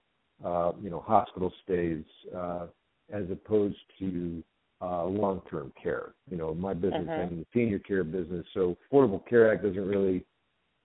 uh, 0.43 0.71
you 0.81 0.89
know 0.89 0.99
hospital 0.99 1.51
stays, 1.63 2.03
uh, 2.35 2.67
as 3.11 3.23
opposed 3.31 3.77
to 3.99 4.43
uh, 4.81 5.05
long-term 5.05 5.71
care. 5.81 6.13
You 6.29 6.37
know, 6.37 6.53
my 6.53 6.73
business, 6.73 7.07
Uh-huh. 7.09 7.21
I'm 7.21 7.29
in 7.29 7.39
the 7.39 7.45
senior 7.53 7.79
care 7.79 8.03
business, 8.03 8.45
so 8.53 8.77
Affordable 8.91 9.25
Care 9.27 9.51
Act 9.51 9.63
doesn't 9.63 9.87
really 9.87 10.25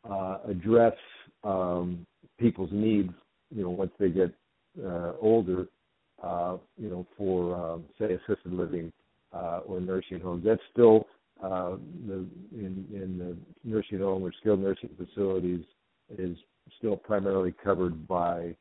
uh, 0.08 0.38
address 0.48 0.96
um, 1.44 2.06
people's 2.38 2.70
needs. 2.72 3.12
You 3.54 3.64
know, 3.64 3.70
once 3.70 3.92
they 3.98 4.10
get 4.10 4.32
uh, 4.84 5.12
older, 5.20 5.66
uh, 6.22 6.56
you 6.78 6.88
know, 6.88 7.06
for 7.16 7.54
um, 7.56 7.84
say 7.98 8.14
assisted 8.14 8.52
living 8.52 8.92
uh, 9.32 9.60
or 9.66 9.80
nursing 9.80 10.20
homes. 10.20 10.44
That's 10.44 10.60
still 10.72 11.06
uh, 11.42 11.76
the 12.06 12.26
in 12.52 12.86
in 12.92 13.18
the 13.18 13.36
nursing 13.64 13.98
home 14.00 14.22
or 14.22 14.32
skilled 14.40 14.60
nursing 14.60 14.90
facilities 14.96 15.64
is 16.18 16.36
still 16.78 16.96
primarily 16.96 17.52
covered 17.62 18.06
by 18.06 18.54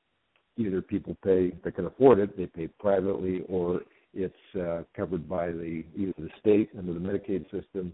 either 0.58 0.82
people 0.82 1.18
pay 1.24 1.52
that 1.64 1.76
can 1.76 1.86
afford 1.86 2.20
it, 2.20 2.36
they 2.38 2.46
pay 2.46 2.68
privately, 2.80 3.44
or 3.48 3.82
it's 4.14 4.36
uh, 4.60 4.84
covered 4.96 5.28
by 5.28 5.48
the 5.48 5.84
either 5.96 6.14
the 6.18 6.30
state 6.40 6.70
under 6.78 6.94
the 6.94 7.00
Medicaid 7.00 7.44
system, 7.52 7.94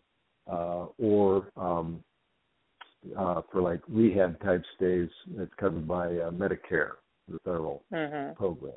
uh, 0.52 0.86
or 0.98 1.50
um, 1.58 2.04
uh, 3.18 3.42
for 3.52 3.62
like 3.62 3.82
rehab 3.88 4.42
type 4.42 4.64
stays, 4.76 5.10
it's 5.38 5.54
covered 5.60 5.88
by 5.88 6.08
uh, 6.08 6.32
Medicare, 6.32 6.94
the 7.28 7.40
federal 7.44 7.84
Mhm. 7.92 8.36
program. 8.36 8.74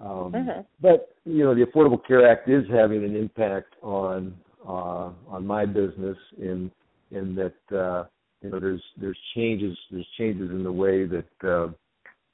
Um, 0.00 0.32
Mhm. 0.32 0.66
But 0.80 1.14
you 1.24 1.44
know, 1.44 1.54
the 1.54 1.64
Affordable 1.66 2.04
Care 2.04 2.26
Act 2.26 2.48
is 2.48 2.66
having 2.68 3.04
an 3.04 3.14
impact 3.14 3.74
on 3.82 4.36
uh, 4.66 5.10
on 5.28 5.46
my 5.46 5.66
business 5.66 6.16
in 6.38 6.70
in 7.10 7.34
that 7.34 7.76
uh, 7.76 8.04
you 8.42 8.50
know 8.50 8.60
there's 8.60 8.82
there's 9.00 9.18
changes 9.34 9.76
there's 9.90 10.06
changes 10.18 10.50
in 10.50 10.62
the 10.62 10.72
way 10.72 11.06
that 11.06 11.24
uh, 11.44 11.68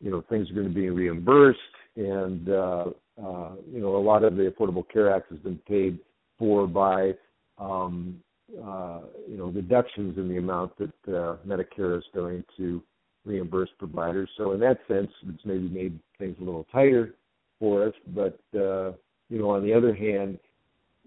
you 0.01 0.11
know 0.11 0.23
things 0.29 0.51
are 0.51 0.55
going 0.55 0.69
to 0.69 0.75
be 0.75 0.91
reimbursed, 0.91 1.59
and 1.97 2.49
uh, 2.49 2.87
uh, 3.23 3.51
you 3.71 3.81
know 3.81 3.97
a 3.97 4.03
lot 4.03 4.25
of 4.25 4.37
the 4.37 4.51
Affordable 4.51 4.85
Care 4.93 5.15
Act 5.15 5.31
has 5.31 5.39
been 5.41 5.59
paid 5.69 5.99
for 6.39 6.67
by 6.67 7.13
um, 7.59 8.21
uh, 8.57 9.01
you 9.29 9.37
know 9.37 9.47
reductions 9.47 10.17
in 10.19 10.29
the 10.29 10.39
amount 10.39 10.73
that 10.79 11.15
uh, 11.15 11.37
Medicare 11.47 11.99
is 11.99 12.05
going 12.15 12.45
to 12.57 12.83
reimburse 13.25 13.71
providers. 13.79 14.29
So 14.37 14.53
in 14.53 14.61
that 14.61 14.79
sense, 14.89 15.11
it's 15.29 15.45
maybe 15.45 15.69
made 15.69 15.99
things 16.19 16.37
a 16.41 16.45
little 16.45 16.67
tighter 16.73 17.15
for 17.59 17.87
us. 17.87 17.95
But 18.09 18.41
uh, 18.55 18.93
you 19.29 19.39
know, 19.39 19.51
on 19.51 19.63
the 19.63 19.73
other 19.73 19.95
hand, 19.95 20.39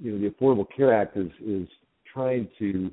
you 0.01 0.11
know, 0.11 0.19
the 0.19 0.33
Affordable 0.33 0.67
Care 0.75 0.93
Act 0.93 1.17
is 1.17 1.31
is 1.45 1.67
trying 2.11 2.47
to 2.59 2.91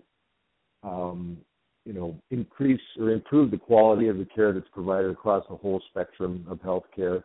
um, 0.83 1.39
you 1.85 1.93
know 1.93 2.17
increase 2.31 2.81
or 2.99 3.11
improve 3.11 3.51
the 3.51 3.59
quality 3.59 4.09
of 4.09 4.19
the 4.19 4.27
care 4.27 4.53
that's 4.53 4.69
provided 4.73 5.11
across 5.11 5.45
the 5.49 5.57
whole 5.57 5.83
spectrum 5.91 6.45
of 6.49 6.61
health 6.61 6.85
care 6.95 7.25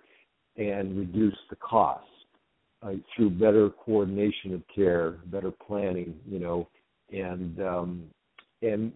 and 0.58 0.98
reduce 0.98 1.38
the 1.50 1.56
costs 1.58 2.08
uh, 2.82 2.92
through 3.16 3.30
better 3.30 3.70
coordination 3.70 4.54
of 4.54 4.62
care, 4.74 5.18
better 5.26 5.52
planning, 5.52 6.16
you 6.28 6.40
know, 6.40 6.68
and 7.12 7.60
um, 7.60 8.04
and 8.62 8.92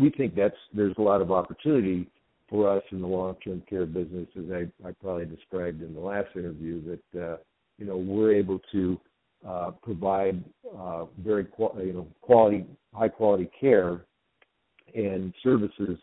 we 0.00 0.10
think 0.10 0.34
that's 0.34 0.56
there's 0.72 0.94
a 0.98 1.02
lot 1.02 1.20
of 1.20 1.30
opportunity 1.30 2.08
for 2.48 2.68
us 2.68 2.82
in 2.92 3.00
the 3.00 3.06
long-term 3.06 3.62
care 3.68 3.86
business, 3.86 4.28
as 4.36 4.44
I, 4.52 4.88
I 4.88 4.92
probably 5.02 5.24
described 5.24 5.82
in 5.82 5.94
the 5.94 6.00
last 6.00 6.28
interview, 6.36 6.82
that 7.12 7.20
uh, 7.20 7.36
you 7.78 7.86
know 7.86 7.96
we're 7.96 8.34
able 8.34 8.60
to 8.72 8.98
uh, 9.46 9.70
provide 9.82 10.42
uh, 10.78 11.04
very 11.18 11.44
qual- 11.44 11.76
you 11.78 11.92
know 11.92 12.06
quality, 12.22 12.64
high-quality 12.94 13.50
care 13.58 14.04
and 14.94 15.34
services 15.42 15.98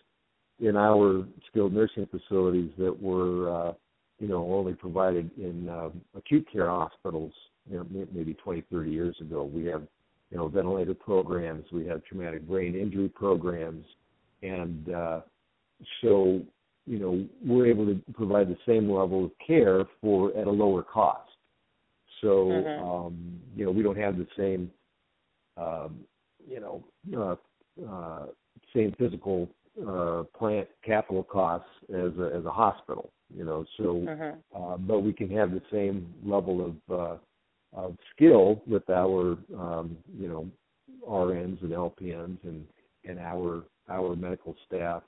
in 0.60 0.76
our 0.76 1.26
skilled 1.48 1.74
nursing 1.74 2.08
facilities 2.08 2.72
that 2.78 3.02
were 3.02 3.50
uh, 3.50 3.74
you 4.20 4.28
know 4.28 4.54
only 4.54 4.74
provided 4.74 5.30
in 5.38 5.68
uh, 5.70 5.90
acute 6.16 6.48
care 6.52 6.70
hospitals 6.70 7.34
you 7.70 7.78
know 7.78 8.08
maybe 8.14 8.34
20 8.36 8.64
30 8.72 8.92
years 8.92 9.16
ago. 9.22 9.44
We 9.44 9.66
have 9.66 9.84
you 10.30 10.38
know 10.38 10.48
ventilator 10.48 10.94
programs 10.94 11.66
we 11.72 11.86
have 11.88 12.04
traumatic 12.06 12.48
brain 12.48 12.76
injury 12.76 13.10
programs 13.10 13.86
and 14.44 14.94
uh, 14.94 15.22
so 16.02 16.42
you 16.86 17.00
know 17.00 17.26
we're 17.46 17.68
able 17.68 17.86
to 17.86 18.00
provide 18.14 18.48
the 18.48 18.58
same 18.68 18.90
level 18.90 19.26
of 19.26 19.32
care 19.46 19.86
for 20.00 20.36
at 20.38 20.48
a 20.48 20.52
lower 20.52 20.84
cost 20.84 21.31
so 22.22 22.50
Mhm. 22.50 22.80
um, 22.80 23.42
you 23.56 23.66
know 23.66 23.72
we 23.72 23.84
don't 23.84 23.98
have 23.98 24.18
the 24.18 24.28
same 24.38 24.72
um, 25.58 26.06
you 26.48 26.60
know 26.60 26.84
uh, 27.18 27.36
uh, 27.90 28.26
same 28.74 28.94
physical 28.98 29.50
uh, 29.88 30.24
plant 30.38 30.68
capital 30.84 31.24
costs 31.24 31.68
as 31.90 32.12
a, 32.20 32.32
as 32.36 32.46
a 32.46 32.52
hospital 32.52 33.12
you 33.36 33.44
know 33.44 33.66
so 33.78 34.02
Mhm. 34.08 34.44
uh, 34.56 34.78
but 34.78 35.00
we 35.00 35.14
can 35.14 35.30
have 35.30 35.52
the 35.52 35.62
same 35.72 36.14
level 36.24 36.66
of 36.66 37.00
uh, 37.00 37.18
of 37.74 37.98
skill 38.16 38.62
with 38.68 38.88
our 38.90 39.38
um, 39.58 39.98
you 40.18 40.28
know 40.28 40.50
RNs 41.08 41.62
and 41.62 41.72
LPNs 41.72 42.38
and 42.44 42.66
and 43.06 43.20
our 43.20 43.64
our 43.90 44.16
medical 44.16 44.56
staff 44.68 45.04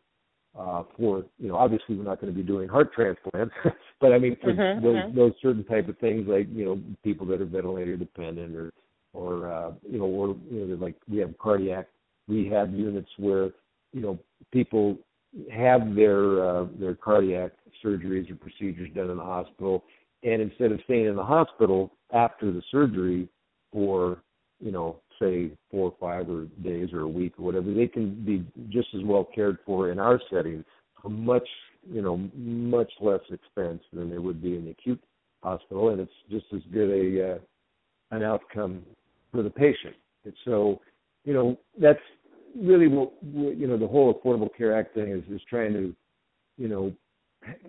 uh, 0.58 0.84
for 0.98 1.26
you 1.40 1.48
know 1.48 1.56
obviously 1.56 1.96
we're 1.96 2.04
not 2.04 2.22
going 2.22 2.32
to 2.32 2.38
be 2.38 2.46
doing 2.46 2.70
heart 2.70 2.94
transplants, 2.94 3.54
but 4.02 4.14
I 4.14 4.20
mean 4.20 4.38
for 4.42 4.54
Mhm, 4.54 4.82
those 4.84 4.96
mhm. 4.96 5.16
those 5.16 5.34
certain 5.42 5.64
type 5.66 5.88
of 5.90 5.98
things 6.00 6.28
like 6.28 6.48
you 6.52 6.66
know 6.66 6.80
people 7.04 7.26
that 7.28 7.42
are 7.42 7.46
ventilator 7.46 7.98
dependent 7.98 8.56
or 8.56 8.72
or 9.14 9.52
uh, 9.52 9.72
you 9.90 10.00
know 10.00 10.06
or 10.06 10.36
you 10.52 10.66
know 10.66 10.76
like 10.76 10.96
we 11.10 11.18
have 11.18 11.38
cardiac 11.38 11.88
rehab 12.28 12.74
units 12.74 13.10
where 13.18 13.52
you 13.94 14.02
know 14.02 14.20
people 14.52 14.98
have 15.52 15.96
their 15.96 16.46
uh, 16.46 16.66
their 16.80 16.96
cardiac 16.96 17.52
surgeries 17.84 18.30
or 18.30 18.36
procedures 18.36 18.90
done 18.94 19.10
in 19.10 19.18
the 19.18 19.24
hospital, 19.24 19.84
and 20.24 20.42
instead 20.42 20.72
of 20.72 20.80
staying 20.86 21.06
in 21.06 21.16
the 21.16 21.24
hospital 21.24 21.92
after 22.14 22.52
the 22.52 22.62
surgery 22.72 23.28
for 23.72 24.22
you 24.60 24.72
know 24.72 25.00
say 25.24 25.52
four 25.72 25.92
or 25.92 25.96
five 26.00 26.30
or 26.30 26.46
days 26.64 26.90
or 26.94 27.02
a 27.02 27.08
week 27.08 27.34
or 27.40 27.46
whatever, 27.46 27.74
they 27.74 27.88
can 27.88 28.24
be 28.26 28.46
just 28.70 28.88
as 28.96 29.02
well 29.04 29.28
cared 29.36 29.58
for 29.66 29.92
in 29.92 30.00
our 30.00 30.20
setting 30.32 30.64
for 31.02 31.10
much 31.10 31.48
you 31.90 32.02
know 32.02 32.18
much 32.36 32.92
less 33.02 33.20
expense 33.30 33.82
than 33.92 34.10
they 34.10 34.18
would 34.18 34.42
be 34.42 34.56
in 34.56 34.66
the 34.66 34.72
acute 34.72 35.02
hospital, 35.44 35.90
and 35.90 36.00
it's 36.00 36.12
just 36.30 36.46
as 36.54 36.62
good 36.72 36.90
a 36.90 37.34
uh, 37.34 37.38
an 38.12 38.24
outcome 38.24 38.84
for 39.32 39.44
the 39.44 39.50
patient. 39.50 39.96
And 40.24 40.34
so, 40.46 40.80
you 41.26 41.34
know, 41.34 41.58
that's 41.80 42.00
really 42.56 42.88
what 42.88 43.12
you 43.22 43.68
know 43.68 43.78
the 43.78 43.88
whole 43.88 44.14
Affordable 44.14 44.50
Care 44.58 44.78
Act 44.78 44.96
thing 44.96 45.10
is 45.10 45.24
is 45.34 45.42
trying 45.50 45.74
to, 45.74 45.96
you 46.58 46.68
know, 46.68 46.94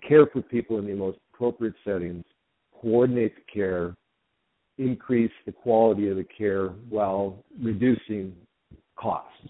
care 0.07 0.25
for 0.27 0.41
people 0.41 0.79
in 0.79 0.87
the 0.87 0.93
most 0.93 1.17
appropriate 1.33 1.75
settings, 1.83 2.23
coordinate 2.81 3.33
the 3.35 3.51
care, 3.51 3.95
increase 4.77 5.31
the 5.45 5.51
quality 5.51 6.09
of 6.09 6.17
the 6.17 6.23
care 6.23 6.69
while 6.89 7.43
reducing 7.61 8.35
costs. 8.97 9.47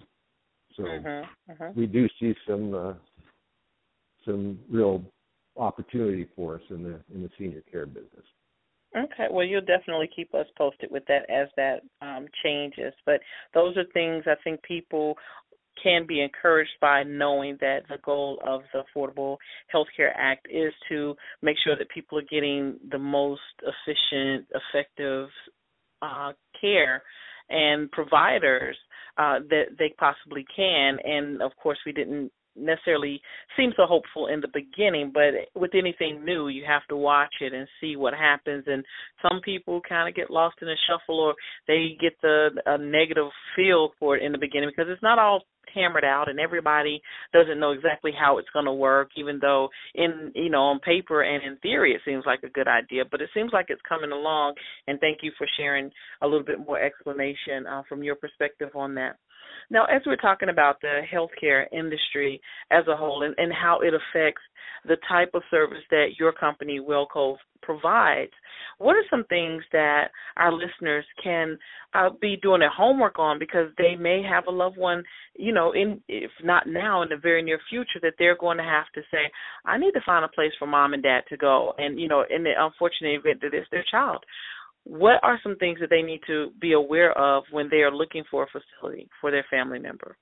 So 0.75 0.83
Mhm, 0.83 1.29
mhm. 1.49 1.75
we 1.75 1.85
do 1.85 2.07
see 2.19 2.35
some 2.47 2.73
uh, 2.73 2.93
some 4.25 4.59
real 4.69 5.03
opportunity 5.57 6.27
for 6.35 6.55
us 6.55 6.61
in 6.69 6.83
the 6.83 6.99
in 7.13 7.23
the 7.23 7.29
senior 7.37 7.61
care 7.71 7.85
business. 7.85 8.25
Okay, 8.95 9.27
well, 9.29 9.45
you'll 9.45 9.59
definitely 9.59 10.07
keep 10.15 10.33
us 10.33 10.47
posted 10.57 10.89
with 10.89 11.03
that 11.07 11.29
as 11.29 11.49
that 11.57 11.81
um, 12.01 12.27
changes. 12.43 12.93
But 13.05 13.19
those 13.53 13.75
are 13.75 13.83
things 13.93 14.23
I 14.25 14.35
think 14.41 14.61
people 14.63 15.17
can 15.81 16.05
be 16.07 16.21
encouraged 16.21 16.71
by 16.81 17.03
knowing 17.03 17.57
that 17.61 17.81
the 17.89 17.97
goal 18.03 18.39
of 18.45 18.61
the 18.73 18.83
Affordable 18.83 19.37
Health 19.67 19.87
Care 19.95 20.13
Act 20.17 20.47
is 20.49 20.73
to 20.89 21.15
make 21.41 21.57
sure 21.63 21.75
that 21.77 21.89
people 21.89 22.17
are 22.17 22.23
getting 22.29 22.77
the 22.91 22.97
most 22.97 23.41
efficient, 23.61 24.47
effective 24.53 25.29
uh, 26.01 26.31
care 26.59 27.03
and 27.49 27.91
providers 27.91 28.75
uh, 29.17 29.39
that 29.49 29.65
they 29.77 29.93
possibly 29.97 30.45
can. 30.55 30.97
And 31.03 31.41
of 31.41 31.51
course, 31.61 31.77
we 31.85 31.91
didn't 31.91 32.31
necessarily 32.55 33.21
seem 33.57 33.71
so 33.75 33.85
hopeful 33.85 34.27
in 34.27 34.41
the 34.41 34.47
beginning, 34.53 35.11
but 35.13 35.59
with 35.59 35.71
anything 35.73 36.23
new, 36.23 36.47
you 36.47 36.63
have 36.67 36.85
to 36.89 36.95
watch 36.95 37.33
it 37.41 37.53
and 37.53 37.67
see 37.81 37.95
what 37.95 38.13
happens. 38.13 38.63
And 38.67 38.83
some 39.21 39.41
people 39.43 39.81
kind 39.87 40.07
of 40.07 40.15
get 40.15 40.31
lost 40.31 40.57
in 40.61 40.67
the 40.67 40.75
shuffle, 40.87 41.19
or 41.19 41.35
they 41.67 41.97
get 41.99 42.13
the 42.21 42.49
a 42.65 42.77
negative 42.77 43.29
feel 43.55 43.91
for 43.99 44.17
it 44.17 44.23
in 44.23 44.31
the 44.31 44.37
beginning 44.37 44.69
because 44.69 44.91
it's 44.91 45.03
not 45.03 45.19
all 45.19 45.41
hammered 45.73 46.05
out 46.05 46.29
and 46.29 46.39
everybody 46.39 47.01
doesn't 47.33 47.59
know 47.59 47.71
exactly 47.71 48.11
how 48.17 48.37
it's 48.37 48.49
going 48.53 48.65
to 48.65 48.73
work 48.73 49.09
even 49.17 49.39
though 49.41 49.69
in 49.93 50.31
you 50.33 50.49
know 50.49 50.63
on 50.63 50.79
paper 50.79 51.21
and 51.21 51.43
in 51.43 51.57
theory 51.57 51.93
it 51.93 52.01
seems 52.05 52.23
like 52.25 52.39
a 52.43 52.49
good 52.49 52.67
idea 52.67 53.03
but 53.09 53.21
it 53.21 53.29
seems 53.33 53.51
like 53.51 53.65
it's 53.69 53.81
coming 53.87 54.11
along 54.11 54.53
and 54.87 54.99
thank 54.99 55.19
you 55.21 55.31
for 55.37 55.47
sharing 55.57 55.89
a 56.21 56.27
little 56.27 56.45
bit 56.45 56.59
more 56.65 56.79
explanation 56.79 57.65
uh, 57.69 57.81
from 57.89 58.03
your 58.03 58.15
perspective 58.15 58.69
on 58.75 58.95
that 58.95 59.17
now, 59.69 59.85
as 59.85 60.01
we're 60.05 60.15
talking 60.15 60.49
about 60.49 60.81
the 60.81 61.01
healthcare 61.13 61.65
industry 61.71 62.41
as 62.71 62.85
a 62.87 62.95
whole 62.95 63.23
and, 63.23 63.35
and 63.37 63.51
how 63.53 63.79
it 63.81 63.93
affects 63.93 64.41
the 64.87 64.97
type 65.09 65.31
of 65.33 65.41
service 65.49 65.83
that 65.89 66.09
your 66.19 66.31
company, 66.31 66.79
Wellcove, 66.79 67.37
provides, 67.61 68.31
what 68.77 68.95
are 68.95 69.03
some 69.09 69.23
things 69.29 69.63
that 69.71 70.09
our 70.37 70.53
listeners 70.53 71.05
can 71.23 71.57
uh, 71.95 72.09
be 72.21 72.37
doing 72.41 72.59
their 72.59 72.69
homework 72.69 73.17
on? 73.17 73.39
Because 73.39 73.69
they 73.77 73.95
may 73.95 74.21
have 74.21 74.45
a 74.47 74.51
loved 74.51 74.77
one, 74.77 75.03
you 75.35 75.51
know, 75.51 75.71
in 75.71 76.01
if 76.07 76.31
not 76.43 76.67
now, 76.67 77.01
in 77.01 77.09
the 77.09 77.17
very 77.17 77.41
near 77.41 77.59
future, 77.69 77.99
that 78.03 78.13
they're 78.19 78.37
going 78.37 78.57
to 78.57 78.63
have 78.63 78.85
to 78.93 79.01
say, 79.11 79.31
I 79.65 79.77
need 79.77 79.93
to 79.93 80.01
find 80.05 80.23
a 80.23 80.29
place 80.29 80.51
for 80.59 80.67
mom 80.67 80.93
and 80.93 81.01
dad 81.01 81.21
to 81.29 81.37
go, 81.37 81.73
and 81.77 81.99
you 81.99 82.07
know, 82.07 82.23
in 82.29 82.43
the 82.43 82.51
unfortunate 82.57 83.19
event 83.19 83.41
that 83.41 83.53
it's 83.53 83.69
their 83.71 83.85
child 83.89 84.23
what 84.85 85.19
are 85.23 85.39
some 85.43 85.57
things 85.57 85.79
that 85.81 85.89
they 85.89 86.01
need 86.01 86.21
to 86.27 86.51
be 86.61 86.73
aware 86.73 87.11
of 87.17 87.43
when 87.51 87.67
they 87.69 87.81
are 87.81 87.93
looking 87.93 88.23
for 88.29 88.43
a 88.43 88.47
facility 88.47 89.09
for 89.19 89.31
their 89.31 89.45
family 89.49 89.79
member? 89.79 90.15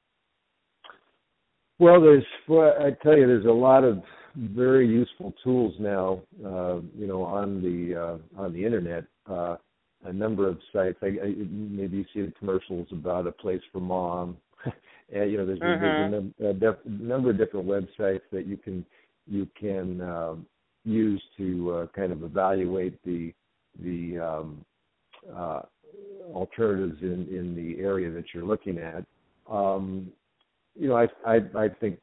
Well, 1.80 2.02
there's 2.02 2.26
I 2.50 2.92
tell 3.04 3.18
you, 3.18 3.28
there's 3.28 3.46
a 3.46 3.52
lot 3.52 3.84
of 3.84 4.02
very 4.36 4.88
useful 4.88 5.34
tools 5.44 5.74
now. 5.80 6.22
Uh, 6.44 6.80
you 6.98 7.08
know, 7.08 7.24
on 7.24 7.62
the 7.62 8.20
uh, 8.36 8.42
on 8.42 8.54
the 8.54 8.64
internet, 8.64 9.06
uh, 9.30 9.58
a 10.06 10.14
number 10.14 10.48
of 10.48 10.58
sites. 10.72 10.98
I, 11.02 11.08
I, 11.08 11.34
maybe 11.50 11.98
you 11.98 12.06
see 12.14 12.22
the 12.22 12.34
commercials 12.40 12.88
about 12.92 13.28
a 13.28 13.32
place 13.32 13.62
for 13.72 13.80
mom. 13.80 14.38
and, 15.14 15.32
you 15.32 15.38
know, 15.38 15.46
there's, 15.46 15.60
there's 15.60 15.82
a, 15.82 16.10
num- 16.10 16.36
a 16.40 16.54
def- 16.54 16.86
number 16.86 17.32
of 17.32 17.38
different 17.38 17.66
websites 17.68 18.22
that 18.32 18.46
you 18.46 18.58
can 18.58 18.86
you 19.28 19.48
can 19.60 20.02
um, 20.02 20.46
use 20.84 21.22
to 21.38 21.72
uh, 21.72 21.88
kind 21.96 22.12
of 22.12 22.24
evaluate 22.24 23.02
the 23.04 23.34
the 23.82 24.20
um, 24.20 24.66
uh, 25.36 25.62
alternatives 26.34 27.02
in, 27.02 27.28
in 27.30 27.56
the 27.56 27.82
area 27.82 28.10
that 28.12 28.26
you're 28.34 28.46
looking 28.46 28.78
at. 28.78 29.06
Um, 29.50 30.12
you 30.76 30.88
know, 30.88 30.96
I, 30.96 31.08
I, 31.26 31.40
I 31.56 31.70
think 31.70 32.00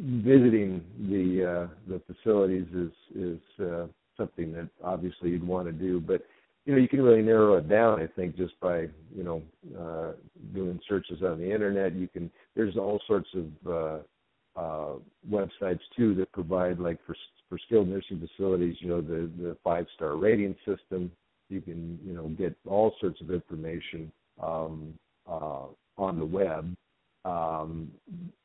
visiting 0.00 0.84
the 1.08 1.44
uh, 1.44 1.74
the 1.88 2.00
facilities 2.06 2.66
is 2.74 2.92
is 3.14 3.40
uh, 3.60 3.86
something 4.16 4.52
that 4.52 4.68
obviously 4.82 5.30
you'd 5.30 5.46
want 5.46 5.66
to 5.66 5.72
do, 5.72 6.00
but 6.00 6.22
you 6.64 6.72
know 6.72 6.78
you 6.80 6.88
can 6.88 7.02
really 7.02 7.22
narrow 7.22 7.56
it 7.56 7.68
down. 7.68 8.00
I 8.00 8.06
think 8.06 8.36
just 8.36 8.58
by 8.60 8.88
you 9.14 9.24
know 9.24 9.42
uh, 9.78 10.12
doing 10.54 10.80
searches 10.88 11.22
on 11.22 11.38
the 11.38 11.52
internet. 11.52 11.94
You 11.94 12.08
can 12.08 12.30
there's 12.54 12.76
all 12.76 13.00
sorts 13.06 13.28
of 13.34 13.70
uh, 13.70 14.60
uh, 14.60 14.94
websites 15.30 15.80
too 15.96 16.14
that 16.14 16.32
provide 16.32 16.78
like 16.78 16.98
for 17.06 17.16
for 17.48 17.58
skilled 17.58 17.88
nursing 17.88 18.20
facilities, 18.20 18.76
you 18.80 18.88
know, 18.88 19.00
the 19.00 19.30
the 19.38 19.56
five 19.62 19.86
star 19.94 20.16
rating 20.16 20.54
system. 20.66 21.10
You 21.48 21.60
can 21.60 21.98
you 22.04 22.12
know 22.12 22.28
get 22.28 22.56
all 22.66 22.94
sorts 23.00 23.20
of 23.20 23.30
information 23.30 24.10
um, 24.42 24.94
uh, 25.28 25.66
on 25.96 26.18
the 26.18 26.24
web. 26.24 26.76
Um, 27.24 27.90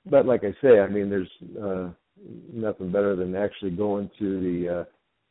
but 0.09 0.25
like 0.25 0.43
I 0.43 0.53
say, 0.61 0.79
I 0.79 0.87
mean, 0.87 1.09
there's 1.09 1.29
uh, 1.61 1.89
nothing 2.51 2.91
better 2.91 3.15
than 3.15 3.35
actually 3.35 3.71
going 3.71 4.09
to 4.19 4.39
the 4.39 4.79
uh, 4.79 4.83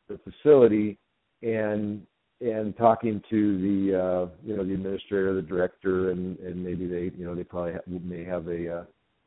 the 0.07 0.19
facility 0.29 0.97
and 1.43 2.05
and 2.41 2.75
talking 2.75 3.21
to 3.29 3.57
the 3.61 3.97
uh, 3.97 4.29
you 4.43 4.57
know 4.57 4.65
the 4.65 4.73
administrator, 4.73 5.33
the 5.35 5.41
director, 5.41 6.11
and 6.11 6.37
and 6.39 6.63
maybe 6.63 6.87
they 6.87 7.11
you 7.17 7.25
know 7.25 7.35
they 7.35 7.43
probably 7.43 7.73
ha- 7.73 7.79
may 7.87 8.23
have 8.23 8.47
a 8.47 8.79
uh, 8.79 8.83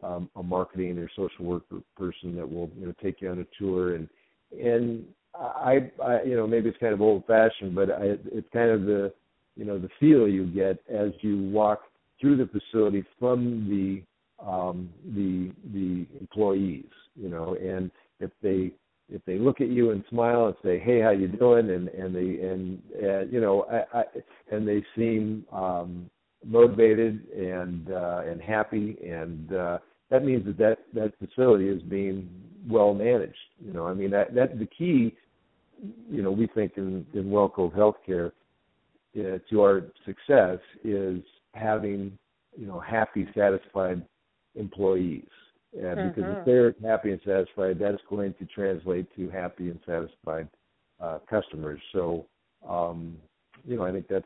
um, 0.07 0.29
a 0.37 0.43
marketing 0.43 0.99
or 0.99 1.09
social 1.17 1.45
work 1.45 1.63
person 1.97 2.35
that 2.37 2.51
will 2.51 2.71
you 2.79 2.87
know 2.87 2.95
take 3.03 3.21
you 3.21 3.31
on 3.31 3.39
a 3.41 3.47
tour 3.59 3.95
and 3.95 4.09
and 4.53 5.05
I, 5.35 5.91
I 6.03 6.23
you 6.23 6.37
know 6.37 6.47
maybe 6.47 6.69
it's 6.69 6.79
kind 6.79 6.95
of 6.95 7.01
old 7.01 7.25
fashioned, 7.27 7.75
but 7.75 7.91
I, 7.91 8.17
it's 8.33 8.49
kind 8.53 8.71
of 8.71 8.83
the 8.83 9.13
you 9.57 9.65
know 9.65 9.79
the 9.79 9.89
feel 10.01 10.29
you 10.29 10.47
get 10.47 10.79
as 10.89 11.11
you 11.21 11.51
walk 11.51 11.83
through 12.21 12.37
the 12.37 12.49
facility 12.49 13.05
from 13.19 13.69
the 13.69 14.03
um, 14.45 14.91
the 15.15 15.53
the 15.73 16.07
employees, 16.21 16.91
you 17.17 17.29
know, 17.29 17.57
and 17.61 17.91
if 18.21 18.31
they 18.43 18.73
if 19.11 19.23
they 19.27 19.39
look 19.39 19.61
at 19.61 19.69
you 19.69 19.91
and 19.91 20.05
smile 20.09 20.47
and 20.47 20.57
say, 20.63 20.79
"Hey, 20.79 21.01
how 21.01 21.11
you 21.11 21.29
doing?" 21.29 21.71
and 21.71 21.89
and 21.89 22.15
they 22.15 22.47
and 22.47 22.83
uh, 23.03 23.21
you 23.31 23.41
know, 23.41 23.67
I, 23.71 23.99
I, 23.99 24.05
and 24.51 24.67
they 24.67 24.85
seem 24.97 25.45
um, 25.53 26.11
motivated 26.45 27.27
and 27.33 27.91
uh, 27.91 28.23
and 28.27 28.41
happy, 28.41 28.97
and 29.05 29.53
uh, 29.53 29.79
that 30.11 30.25
means 30.25 30.45
that 30.47 30.59
that 30.59 30.79
that 30.95 31.13
facility 31.19 31.69
is 31.69 31.83
being 31.83 32.29
well 32.69 32.95
managed. 32.95 33.37
You 33.65 33.73
know, 33.73 33.87
I 33.87 33.95
mean 33.95 34.11
that 34.11 34.35
that 34.35 34.59
the 34.59 34.67
key, 34.67 35.15
you 36.11 36.23
know, 36.23 36.31
we 36.31 36.47
think 36.49 36.73
in 36.77 37.07
in 37.15 37.25
Wellcove 37.25 37.75
Healthcare 37.75 38.33
uh, 39.19 39.39
to 39.51 39.63
our 39.63 39.83
success 40.05 40.59
is 40.83 41.21
having 41.55 42.17
you 42.57 42.67
know 42.67 42.81
happy, 42.81 43.29
satisfied 43.35 44.05
employees. 44.55 45.27
And 45.77 46.15
because 46.15 46.37
if 46.39 46.45
they're 46.45 46.75
happy 46.89 47.11
and 47.11 47.21
satisfied, 47.27 47.79
that's 47.81 48.03
going 48.09 48.35
to 48.35 48.47
translate 48.47 49.07
to 49.17 49.29
happy 49.29 49.71
and 49.71 49.81
satisfied 49.85 50.49
uh, 51.01 51.19
customers. 51.29 51.81
So, 51.93 52.27
um, 52.69 53.17
you 53.67 53.77
know, 53.77 53.85
I 53.85 53.91
think 53.91 54.07
that's 54.09 54.25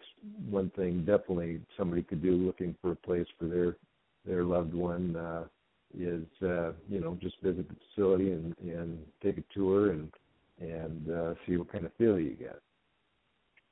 one 0.51 0.71
thing 0.77 1.07
definitely 1.07 1.61
somebody 1.77 2.03
could 2.03 2.23
do 2.23 2.33
looking 2.33 2.75
for 2.83 2.93
a 2.93 2.97
place 2.97 3.27
for 3.39 3.47
their 3.47 3.77
their 4.27 4.45
loved 4.45 4.75
one. 4.75 5.17
Uh, 5.17 5.45
is 5.97 6.27
uh, 6.43 6.73
you 6.89 7.01
know 7.01 7.17
just 7.21 7.41
visit 7.43 7.69
the 7.69 7.77
facility 7.95 8.33
and 8.33 8.55
and 8.59 8.99
take 9.23 9.39
a 9.39 9.45
tour 9.55 9.91
and 9.91 10.11
and 10.61 11.11
uh, 11.11 11.35
see 11.47 11.57
what 11.57 11.71
kind 11.71 11.85
of 11.87 11.93
feel 11.95 12.19
you 12.19 12.35
get. 12.35 12.61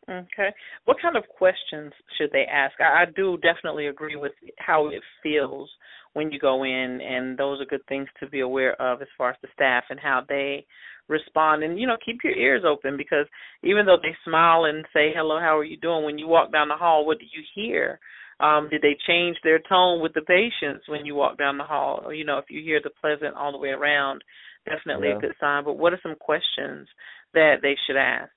Okay. 0.09 0.55
What 0.85 0.99
kind 1.03 1.17
of 1.17 1.25
questions 1.37 1.93
should 2.17 2.31
they 2.33 2.45
ask? 2.51 2.75
I, 2.81 3.03
I 3.03 3.05
do 3.17 3.39
definitely 3.39 3.89
agree 3.89 4.15
with 4.15 4.33
how 4.59 4.89
it 4.89 5.03
feels 5.21 5.69
when 6.13 6.31
you 6.31 6.39
go 6.39 6.63
in, 6.63 7.01
and 7.03 7.37
those 7.37 7.61
are 7.61 7.65
good 7.65 7.85
things 7.89 8.09
to 8.21 8.29
be 8.29 8.41
aware 8.41 8.81
of 8.81 9.03
as 9.03 9.09
far 9.19 9.31
as 9.31 9.37
the 9.43 9.49
staff 9.53 9.85
and 9.91 9.99
how 9.99 10.23
they 10.29 10.65
respond. 11.09 11.65
And 11.65 11.79
you 11.79 11.87
know, 11.87 11.97
keep 12.05 12.19
your 12.23 12.37
ears 12.37 12.63
open 12.65 12.97
because 12.97 13.27
even 13.65 13.85
though 13.85 13.99
they 14.01 14.17
smile 14.25 14.65
and 14.65 14.85
say 14.93 15.13
hello, 15.15 15.41
how 15.41 15.59
are 15.59 15.65
you 15.65 15.77
doing? 15.77 16.05
When 16.05 16.19
you 16.19 16.29
walk 16.29 16.53
down 16.53 16.69
the 16.69 16.75
hall, 16.77 17.05
what 17.05 17.19
do 17.19 17.25
you 17.25 17.43
hear? 17.55 17.99
Um, 18.39 18.69
did 18.71 18.83
they 18.83 18.97
change 19.07 19.37
their 19.43 19.59
tone 19.59 20.03
with 20.03 20.13
the 20.13 20.21
patients 20.23 20.89
when 20.89 21.07
you 21.07 21.15
walk 21.15 21.39
down 21.39 21.57
the 21.57 21.65
hall? 21.65 22.03
Or, 22.05 22.13
you 22.13 22.25
know, 22.25 22.39
if 22.39 22.47
you 22.51 22.63
hear 22.63 22.81
the 22.83 22.91
pleasant 23.01 23.35
all 23.35 23.53
the 23.53 23.59
way 23.59 23.71
around, 23.71 24.23
definitely 24.67 25.09
Yeah. 25.09 25.17
a 25.17 25.21
good 25.21 25.35
sign. 25.41 25.65
But 25.65 25.79
what 25.79 25.93
are 25.93 26.01
some 26.03 26.17
questions 26.17 26.89
that 27.33 27.63
they 27.63 27.77
should 27.87 27.97
ask? 27.97 28.31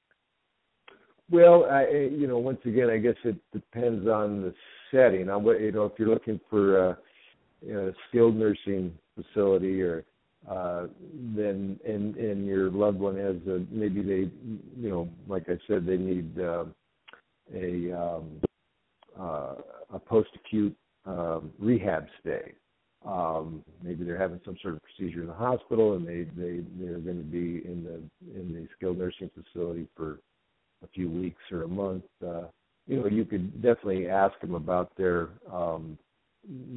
Well, 1.32 1.66
I, 1.66 1.88
you 1.89 2.28
know, 2.28 2.39
once 2.39 2.60
again, 2.66 2.89
I 2.89 2.97
guess 2.97 3.16
it 3.24 3.36
depends 3.52 4.08
on 4.08 4.41
the 4.41 4.54
setting. 4.89 5.30
On 5.30 5.43
what 5.43 5.62
you 5.62 5.72
know, 5.72 5.86
if 5.86 5.93
you're 6.00 6.10
looking 6.10 6.39
for 6.50 6.89
a, 6.89 6.97
you 7.62 7.74
know, 7.74 7.88
a 7.89 7.91
skilled 8.08 8.36
nursing 8.36 8.97
facility, 9.16 9.82
or 9.82 10.06
uh, 10.50 10.88
then 11.36 11.80
and 11.88 12.16
and 12.16 12.47
your 12.47 12.72
loved 12.72 12.97
one 12.97 13.16
has 13.18 13.36
a 13.47 13.64
maybe 13.70 14.02
they, 14.02 14.32
you 14.76 14.89
know, 14.89 15.10
like 15.28 15.43
I 15.50 15.60
said, 15.68 15.86
they 15.86 15.97
need 15.97 16.39
uh, 16.39 16.66
a 17.54 17.91
um, 17.91 18.41
uh, 19.20 19.55
a 19.93 19.99
post-acute 19.99 20.76
um, 21.05 21.51
rehab 21.59 22.05
stay. 22.22 22.53
Um, 23.05 23.63
maybe 23.82 24.03
they're 24.03 24.17
having 24.17 24.41
some 24.43 24.57
sort 24.61 24.76
of 24.76 24.82
procedure 24.84 25.22
in 25.22 25.28
the 25.28 25.34
hospital, 25.34 25.93
and 25.93 26.05
they 26.05 26.24
they 26.36 26.61
they're 26.78 26.99
going 26.99 27.17
to 27.17 27.32
be 27.32 27.65
in 27.65 27.84
the 27.84 28.39
in 28.39 28.53
the 28.53 28.67
skilled 28.76 28.97
nursing 28.97 29.30
facility 29.34 29.88
for 29.95 30.20
a 30.84 30.88
few 30.88 31.09
weeks 31.09 31.41
or 31.51 31.63
a 31.63 31.67
month, 31.67 32.03
uh, 32.26 32.43
you 32.88 32.99
know, 32.99 33.07
you 33.07 33.24
could 33.24 33.61
definitely 33.61 34.09
ask 34.09 34.39
them 34.41 34.55
about 34.55 34.91
their 34.97 35.30
um, 35.51 35.97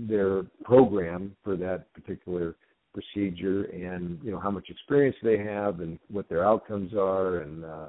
their 0.06 0.42
program 0.64 1.34
for 1.42 1.56
that 1.56 1.92
particular 1.94 2.56
procedure, 2.92 3.64
and 3.64 4.18
you 4.22 4.30
know 4.30 4.38
how 4.38 4.50
much 4.50 4.68
experience 4.68 5.16
they 5.22 5.38
have, 5.38 5.80
and 5.80 5.98
what 6.10 6.28
their 6.28 6.44
outcomes 6.44 6.92
are, 6.94 7.38
and 7.38 7.64
uh, 7.64 7.88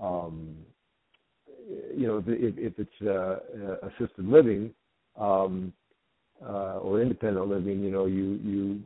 um, 0.00 0.56
you 1.94 2.06
know 2.06 2.18
if, 2.26 2.54
if 2.58 2.74
it's 2.78 3.02
uh, 3.06 3.86
assisted 3.88 4.26
living 4.26 4.72
um, 5.18 5.72
uh, 6.44 6.78
or 6.78 7.00
independent 7.00 7.48
living, 7.48 7.80
you 7.80 7.90
know 7.90 8.06
you 8.06 8.38
you 8.42 8.82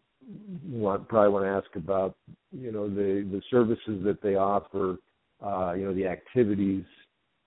want 0.68 1.08
probably 1.08 1.32
want 1.32 1.44
to 1.44 1.50
ask 1.50 1.76
about 1.76 2.14
you 2.52 2.72
know 2.72 2.88
the 2.88 3.26
the 3.30 3.42
services 3.50 4.02
that 4.04 4.20
they 4.22 4.36
offer 4.36 4.98
uh, 5.44 5.72
you 5.72 5.84
know, 5.84 5.94
the 5.94 6.06
activities 6.06 6.84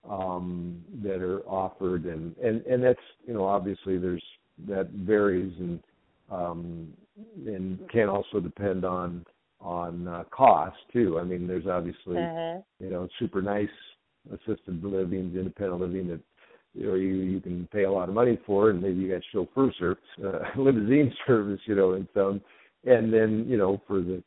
um, 0.08 0.82
that 1.02 1.22
are 1.22 1.40
offered, 1.42 2.04
and 2.04 2.36
and 2.38 2.64
and 2.66 2.82
that's 2.82 2.98
you 3.26 3.32
know 3.32 3.44
obviously 3.44 3.98
there's 3.98 4.22
that 4.66 4.90
varies 4.90 5.52
and 5.58 5.80
um, 6.30 6.92
and 7.46 7.78
can 7.90 8.08
also 8.08 8.40
depend 8.40 8.84
on 8.84 9.24
on 9.60 10.08
uh, 10.08 10.24
cost 10.30 10.76
too. 10.92 11.18
I 11.18 11.24
mean, 11.24 11.46
there's 11.46 11.66
obviously 11.66 12.16
Mhm. 12.18 12.64
you 12.80 12.90
know 12.90 13.08
super 13.18 13.40
nice 13.40 13.68
assisted 14.32 14.82
living, 14.82 15.32
independent 15.34 15.80
living 15.80 16.08
that 16.08 16.20
you 16.74 16.86
know 16.86 16.94
you 16.94 17.14
you 17.14 17.40
can 17.40 17.68
pay 17.72 17.84
a 17.84 17.90
lot 17.90 18.08
of 18.08 18.14
money 18.14 18.38
for, 18.46 18.70
and 18.70 18.82
maybe 18.82 19.00
you 19.00 19.12
got 19.12 19.22
chauffeur 19.32 19.72
service, 19.78 20.02
uh, 20.24 20.40
limousine 20.60 21.12
service, 21.26 21.60
you 21.66 21.74
know, 21.74 21.92
and 21.92 22.08
some, 22.14 22.40
and 22.84 23.12
then 23.12 23.44
you 23.48 23.56
know 23.56 23.80
for 23.86 24.00
the 24.00 24.22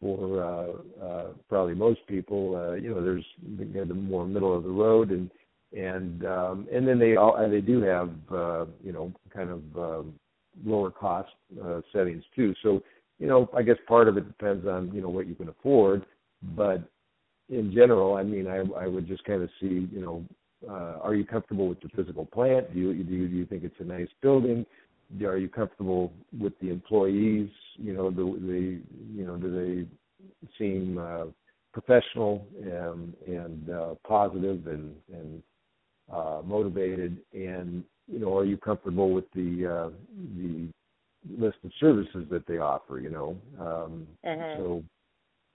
for 0.00 0.42
uh, 0.42 1.04
uh, 1.04 1.26
probably 1.48 1.74
most 1.74 2.00
people, 2.06 2.56
uh, 2.56 2.74
you 2.74 2.94
know, 2.94 3.02
there's 3.02 3.24
the, 3.58 3.84
the 3.84 3.94
more 3.94 4.26
middle 4.26 4.56
of 4.56 4.64
the 4.64 4.70
road, 4.70 5.10
and 5.10 5.30
and 5.76 6.24
um, 6.26 6.66
and 6.72 6.88
then 6.88 6.98
they 6.98 7.16
all 7.16 7.36
and 7.36 7.52
they 7.52 7.60
do 7.60 7.80
have 7.82 8.10
uh, 8.32 8.64
you 8.82 8.92
know 8.92 9.12
kind 9.34 9.50
of 9.50 9.62
um, 9.76 10.14
lower 10.64 10.90
cost 10.90 11.30
uh, 11.64 11.80
settings 11.92 12.24
too. 12.34 12.54
So 12.62 12.82
you 13.18 13.26
know, 13.26 13.48
I 13.54 13.62
guess 13.62 13.76
part 13.86 14.08
of 14.08 14.16
it 14.16 14.26
depends 14.26 14.66
on 14.66 14.90
you 14.94 15.02
know 15.02 15.10
what 15.10 15.26
you 15.26 15.34
can 15.34 15.48
afford, 15.48 16.06
but 16.56 16.82
in 17.50 17.72
general, 17.74 18.14
I 18.14 18.22
mean, 18.22 18.46
I 18.46 18.58
I 18.78 18.86
would 18.86 19.06
just 19.06 19.24
kind 19.24 19.42
of 19.42 19.50
see 19.60 19.88
you 19.92 20.00
know. 20.00 20.24
Uh, 20.68 20.98
are 21.00 21.14
you 21.14 21.24
comfortable 21.24 21.68
with 21.68 21.80
the 21.80 21.88
physical 21.96 22.26
plant? 22.26 22.70
Do 22.74 22.78
you, 22.78 22.92
do 22.92 23.14
you 23.14 23.28
do 23.28 23.36
you 23.36 23.46
think 23.46 23.64
it's 23.64 23.80
a 23.80 23.84
nice 23.84 24.08
building? 24.20 24.66
are 25.24 25.38
you 25.38 25.48
comfortable 25.48 26.12
with 26.38 26.52
the 26.60 26.70
employees? 26.70 27.50
You 27.76 27.94
know, 27.94 28.10
the 28.10 28.22
the 28.22 28.80
you 29.14 29.26
know, 29.26 29.36
do 29.36 29.50
they 29.50 30.46
seem 30.58 30.98
uh, 30.98 31.26
professional 31.72 32.46
and 32.62 33.14
and 33.26 33.70
uh, 33.70 33.94
positive 34.06 34.66
and 34.66 34.94
and 35.12 35.42
uh, 36.12 36.42
motivated? 36.44 37.18
And 37.32 37.84
you 38.06 38.18
know, 38.18 38.36
are 38.36 38.44
you 38.44 38.56
comfortable 38.56 39.12
with 39.12 39.30
the 39.34 39.66
uh, 39.66 39.90
the 40.36 40.68
list 41.38 41.58
of 41.64 41.70
services 41.80 42.26
that 42.30 42.46
they 42.46 42.58
offer? 42.58 43.00
You 43.00 43.10
know, 43.10 43.36
um, 43.58 44.06
Mhm. 44.24 44.56
so 44.56 44.84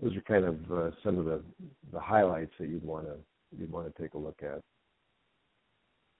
those 0.01 0.15
are 0.15 0.21
kind 0.21 0.45
of 0.45 0.71
uh, 0.71 0.91
some 1.03 1.17
of 1.17 1.25
the 1.25 1.41
the 1.91 1.99
highlights 1.99 2.51
that 2.59 2.69
you'd 2.69 2.83
want 2.83 3.05
to 3.05 3.15
you'd 3.57 3.71
want 3.71 3.93
to 3.93 4.01
take 4.01 4.13
a 4.13 4.17
look 4.17 4.41
at. 4.43 4.61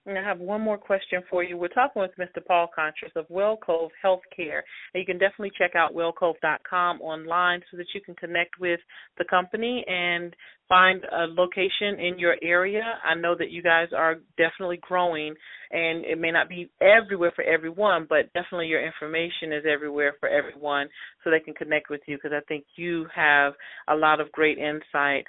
And 0.06 0.16
I 0.16 0.22
have 0.22 0.38
one 0.38 0.60
more 0.60 0.78
question 0.78 1.22
for 1.28 1.42
you. 1.42 1.58
We're 1.58 1.66
talking 1.68 2.00
with 2.00 2.12
Mr. 2.16 2.44
Paul 2.44 2.70
Contras 2.76 3.16
of 3.16 3.26
Wellcove 3.28 3.90
Healthcare. 4.04 4.60
And 4.94 5.00
you 5.00 5.04
can 5.04 5.18
definitely 5.18 5.50
check 5.58 5.74
out 5.74 5.94
wellcove.com 5.94 7.00
online 7.00 7.60
so 7.70 7.76
that 7.76 7.86
you 7.92 8.00
can 8.00 8.14
connect 8.14 8.60
with 8.60 8.78
the 9.18 9.24
company 9.24 9.84
and 9.88 10.34
find 10.68 11.02
a 11.04 11.26
location 11.26 11.98
in 11.98 12.18
your 12.18 12.36
area. 12.40 12.82
I 13.04 13.14
know 13.14 13.34
that 13.36 13.50
you 13.50 13.62
guys 13.62 13.88
are 13.96 14.16
definitely 14.36 14.78
growing, 14.80 15.34
and 15.72 16.04
it 16.04 16.18
may 16.18 16.30
not 16.30 16.48
be 16.48 16.70
everywhere 16.80 17.32
for 17.34 17.42
everyone, 17.42 18.06
but 18.08 18.32
definitely 18.32 18.66
your 18.66 18.84
information 18.84 19.52
is 19.52 19.64
everywhere 19.68 20.14
for 20.20 20.28
everyone 20.28 20.88
so 21.22 21.30
they 21.30 21.40
can 21.40 21.54
connect 21.54 21.90
with 21.90 22.00
you 22.06 22.16
because 22.16 22.32
I 22.32 22.44
think 22.46 22.64
you 22.76 23.06
have 23.14 23.54
a 23.88 23.94
lot 23.94 24.20
of 24.20 24.30
great 24.32 24.58
insight 24.58 25.24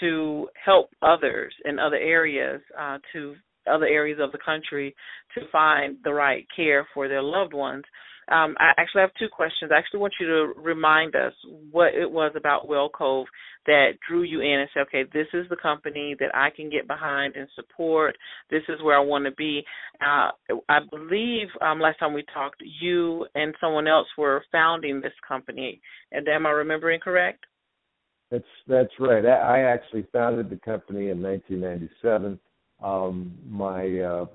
to 0.00 0.48
help 0.62 0.90
others 1.02 1.54
in 1.66 1.78
other 1.78 1.96
areas 1.96 2.62
uh, 2.78 2.98
to 3.12 3.34
other 3.70 3.86
areas 3.86 4.18
of 4.20 4.32
the 4.32 4.38
country 4.44 4.94
to 5.34 5.42
find 5.50 5.96
the 6.04 6.12
right 6.12 6.46
care 6.54 6.86
for 6.94 7.08
their 7.08 7.22
loved 7.22 7.54
ones. 7.54 7.84
Um, 8.28 8.54
I 8.58 8.70
actually 8.78 9.00
have 9.00 9.10
two 9.18 9.28
questions. 9.30 9.72
I 9.74 9.78
actually 9.78 10.00
want 10.00 10.14
you 10.20 10.26
to 10.26 10.52
remind 10.56 11.16
us 11.16 11.32
what 11.70 11.94
it 11.94 12.10
was 12.10 12.32
about 12.36 12.68
Wellcove 12.68 13.24
that 13.66 13.92
drew 14.08 14.22
you 14.22 14.40
in 14.40 14.60
and 14.60 14.68
said, 14.72 14.82
okay, 14.82 15.04
this 15.12 15.26
is 15.34 15.48
the 15.50 15.56
company 15.56 16.14
that 16.20 16.34
I 16.34 16.50
can 16.50 16.70
get 16.70 16.86
behind 16.86 17.34
and 17.36 17.48
support. 17.54 18.16
This 18.50 18.62
is 18.68 18.82
where 18.82 18.96
I 18.96 19.02
want 19.02 19.24
to 19.24 19.32
be. 19.32 19.62
Uh, 20.00 20.30
I 20.68 20.78
believe 20.90 21.48
um, 21.60 21.80
last 21.80 21.98
time 21.98 22.14
we 22.14 22.24
talked, 22.32 22.62
you 22.80 23.26
and 23.34 23.54
someone 23.60 23.88
else 23.88 24.08
were 24.16 24.44
founding 24.52 25.00
this 25.00 25.12
company. 25.26 25.80
And 26.12 26.26
am 26.28 26.46
I 26.46 26.50
remembering 26.50 27.00
correct? 27.00 27.44
That's 28.30 28.44
that's 28.66 28.92
right. 28.98 29.26
I, 29.26 29.58
I 29.58 29.60
actually 29.60 30.06
founded 30.10 30.48
the 30.48 30.56
company 30.56 31.10
in 31.10 31.20
1997. 31.22 32.40
Um, 32.82 33.32
my 33.48 33.98
uh, 34.00 34.26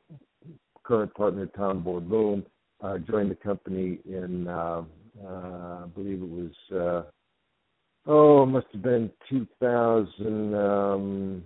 current 0.83 1.13
partner 1.13 1.47
Tom 1.47 1.83
Borboon 1.83 2.45
uh, 2.81 2.97
joined 2.99 3.31
the 3.31 3.35
company 3.35 3.99
in 4.05 4.47
uh, 4.47 4.83
uh, 5.25 5.83
I 5.83 5.85
believe 5.95 6.21
it 6.21 6.29
was 6.29 6.51
uh, 6.71 8.09
oh 8.09 8.43
it 8.43 8.47
must 8.47 8.67
have 8.71 8.83
been 8.83 9.11
2000 9.29 10.55
um, 10.55 11.43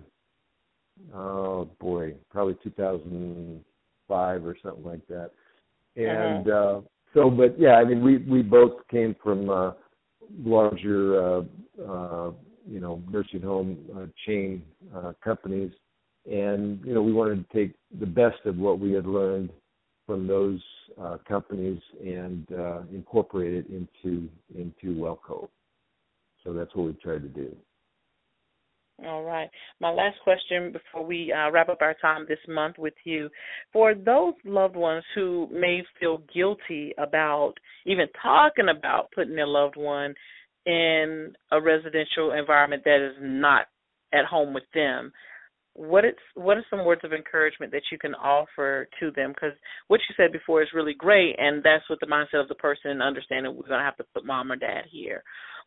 oh 1.14 1.68
boy 1.80 2.14
probably 2.30 2.56
2005 2.62 4.46
or 4.46 4.56
something 4.62 4.84
like 4.84 5.06
that. 5.08 5.30
And 5.96 6.48
uh, 6.48 6.80
so 7.14 7.30
but 7.30 7.58
yeah 7.58 7.74
I 7.76 7.84
mean 7.84 8.02
we 8.02 8.18
we 8.18 8.42
both 8.42 8.86
came 8.90 9.16
from 9.22 9.50
uh, 9.50 9.72
larger 10.44 11.20
uh, 11.20 11.42
uh, 11.82 12.30
you 12.68 12.80
know 12.80 13.02
nursing 13.10 13.42
home 13.42 13.78
uh, 13.96 14.06
chain 14.26 14.62
uh, 14.94 15.12
companies 15.22 15.72
and 16.30 16.84
you 16.84 16.94
know 16.94 17.02
we 17.02 17.12
wanted 17.12 17.48
to 17.48 17.56
take 17.56 17.74
the 17.98 18.06
best 18.06 18.38
of 18.44 18.56
what 18.56 18.78
we 18.78 18.92
had 18.92 19.06
learned 19.06 19.50
from 20.06 20.26
those 20.26 20.60
uh, 21.00 21.16
companies 21.26 21.80
and 22.04 22.46
uh, 22.52 22.80
incorporate 22.92 23.54
it 23.54 23.66
into 23.68 24.28
into 24.54 25.00
Wellcove. 25.00 25.48
So 26.44 26.52
that's 26.52 26.74
what 26.74 26.86
we 26.86 26.92
tried 26.94 27.22
to 27.22 27.28
do. 27.28 27.54
All 29.06 29.22
right. 29.24 29.50
My 29.80 29.90
last 29.90 30.18
question 30.22 30.70
before 30.72 31.04
we 31.04 31.32
uh, 31.32 31.50
wrap 31.50 31.68
up 31.68 31.78
our 31.80 31.94
time 31.94 32.24
this 32.28 32.38
month 32.46 32.76
with 32.78 32.94
you. 33.04 33.30
For 33.72 33.94
those 33.94 34.34
loved 34.44 34.76
ones 34.76 35.02
who 35.14 35.48
may 35.50 35.82
feel 35.98 36.22
guilty 36.32 36.92
about 36.98 37.54
even 37.84 38.06
talking 38.22 38.66
about 38.68 39.10
putting 39.12 39.34
their 39.34 39.46
loved 39.46 39.76
one 39.76 40.14
in 40.66 41.32
a 41.50 41.60
residential 41.60 42.32
environment 42.32 42.82
that 42.84 43.04
is 43.04 43.16
not 43.20 43.66
at 44.12 44.24
home 44.24 44.54
with 44.54 44.64
them, 44.72 45.12
what 45.74 46.04
it's 46.04 46.18
what 46.34 46.56
are 46.56 46.64
some 46.68 46.84
words 46.84 47.00
of 47.04 47.12
encouragement 47.12 47.72
that 47.72 47.82
you 47.90 47.98
can 47.98 48.14
offer 48.14 48.88
to 49.00 49.10
them? 49.12 49.32
Because 49.32 49.56
what 49.88 50.00
you 50.08 50.14
said 50.16 50.32
before 50.32 50.62
is 50.62 50.68
really 50.74 50.94
great, 50.94 51.36
and 51.38 51.62
that's 51.62 51.88
what 51.88 51.98
the 52.00 52.06
mindset 52.06 52.42
of 52.42 52.48
the 52.48 52.54
person 52.56 52.90
and 52.90 53.02
understanding 53.02 53.54
we're 53.56 53.68
gonna 53.68 53.82
have 53.82 53.96
to 53.96 54.04
put 54.14 54.26
mom 54.26 54.52
or 54.52 54.56
dad 54.56 54.84
here. 54.90 55.22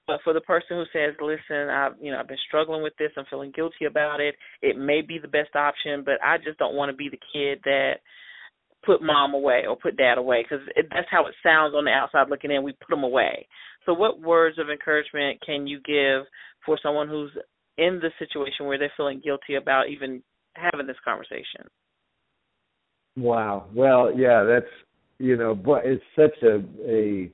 But 0.07 0.19
for 0.23 0.33
the 0.33 0.41
person 0.41 0.77
who 0.77 0.85
says, 0.93 1.15
"Listen, 1.19 1.69
I've 1.69 1.93
you 1.99 2.11
know 2.11 2.19
I've 2.19 2.27
been 2.27 2.37
struggling 2.47 2.83
with 2.83 2.95
this. 2.97 3.11
I'm 3.17 3.25
feeling 3.25 3.51
guilty 3.51 3.85
about 3.85 4.21
it. 4.21 4.35
It 4.61 4.77
may 4.77 5.01
be 5.01 5.17
the 5.17 5.27
best 5.27 5.55
option, 5.55 6.03
but 6.03 6.23
I 6.23 6.37
just 6.37 6.59
don't 6.59 6.75
want 6.75 6.91
to 6.91 6.95
be 6.95 7.09
the 7.09 7.19
kid 7.33 7.61
that 7.63 8.01
put 8.85 9.01
mom 9.01 9.33
away 9.33 9.65
or 9.67 9.75
put 9.75 9.97
dad 9.97 10.19
away 10.19 10.43
because 10.43 10.65
that's 10.91 11.07
how 11.09 11.25
it 11.25 11.33
sounds 11.41 11.73
on 11.73 11.85
the 11.85 11.91
outside 11.91 12.29
looking 12.29 12.51
in. 12.51 12.61
We 12.61 12.73
put 12.73 12.89
them 12.89 13.03
away. 13.03 13.47
So, 13.85 13.93
what 13.93 14.21
words 14.21 14.59
of 14.59 14.69
encouragement 14.69 15.41
can 15.43 15.65
you 15.65 15.79
give 15.81 16.27
for 16.65 16.77
someone 16.81 17.07
who's 17.07 17.31
in 17.77 17.99
the 18.01 18.11
situation 18.19 18.65
where 18.65 18.77
they're 18.77 18.93
feeling 18.95 19.21
guilty 19.23 19.55
about 19.55 19.89
even 19.89 20.23
having 20.55 20.87
this 20.87 20.97
conversation? 21.03 21.67
Wow. 23.17 23.67
Well, 23.73 24.11
yeah, 24.15 24.43
that's 24.43 24.71
you 25.17 25.37
know, 25.37 25.55
but 25.55 25.85
it's 25.85 26.03
such 26.15 26.35
a 26.43 26.63
a 26.85 27.31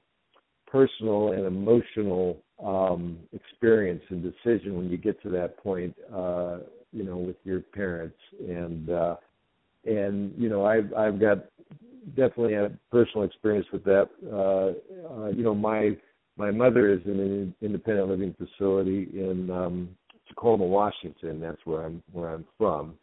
personal 0.67 1.33
and 1.33 1.45
emotional 1.45 2.37
um 2.63 3.17
experience 3.33 4.03
and 4.09 4.23
decision 4.23 4.77
when 4.77 4.89
you 4.89 4.97
get 4.97 5.21
to 5.23 5.29
that 5.29 5.57
point 5.57 5.95
uh 6.13 6.59
you 6.93 7.03
know 7.03 7.17
with 7.17 7.35
your 7.43 7.59
parents 7.59 8.15
and 8.47 8.89
uh 8.89 9.15
and 9.85 10.33
you 10.37 10.47
know 10.47 10.63
I've 10.65 10.93
I've 10.93 11.19
got 11.19 11.39
definitely 12.15 12.53
a 12.53 12.71
personal 12.91 13.25
experience 13.25 13.67
with 13.73 13.83
that 13.85 14.09
uh, 14.31 15.13
uh 15.13 15.29
you 15.29 15.43
know 15.43 15.55
my 15.55 15.97
my 16.37 16.51
mother 16.51 16.91
is 16.93 17.01
in 17.05 17.19
an 17.19 17.55
independent 17.61 18.09
living 18.09 18.35
facility 18.37 19.09
in 19.13 19.49
um 19.49 19.89
Tacoma, 20.31 20.65
Washington. 20.65 21.39
That's 21.39 21.61
where 21.65 21.85
I'm 21.85 22.01
where 22.11 22.29
I'm 22.29 22.45
from. 22.57 22.95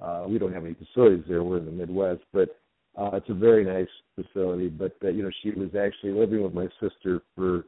Uh, 0.00 0.24
we 0.28 0.38
don't 0.38 0.52
have 0.52 0.64
any 0.64 0.74
facilities 0.74 1.24
there. 1.28 1.42
We're 1.42 1.58
in 1.58 1.66
the 1.66 1.72
Midwest, 1.72 2.22
but 2.32 2.56
uh, 2.98 3.10
it's 3.14 3.28
a 3.28 3.34
very 3.34 3.64
nice 3.64 3.88
facility. 4.14 4.68
But 4.68 4.96
uh, 5.02 5.08
you 5.08 5.22
know, 5.22 5.30
she 5.42 5.50
was 5.50 5.70
actually 5.74 6.12
living 6.12 6.42
with 6.42 6.54
my 6.54 6.68
sister 6.80 7.22
for 7.34 7.64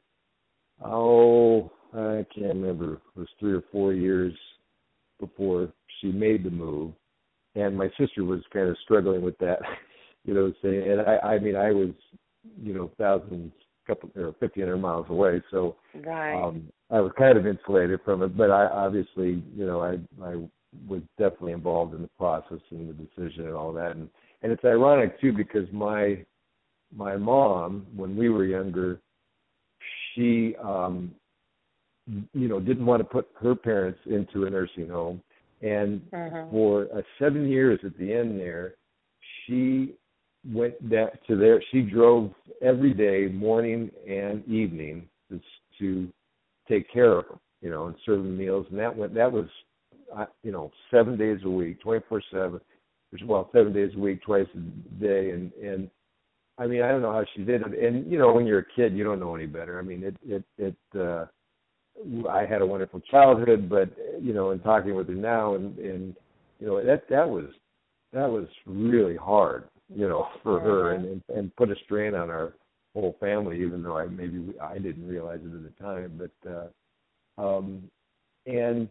oh, 0.84 1.70
I 1.94 2.26
can't 2.34 2.54
remember. 2.54 2.94
It 2.94 3.18
was 3.18 3.28
three 3.40 3.54
or 3.54 3.62
four 3.72 3.92
years 3.92 4.34
before 5.18 5.72
she 6.00 6.08
made 6.12 6.44
the 6.44 6.50
move, 6.50 6.92
and 7.54 7.76
my 7.76 7.88
sister 7.98 8.24
was 8.24 8.40
kind 8.52 8.68
of 8.68 8.76
struggling 8.84 9.22
with 9.22 9.38
that. 9.38 9.58
You 10.24 10.34
know, 10.34 10.52
saying, 10.60 10.90
and 10.90 11.02
I, 11.02 11.18
I 11.18 11.38
mean, 11.38 11.54
I 11.54 11.70
was, 11.70 11.90
you 12.60 12.74
know, 12.74 12.90
thousands, 12.98 13.52
couple 13.86 14.10
or 14.16 14.34
fifteen 14.40 14.64
hundred 14.64 14.78
miles 14.78 15.06
away, 15.08 15.42
so 15.50 15.76
right. 16.04 16.34
um, 16.34 16.68
I 16.90 17.00
was 17.00 17.12
kind 17.18 17.36
of 17.36 17.46
insulated 17.46 18.00
from 18.04 18.22
it, 18.22 18.36
but 18.36 18.50
I 18.50 18.66
obviously, 18.66 19.42
you 19.54 19.66
know, 19.66 19.80
I 19.80 19.98
I 20.24 20.36
was 20.88 21.02
definitely 21.18 21.52
involved 21.52 21.94
in 21.94 22.02
the 22.02 22.10
process 22.18 22.60
and 22.70 22.88
the 22.88 22.92
decision 22.92 23.46
and 23.46 23.54
all 23.54 23.72
that. 23.72 23.92
And 23.92 24.08
and 24.42 24.52
it's 24.52 24.64
ironic 24.64 25.20
too 25.20 25.32
because 25.32 25.66
my 25.72 26.24
my 26.94 27.16
mom, 27.16 27.86
when 27.94 28.16
we 28.16 28.28
were 28.28 28.44
younger, 28.44 29.00
she 30.14 30.54
um 30.62 31.14
you 32.32 32.48
know 32.48 32.60
didn't 32.60 32.86
want 32.86 33.00
to 33.00 33.04
put 33.04 33.28
her 33.40 33.54
parents 33.54 33.98
into 34.06 34.46
a 34.46 34.50
nursing 34.50 34.88
home, 34.88 35.22
and 35.62 36.00
uh-huh. 36.12 36.44
for 36.50 36.86
uh, 36.94 37.02
seven 37.18 37.48
years 37.48 37.80
at 37.84 37.96
the 37.98 38.12
end 38.12 38.38
there, 38.38 38.74
she 39.46 39.94
went 40.52 40.90
down 40.90 41.08
to 41.26 41.36
there. 41.36 41.62
She 41.72 41.82
drove 41.82 42.32
every 42.62 42.94
day, 42.94 43.32
morning 43.32 43.90
and 44.08 44.46
evening, 44.48 45.08
to, 45.30 45.40
to 45.78 46.08
take 46.68 46.92
care 46.92 47.18
of 47.18 47.28
them, 47.28 47.38
you 47.60 47.70
know, 47.70 47.86
and 47.86 47.96
serve 48.04 48.18
them 48.18 48.36
meals. 48.36 48.66
And 48.70 48.78
that 48.78 48.96
went 48.96 49.14
that 49.14 49.30
was, 49.30 49.46
uh, 50.16 50.26
you 50.42 50.52
know, 50.52 50.70
seven 50.90 51.16
days 51.16 51.40
a 51.44 51.50
week, 51.50 51.80
twenty 51.80 52.04
four 52.08 52.22
seven. 52.32 52.60
Well, 53.24 53.48
seven 53.52 53.72
days 53.72 53.92
a 53.96 53.98
week, 53.98 54.22
twice 54.22 54.46
a 54.54 55.00
day, 55.00 55.30
and 55.30 55.52
and 55.54 55.90
I 56.58 56.66
mean, 56.66 56.82
I 56.82 56.88
don't 56.88 57.02
know 57.02 57.12
how 57.12 57.24
she 57.34 57.44
did 57.44 57.62
it. 57.62 57.78
And 57.78 58.10
you 58.10 58.18
know, 58.18 58.32
when 58.32 58.46
you're 58.46 58.60
a 58.60 58.74
kid, 58.76 58.96
you 58.96 59.04
don't 59.04 59.20
know 59.20 59.34
any 59.34 59.46
better. 59.46 59.78
I 59.78 59.82
mean, 59.82 60.02
it 60.02 60.16
it 60.26 60.44
it. 60.58 60.98
uh 60.98 61.26
I 62.28 62.44
had 62.44 62.60
a 62.60 62.66
wonderful 62.66 63.00
childhood, 63.10 63.70
but 63.70 63.88
you 64.20 64.34
know, 64.34 64.50
in 64.50 64.58
talking 64.60 64.94
with 64.94 65.08
her 65.08 65.14
now, 65.14 65.54
and 65.54 65.78
and 65.78 66.14
you 66.60 66.66
know, 66.66 66.84
that 66.84 67.08
that 67.08 67.28
was 67.28 67.46
that 68.12 68.28
was 68.28 68.46
really 68.66 69.16
hard, 69.16 69.64
you 69.94 70.08
know, 70.08 70.28
for 70.42 70.60
her, 70.60 70.92
and 70.92 71.04
and, 71.04 71.22
and 71.28 71.56
put 71.56 71.70
a 71.70 71.76
strain 71.84 72.14
on 72.14 72.30
our 72.30 72.54
whole 72.94 73.16
family, 73.20 73.62
even 73.62 73.82
though 73.82 73.96
I 73.96 74.06
maybe 74.06 74.52
I 74.60 74.78
didn't 74.78 75.06
realize 75.06 75.40
it 75.42 75.54
at 75.54 75.62
the 75.62 75.82
time. 75.82 76.18
But 76.18 76.50
uh, 76.50 77.58
um, 77.58 77.82
and 78.46 78.88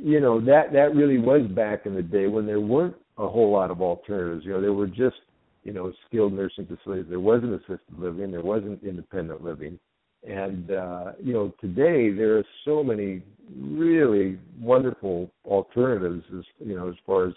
you 0.00 0.20
know 0.20 0.40
that 0.40 0.72
that 0.72 0.94
really 0.94 1.18
was 1.18 1.42
back 1.54 1.86
in 1.86 1.94
the 1.94 2.02
day 2.02 2.26
when 2.26 2.46
there 2.46 2.60
weren't 2.60 2.96
a 3.18 3.28
whole 3.28 3.52
lot 3.52 3.70
of 3.70 3.80
alternatives. 3.80 4.44
You 4.44 4.52
know, 4.52 4.60
there 4.60 4.72
were 4.72 4.86
just 4.86 5.16
you 5.62 5.72
know 5.72 5.92
skilled 6.06 6.32
nursing 6.32 6.66
facilities. 6.66 7.06
There 7.08 7.20
wasn't 7.20 7.54
assisted 7.54 7.98
living. 7.98 8.30
There 8.30 8.42
wasn't 8.42 8.82
independent 8.82 9.42
living. 9.42 9.78
And 10.26 10.70
uh, 10.70 11.12
you 11.22 11.34
know, 11.34 11.52
today 11.60 12.10
there 12.10 12.38
are 12.38 12.44
so 12.64 12.82
many 12.82 13.22
really 13.54 14.38
wonderful 14.58 15.30
alternatives, 15.44 16.24
as 16.36 16.44
you 16.64 16.76
know, 16.76 16.88
as 16.88 16.94
far 17.04 17.26
as 17.28 17.34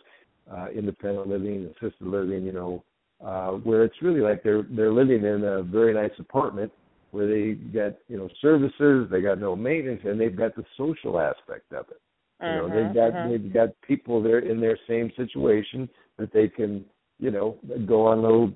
uh, 0.51 0.67
independent 0.75 1.27
living, 1.27 1.65
assisted 1.65 2.07
living. 2.07 2.43
You 2.43 2.53
know, 2.53 2.83
uh, 3.25 3.51
where 3.51 3.83
it's 3.83 4.01
really 4.01 4.21
like 4.21 4.43
they're 4.43 4.65
they're 4.69 4.93
living 4.93 5.23
in 5.23 5.43
a 5.43 5.63
very 5.63 5.93
nice 5.93 6.17
apartment 6.19 6.71
where 7.11 7.27
they 7.27 7.53
got 7.53 7.93
you 8.07 8.17
know 8.17 8.29
services, 8.41 9.07
they 9.09 9.21
got 9.21 9.39
no 9.39 9.55
maintenance, 9.55 10.01
and 10.03 10.19
they've 10.19 10.37
got 10.37 10.55
the 10.55 10.65
social 10.77 11.19
aspect 11.19 11.71
of 11.73 11.85
it. 11.89 12.01
You 12.39 12.47
know, 12.47 12.69
they've 12.69 12.93
got 12.93 13.15
uh-huh. 13.15 13.29
they've 13.29 13.53
got 13.53 13.69
people 13.81 14.21
there 14.21 14.39
in 14.39 14.59
their 14.59 14.77
same 14.87 15.11
situation 15.17 15.89
that 16.17 16.31
they 16.31 16.47
can 16.47 16.85
you 17.19 17.31
know 17.31 17.57
go 17.87 18.05
on 18.05 18.21
little 18.21 18.53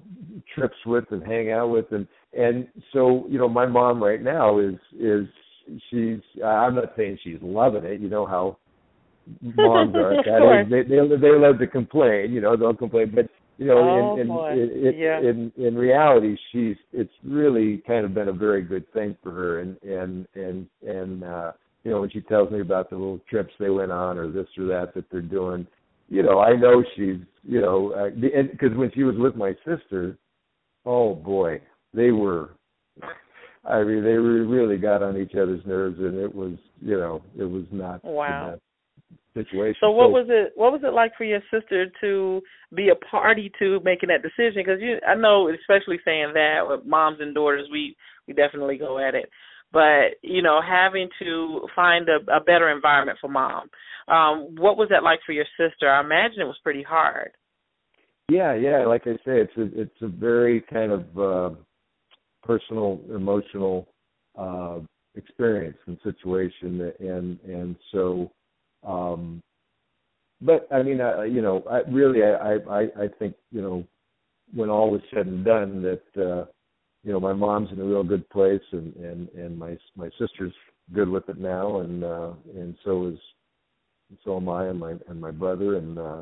trips 0.53 0.75
with 0.85 1.05
and 1.09 1.23
hang 1.23 1.51
out 1.51 1.69
with, 1.69 1.91
and 1.91 2.07
and 2.37 2.67
so 2.93 3.25
you 3.27 3.39
know 3.39 3.49
my 3.49 3.65
mom 3.65 4.03
right 4.03 4.21
now 4.21 4.59
is 4.59 4.75
is 4.99 5.27
she's 5.89 6.19
I'm 6.45 6.75
not 6.75 6.93
saying 6.95 7.17
she's 7.23 7.39
loving 7.41 7.83
it. 7.83 7.99
You 7.99 8.09
know 8.09 8.27
how 8.27 8.57
moms 9.41 9.95
are 9.95 10.13
at 10.13 10.25
that 10.25 10.41
age. 10.41 10.69
They 10.69 10.83
they 10.83 11.15
they 11.17 11.37
love 11.37 11.59
to 11.59 11.67
complain. 11.67 12.31
You 12.31 12.41
know 12.41 12.55
they'll 12.57 12.73
complain, 12.75 13.11
but 13.13 13.27
you 13.57 13.67
know, 13.67 13.77
Oh, 13.77 14.15
in, 14.15 14.59
in, 14.59 14.87
in, 14.87 14.93
Yeah. 14.97 15.19
in 15.19 15.51
in 15.57 15.75
reality, 15.75 16.35
she's 16.51 16.77
it's 16.93 17.13
really 17.23 17.77
kind 17.85 18.05
of 18.05 18.13
been 18.13 18.29
a 18.29 18.33
very 18.33 18.61
good 18.63 18.91
thing 18.93 19.15
for 19.21 19.31
her, 19.31 19.59
and 19.59 19.77
and 19.83 20.27
and 20.35 20.67
and 20.87 21.23
uh, 21.23 21.51
you 21.83 21.91
know 21.91 22.01
when 22.01 22.09
she 22.09 22.21
tells 22.21 22.49
me 22.51 22.61
about 22.61 22.89
the 22.89 22.95
little 22.95 23.19
trips 23.29 23.53
they 23.59 23.69
went 23.69 23.91
on 23.91 24.17
or 24.17 24.31
this 24.31 24.47
or 24.57 24.65
that 24.65 24.93
that 24.95 25.05
they're 25.11 25.21
doing, 25.21 25.67
you 26.09 26.23
know, 26.23 26.39
I 26.39 26.55
know 26.55 26.83
she's 26.95 27.17
you 27.43 27.61
know 27.61 28.11
because 28.19 28.75
when 28.75 28.91
she 28.93 29.03
was 29.03 29.15
with 29.17 29.35
my 29.35 29.55
sister, 29.65 30.17
oh 30.85 31.13
boy, 31.15 31.61
they 31.93 32.11
were. 32.11 32.51
I 33.63 33.83
mean, 33.83 34.03
they 34.03 34.13
really 34.13 34.77
got 34.77 35.03
on 35.03 35.17
each 35.17 35.35
other's 35.35 35.63
nerves, 35.67 35.99
and 35.99 36.17
it 36.17 36.33
was, 36.33 36.53
you 36.81 36.97
know, 36.97 37.21
it 37.37 37.43
was 37.43 37.65
not 37.71 38.03
Wow. 38.03 38.57
Situation. 39.33 39.77
So 39.81 39.91
what 39.91 40.11
was 40.11 40.27
it? 40.29 40.53
What 40.55 40.71
was 40.71 40.81
it 40.83 40.93
like 40.93 41.13
for 41.17 41.23
your 41.23 41.41
sister 41.51 41.87
to 42.01 42.41
be 42.75 42.89
a 42.89 42.95
party 42.95 43.51
to 43.59 43.79
making 43.83 44.09
that 44.09 44.21
decision? 44.21 44.63
Because 44.63 44.81
you, 44.81 44.97
I 45.07 45.15
know, 45.15 45.49
especially 45.49 45.99
saying 46.03 46.31
that 46.33 46.59
with 46.67 46.85
moms 46.85 47.19
and 47.19 47.33
daughters, 47.33 47.67
we 47.71 47.95
we 48.27 48.33
definitely 48.33 48.77
go 48.77 48.99
at 48.99 49.15
it. 49.15 49.29
But 49.71 50.19
you 50.21 50.41
know, 50.41 50.59
having 50.61 51.09
to 51.19 51.67
find 51.75 52.07
a, 52.09 52.17
a 52.31 52.39
better 52.41 52.69
environment 52.69 53.19
for 53.21 53.29
mom. 53.29 53.69
Um, 54.07 54.55
what 54.57 54.77
was 54.77 54.89
that 54.89 55.03
like 55.03 55.19
for 55.25 55.31
your 55.31 55.45
sister? 55.57 55.89
I 55.89 56.01
imagine 56.01 56.41
it 56.41 56.45
was 56.45 56.59
pretty 56.63 56.83
hard. 56.83 57.31
Yeah, 58.29 58.53
yeah. 58.55 58.85
Like 58.85 59.03
I 59.05 59.13
say, 59.25 59.41
it's 59.41 59.57
a 59.57 59.81
it's 59.81 60.01
a 60.01 60.07
very 60.07 60.61
kind 60.61 60.91
of 60.91 61.17
uh, 61.17 61.55
personal, 62.43 63.01
emotional 63.13 63.87
uh, 64.37 64.79
experience 65.15 65.77
and 65.87 65.97
situation, 66.03 66.91
and 66.99 67.39
and 67.41 67.75
so. 67.91 68.31
Um, 68.83 69.41
but 70.41 70.67
I 70.71 70.81
mean, 70.81 71.01
I, 71.01 71.25
you 71.25 71.41
know, 71.41 71.63
I 71.69 71.81
really, 71.89 72.23
I, 72.23 72.55
I 72.69 72.81
I 73.03 73.07
think 73.19 73.35
you 73.51 73.61
know, 73.61 73.83
when 74.53 74.69
all 74.69 74.89
was 74.91 75.01
said 75.13 75.27
and 75.27 75.45
done, 75.45 75.81
that 75.83 76.21
uh, 76.21 76.45
you 77.03 77.11
know, 77.11 77.19
my 77.19 77.33
mom's 77.33 77.71
in 77.71 77.79
a 77.79 77.85
real 77.85 78.03
good 78.03 78.27
place, 78.29 78.61
and 78.71 78.95
and 78.95 79.29
and 79.29 79.57
my 79.57 79.77
my 79.95 80.09
sister's 80.19 80.53
good 80.93 81.09
with 81.09 81.27
it 81.29 81.37
now, 81.37 81.79
and 81.79 82.03
uh, 82.03 82.31
and 82.55 82.75
so 82.83 83.07
is 83.07 83.19
so 84.23 84.37
am 84.37 84.49
I, 84.49 84.67
and 84.67 84.79
my 84.79 84.93
and 85.07 85.19
my 85.21 85.31
brother, 85.31 85.77
and. 85.77 85.97
uh 85.99 86.21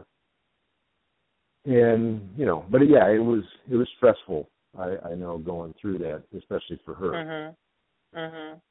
and 1.65 2.22
you 2.38 2.45
know 2.45 2.65
but 2.69 2.80
yeah 2.88 3.07
it 3.10 3.19
was 3.19 3.44
it 3.69 3.76
was 3.76 3.88
stressful 3.98 4.49
i 4.77 4.95
i 5.11 5.14
know 5.14 5.38
going 5.38 5.73
through 5.80 5.98
that 5.98 6.23
especially 6.38 6.80
for 6.86 6.94
her 6.94 7.11
Mhm. 7.11 7.56
Mhm. 8.15 8.61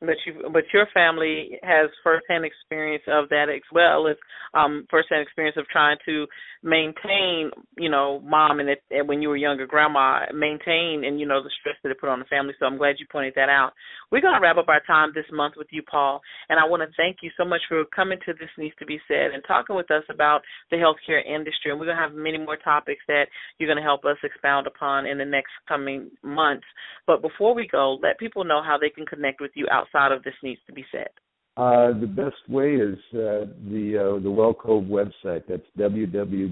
But 0.00 0.16
you 0.26 0.34
but 0.52 0.64
your 0.72 0.86
family 0.92 1.58
has 1.62 1.88
firsthand 2.04 2.44
experience 2.44 3.02
of 3.08 3.28
that 3.30 3.46
as 3.48 3.62
well 3.72 4.06
as 4.08 4.16
um 4.54 4.86
firsthand 4.90 5.22
experience 5.22 5.56
of 5.56 5.66
trying 5.68 5.96
to 6.04 6.26
maintain 6.62 7.50
you 7.78 7.88
know 7.88 8.20
mom 8.24 8.60
and, 8.60 8.68
it, 8.68 8.82
and 8.90 9.08
when 9.08 9.22
you 9.22 9.28
were 9.28 9.36
younger 9.36 9.66
grandma 9.66 10.20
maintain 10.34 11.04
and 11.04 11.18
you 11.18 11.26
know 11.26 11.42
the 11.42 11.50
stress 11.60 11.76
that 11.82 11.90
it 11.90 12.00
put 12.00 12.08
on 12.08 12.18
the 12.18 12.24
family. 12.26 12.54
So 12.58 12.66
i'm 12.66 12.78
glad 12.78 12.96
you 12.98 13.06
pointed 13.10 13.34
that 13.36 13.48
out. 13.48 13.72
We're 14.10 14.20
going 14.20 14.34
to 14.34 14.40
wrap 14.40 14.56
up 14.56 14.68
our 14.68 14.82
time 14.86 15.12
this 15.14 15.26
month 15.32 15.54
with 15.56 15.68
you 15.70 15.82
paul 15.82 16.20
and 16.48 16.60
i 16.60 16.64
want 16.64 16.82
to 16.82 16.96
thank 16.96 17.18
you 17.22 17.30
so 17.36 17.44
much 17.44 17.60
for 17.68 17.84
coming 17.94 18.18
to 18.26 18.32
this 18.34 18.50
needs 18.58 18.74
to 18.78 18.86
be 18.86 19.00
said 19.08 19.30
and 19.32 19.42
talking 19.46 19.76
with 19.76 19.90
us 19.90 20.04
about 20.10 20.42
the 20.70 20.76
healthcare 20.76 21.24
industry. 21.24 21.70
And 21.70 21.78
we're 21.78 21.86
going 21.86 21.96
to 21.96 22.02
have 22.02 22.14
many 22.14 22.38
more 22.38 22.56
topics 22.56 23.02
that 23.08 23.26
you're 23.58 23.68
going 23.68 23.78
to 23.78 23.82
help 23.82 24.04
us 24.04 24.16
expound 24.22 24.66
upon 24.66 25.06
in 25.06 25.18
the 25.18 25.24
next 25.24 25.52
coming 25.68 26.10
months. 26.22 26.66
But 27.06 27.22
before 27.22 27.54
we 27.54 27.68
go 27.70 27.98
let 28.02 28.18
people 28.18 28.44
know 28.44 28.62
how 28.62 28.76
they 28.80 28.90
can 28.90 29.06
connect 29.06 29.40
with 29.40 29.52
you 29.54 29.66
outside 29.86 30.12
of 30.12 30.22
this 30.22 30.34
needs 30.42 30.60
to 30.66 30.72
be 30.72 30.84
said 30.90 31.08
uh, 31.56 31.88
the 32.00 32.06
best 32.06 32.48
way 32.48 32.74
is 32.74 32.98
uh, 33.14 33.48
the 33.70 33.96
uh, 33.96 34.18
the 34.20 34.28
Wellcove 34.28 34.86
website. 34.88 35.44
That's 35.48 35.62
www.welcov 35.78 36.50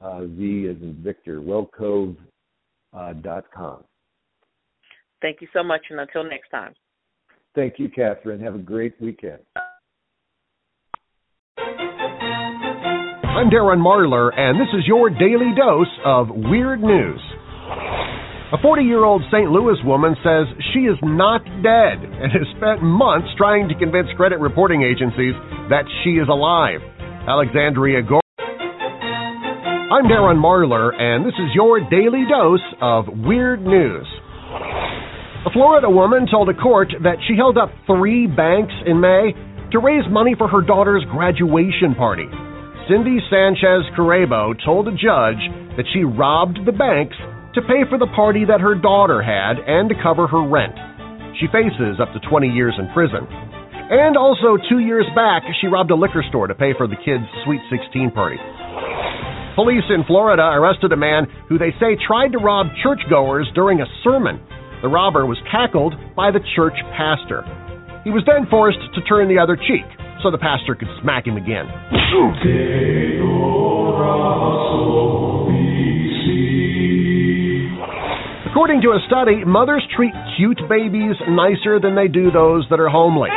uh, 0.00 0.20
V 0.24 0.66
as 0.68 0.76
in 0.82 1.00
Victor 1.04 1.40
Wellcove 1.40 2.16
uh, 2.94 3.12
dot 3.14 3.44
com. 3.54 3.84
Thank 5.20 5.42
you 5.42 5.48
so 5.52 5.62
much, 5.62 5.82
and 5.90 6.00
until 6.00 6.24
next 6.24 6.48
time. 6.48 6.72
Thank 7.54 7.74
you, 7.78 7.90
Catherine. 7.90 8.40
Have 8.40 8.54
a 8.54 8.58
great 8.58 8.94
weekend. 9.00 9.40
I'm 11.58 13.50
Darren 13.50 13.80
Marlar, 13.80 14.30
and 14.34 14.58
this 14.58 14.68
is 14.78 14.86
your 14.86 15.10
daily 15.10 15.52
dose 15.56 15.86
of 16.04 16.28
weird 16.30 16.80
news. 16.80 17.20
A 18.50 18.56
40 18.62 18.80
year 18.82 19.04
old 19.04 19.20
St. 19.30 19.50
Louis 19.50 19.76
woman 19.84 20.16
says 20.24 20.48
she 20.72 20.88
is 20.88 20.96
not 21.02 21.44
dead 21.60 22.00
and 22.00 22.32
has 22.32 22.48
spent 22.56 22.80
months 22.80 23.28
trying 23.36 23.68
to 23.68 23.74
convince 23.76 24.08
credit 24.16 24.40
reporting 24.40 24.80
agencies 24.80 25.36
that 25.68 25.84
she 26.00 26.16
is 26.16 26.32
alive. 26.32 26.80
Alexandria 27.28 28.00
Gore. 28.00 28.24
I'm 28.40 30.08
Darren 30.08 30.40
Marlar, 30.40 30.96
and 30.96 31.26
this 31.28 31.36
is 31.36 31.52
your 31.52 31.80
daily 31.92 32.24
dose 32.24 32.64
of 32.80 33.04
weird 33.20 33.60
news. 33.60 34.08
A 35.44 35.52
Florida 35.52 35.90
woman 35.90 36.26
told 36.30 36.48
a 36.48 36.54
court 36.54 36.88
that 37.02 37.20
she 37.28 37.36
held 37.36 37.58
up 37.58 37.68
three 37.84 38.26
banks 38.26 38.72
in 38.86 38.98
May 38.98 39.36
to 39.72 39.78
raise 39.78 40.08
money 40.08 40.32
for 40.32 40.48
her 40.48 40.62
daughter's 40.62 41.04
graduation 41.12 41.94
party. 41.94 42.24
Cindy 42.88 43.20
Sanchez 43.28 43.84
Carrebo 43.92 44.56
told 44.64 44.88
a 44.88 44.92
judge 44.92 45.44
that 45.76 45.84
she 45.92 46.00
robbed 46.00 46.64
the 46.64 46.72
banks 46.72 47.16
to 47.54 47.62
pay 47.62 47.88
for 47.88 47.98
the 47.98 48.10
party 48.14 48.44
that 48.44 48.60
her 48.60 48.74
daughter 48.74 49.22
had 49.22 49.56
and 49.64 49.88
to 49.88 49.96
cover 50.02 50.26
her 50.26 50.44
rent. 50.44 50.76
She 51.40 51.46
faces 51.48 52.02
up 52.02 52.12
to 52.12 52.20
20 52.28 52.48
years 52.48 52.74
in 52.78 52.90
prison. 52.92 53.24
And 53.88 54.16
also, 54.16 54.60
two 54.68 54.80
years 54.80 55.06
back, 55.14 55.42
she 55.60 55.66
robbed 55.66 55.90
a 55.90 55.96
liquor 55.96 56.22
store 56.28 56.46
to 56.46 56.54
pay 56.54 56.76
for 56.76 56.86
the 56.86 56.98
kids' 57.00 57.24
Sweet 57.44 57.60
16 57.72 58.10
party. 58.12 58.36
Police 59.56 59.88
in 59.88 60.04
Florida 60.04 60.44
arrested 60.54 60.92
a 60.92 60.96
man 60.96 61.26
who 61.48 61.58
they 61.58 61.72
say 61.80 61.96
tried 62.06 62.30
to 62.32 62.38
rob 62.38 62.68
churchgoers 62.82 63.48
during 63.54 63.80
a 63.80 63.88
sermon. 64.04 64.38
The 64.82 64.88
robber 64.88 65.26
was 65.26 65.38
tackled 65.50 65.94
by 66.14 66.30
the 66.30 66.44
church 66.54 66.76
pastor. 66.94 67.42
He 68.04 68.10
was 68.10 68.22
then 68.22 68.46
forced 68.46 68.78
to 68.94 69.00
turn 69.02 69.26
the 69.26 69.40
other 69.40 69.56
cheek 69.56 69.88
so 70.22 70.30
the 70.30 70.38
pastor 70.38 70.74
could 70.74 70.88
smack 71.02 71.26
him 71.26 71.36
again. 71.36 71.66
According 78.58 78.82
to 78.82 78.90
a 78.90 78.98
study, 79.06 79.46
mothers 79.46 79.86
treat 79.94 80.10
cute 80.34 80.58
babies 80.68 81.14
nicer 81.30 81.78
than 81.78 81.94
they 81.94 82.10
do 82.10 82.34
those 82.34 82.66
that 82.74 82.82
are 82.82 82.90
homely. 82.90 83.30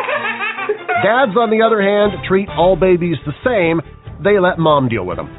Dads, 1.05 1.37
on 1.37 1.53
the 1.53 1.61
other 1.61 1.77
hand, 1.77 2.25
treat 2.25 2.49
all 2.57 2.73
babies 2.73 3.21
the 3.21 3.37
same. 3.45 3.85
They 4.25 4.41
let 4.41 4.57
mom 4.57 4.89
deal 4.89 5.05
with 5.05 5.21
them. 5.21 5.29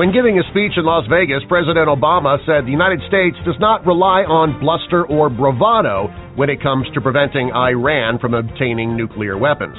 When 0.00 0.16
giving 0.16 0.40
a 0.40 0.48
speech 0.48 0.80
in 0.80 0.88
Las 0.88 1.04
Vegas, 1.12 1.44
President 1.44 1.92
Obama 1.92 2.40
said 2.48 2.64
the 2.64 2.72
United 2.72 3.04
States 3.04 3.36
does 3.44 3.60
not 3.60 3.84
rely 3.84 4.24
on 4.24 4.56
bluster 4.64 5.04
or 5.12 5.28
bravado 5.28 6.08
when 6.32 6.48
it 6.48 6.64
comes 6.64 6.88
to 6.96 7.04
preventing 7.04 7.52
Iran 7.52 8.16
from 8.16 8.32
obtaining 8.32 8.96
nuclear 8.96 9.36
weapons. 9.36 9.76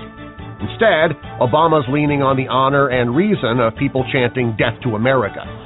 Instead, 0.62 1.18
Obama's 1.41 1.90
leaning 1.90 2.22
on 2.22 2.38
the 2.38 2.45
honor 2.53 2.94
and 2.94 3.18
reason 3.18 3.57
of 3.57 3.74
people 3.82 4.06
chanting 4.14 4.53
Death 4.62 4.78
to 4.86 4.94
America. 4.94 5.65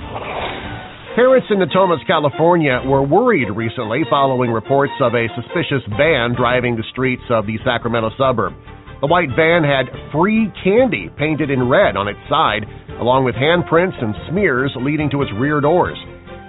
Parents 1.19 1.51
in 1.51 1.59
Natomas, 1.59 1.99
California 2.07 2.79
were 2.87 3.03
worried 3.03 3.51
recently 3.51 4.07
following 4.09 4.51
reports 4.51 4.93
of 5.01 5.11
a 5.15 5.27
suspicious 5.35 5.83
van 5.99 6.31
driving 6.31 6.77
the 6.77 6.87
streets 6.95 7.27
of 7.29 7.45
the 7.45 7.59
Sacramento 7.65 8.07
suburb. 8.17 8.55
The 9.01 9.11
white 9.11 9.27
van 9.35 9.67
had 9.67 9.91
free 10.15 10.47
candy 10.63 11.11
painted 11.19 11.51
in 11.51 11.67
red 11.67 11.97
on 11.97 12.07
its 12.07 12.23
side, 12.31 12.63
along 13.03 13.25
with 13.25 13.35
handprints 13.35 13.99
and 13.99 14.15
smears 14.31 14.71
leading 14.79 15.11
to 15.11 15.21
its 15.21 15.31
rear 15.35 15.59
doors. 15.59 15.99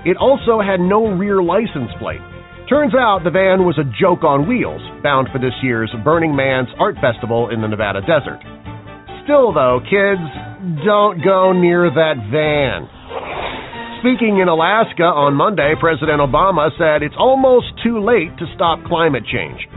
It 0.07 0.17
also 0.17 0.63
had 0.63 0.79
no 0.79 1.19
rear 1.19 1.43
license 1.43 1.91
plate. 1.99 2.23
Turns 2.71 2.95
out 2.95 3.27
the 3.27 3.35
van 3.35 3.67
was 3.67 3.75
a 3.75 3.91
joke 3.99 4.23
on 4.23 4.47
wheels, 4.47 4.83
bound 5.03 5.35
for 5.35 5.43
this 5.43 5.59
year's 5.67 5.91
Burning 6.05 6.31
Man's 6.31 6.71
Art 6.79 6.95
Festival 7.03 7.51
in 7.51 7.61
the 7.61 7.67
Nevada 7.67 8.07
desert. 8.07 8.39
Still, 9.27 9.51
though, 9.51 9.83
kids, 9.83 10.23
don't 10.87 11.19
go 11.27 11.51
near 11.51 11.91
that 11.91 12.23
van. 12.31 13.00
Speaking 14.01 14.41
in 14.41 14.49
Alaska 14.49 15.05
on 15.05 15.37
Monday, 15.37 15.77
President 15.77 16.25
Obama 16.25 16.73
said 16.81 17.05
it's 17.05 17.21
almost 17.21 17.69
too 17.85 18.01
late 18.01 18.33
to 18.41 18.49
stop 18.57 18.81
climate 18.89 19.29
change. 19.29 19.69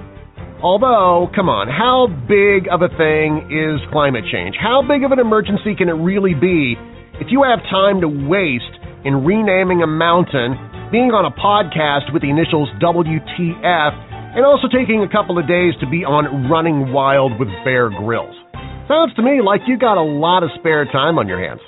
Although, 0.63 1.27
come 1.35 1.51
on, 1.51 1.67
how 1.67 2.07
big 2.23 2.71
of 2.71 2.79
a 2.79 2.87
thing 2.95 3.51
is 3.51 3.83
climate 3.91 4.23
change? 4.31 4.55
How 4.55 4.79
big 4.79 5.03
of 5.03 5.11
an 5.11 5.19
emergency 5.19 5.75
can 5.75 5.91
it 5.91 5.99
really 5.99 6.31
be 6.31 6.79
if 7.19 7.35
you 7.35 7.43
have 7.43 7.59
time 7.67 7.99
to 7.99 8.07
waste 8.07 8.71
in 9.03 9.27
renaming 9.27 9.83
a 9.83 9.91
mountain, 9.91 10.55
being 10.87 11.11
on 11.11 11.27
a 11.27 11.33
podcast 11.35 12.07
with 12.15 12.23
the 12.23 12.31
initials 12.31 12.71
WTF, 12.79 13.91
and 14.39 14.47
also 14.47 14.71
taking 14.71 15.03
a 15.03 15.11
couple 15.11 15.35
of 15.35 15.51
days 15.51 15.75
to 15.83 15.85
be 15.91 16.07
on 16.07 16.47
Running 16.47 16.95
Wild 16.95 17.35
with 17.35 17.51
Bear 17.67 17.91
Grylls? 17.91 18.39
Sounds 18.87 19.11
to 19.19 19.21
me 19.21 19.43
like 19.43 19.67
you 19.67 19.75
got 19.75 19.99
a 19.99 20.07
lot 20.07 20.47
of 20.47 20.49
spare 20.63 20.87
time 20.87 21.19
on 21.19 21.27
your 21.27 21.43
hands. 21.43 21.59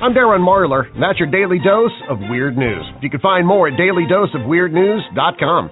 I'm 0.00 0.12
Darren 0.12 0.40
Marlar, 0.40 0.92
and 0.92 1.02
that's 1.02 1.18
your 1.18 1.30
daily 1.30 1.58
dose 1.64 1.92
of 2.10 2.18
weird 2.28 2.56
news. 2.56 2.84
You 3.00 3.10
can 3.10 3.20
find 3.20 3.46
more 3.46 3.68
at 3.68 3.74
dailydoseofweirdnews.com. 3.78 5.70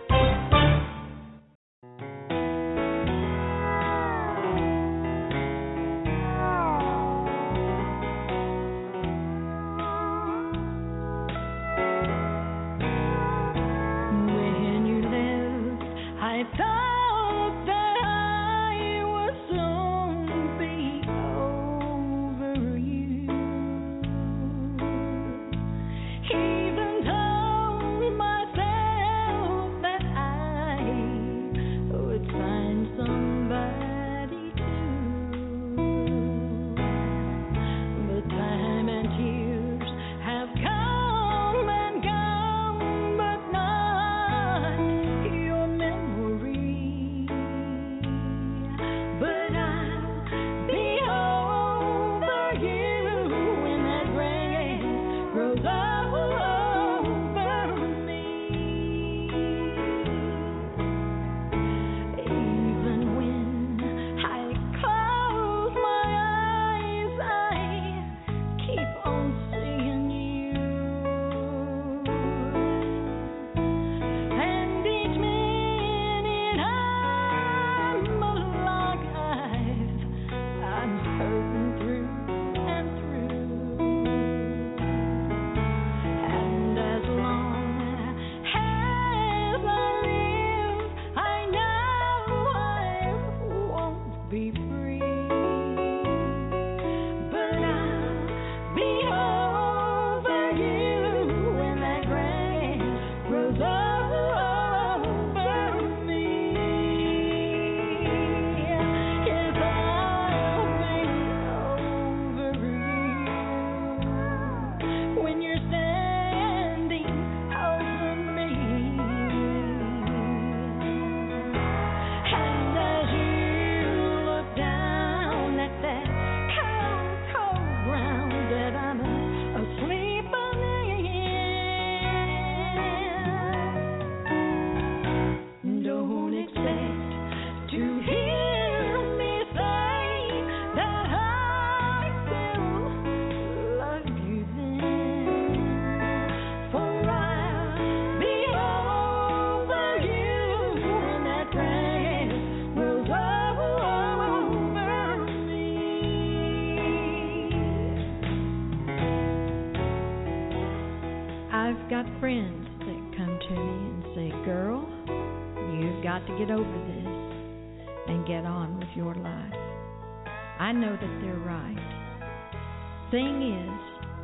thing 173.12 173.44
is, 173.44 173.80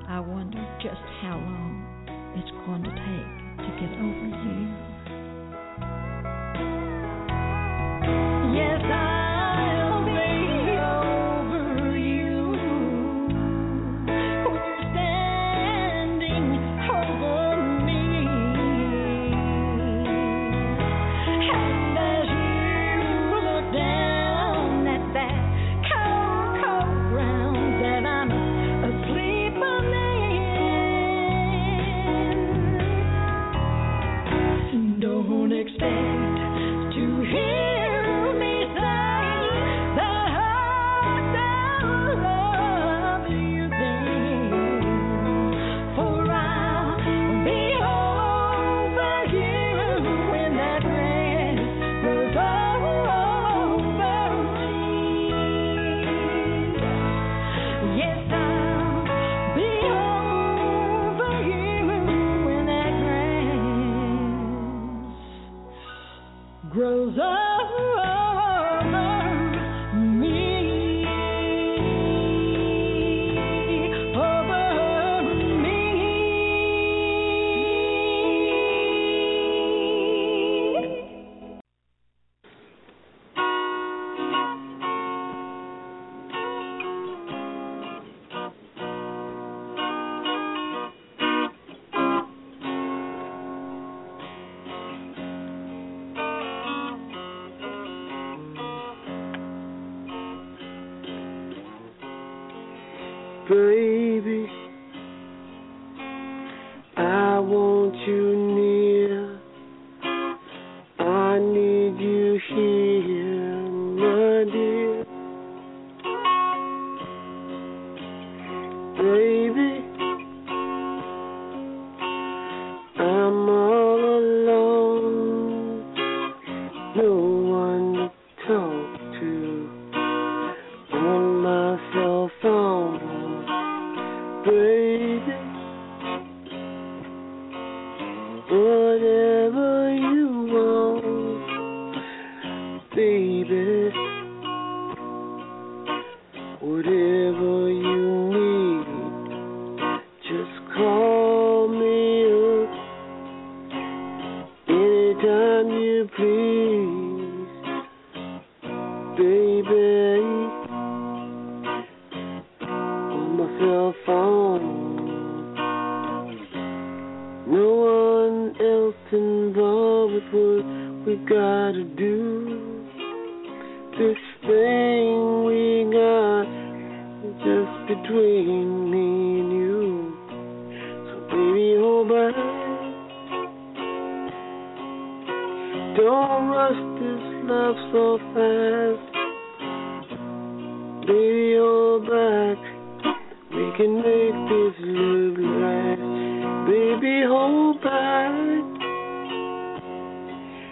I 0.09 0.19
wonder 0.19 0.65
just 0.81 1.05
how 1.20 1.36
long 1.36 1.77
it's 2.40 2.51
going 2.65 2.82
to 2.89 2.89
take 2.89 3.32
to 3.60 3.70
get 3.85 3.93
over 4.01 4.17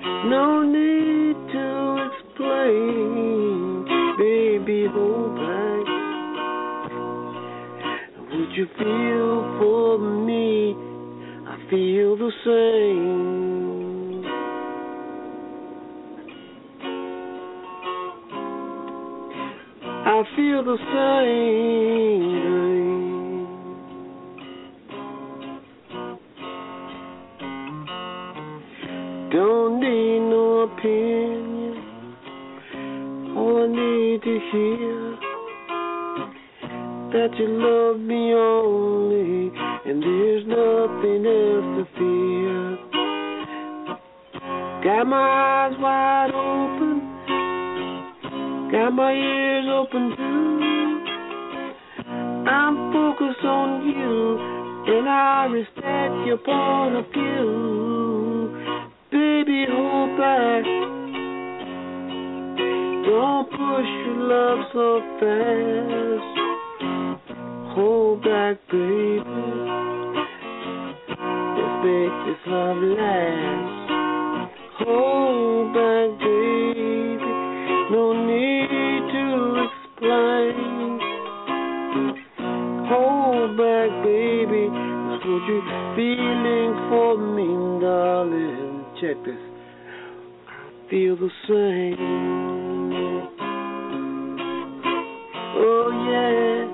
No 0.06 0.62
need 0.62 1.36
to 1.52 1.66
explain, 2.06 3.84
baby, 4.18 4.86
hold 4.92 5.34
back. 5.34 5.86
Would 8.30 8.52
you 8.56 8.66
feel 8.78 9.34
for 9.58 9.98
me? 9.98 10.74
I 11.48 11.56
feel 11.70 12.16
the 12.16 12.30
same. 12.44 14.24
I 20.06 20.22
feel 20.36 20.62
the 20.64 20.78
same. 20.94 22.85
opinion. 30.86 31.74
All 33.36 33.64
I 33.64 33.66
need 33.68 34.22
to 34.22 34.38
hear 34.52 35.16
that 37.12 37.30
you 37.38 37.48
love 37.48 37.98
me 38.00 38.32
only, 38.34 39.52
and 39.84 40.02
there's 40.02 40.46
nothing 40.46 41.26
else 41.26 41.68
to 41.76 41.84
fear. 41.96 42.78
Got 44.84 45.04
my 45.06 45.16
eyes 45.16 45.76
wide 45.80 46.30
open, 46.34 47.00
got 48.70 48.90
my 48.90 49.12
ears 49.12 49.66
open 49.68 50.16
too. 50.16 51.04
I'm 52.48 52.92
focused 52.92 53.44
on 53.44 53.86
you, 53.88 54.38
and 54.94 55.08
I 55.08 55.46
respect 55.50 56.26
your 56.26 56.38
point 56.38 56.96
of 56.96 57.06
view 57.12 57.95
hold 59.68 60.18
back. 60.18 60.64
Don't 63.06 63.48
push 63.50 63.90
your 64.04 64.20
love 64.28 64.58
so 64.72 65.00
fast. 65.20 66.36
Hold 67.74 68.22
back, 68.22 68.56
baby. 68.70 69.22
Let's 71.56 71.76
make 71.84 72.16
this 72.26 72.42
love 72.46 72.80
last. 72.98 73.90
Hold 74.80 75.72
back, 75.72 76.25
feel 90.96 91.16
the 91.16 91.28
same. 91.46 91.98
Oh 95.58 95.88
yeah, 96.08 96.64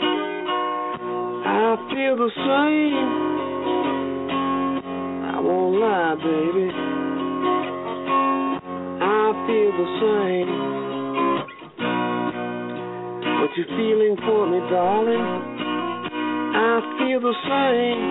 I 1.45 1.75
feel 1.91 2.15
the 2.17 2.31
same. 2.37 3.11
I 5.25 5.41
won't 5.41 5.75
lie, 5.81 6.15
baby. 6.23 6.69
I 9.03 9.33
feel 9.49 9.73
the 9.83 9.89
same. 9.99 10.51
What 13.41 13.51
you 13.57 13.65
feeling 13.77 14.17
for 14.25 14.47
me, 14.47 14.59
darling? 14.71 15.27
I 16.55 16.81
feel 16.99 17.21
the 17.21 17.35
same. 17.51 18.03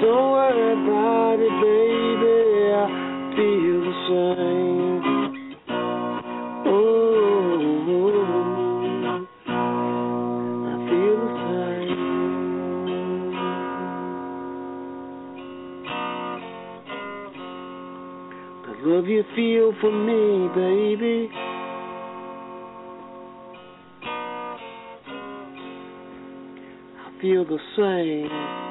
Don't 0.00 0.30
worry 0.32 0.72
about 0.72 1.38
it, 1.38 1.54
baby. 1.60 2.43
Oh, 4.06 4.44
love 18.82 19.06
you 19.06 19.24
feel 19.34 19.72
for 19.80 19.90
me, 19.90 20.48
baby. 20.54 21.30
I 27.00 27.20
feel 27.22 27.44
the 27.46 27.58
same. 27.76 28.63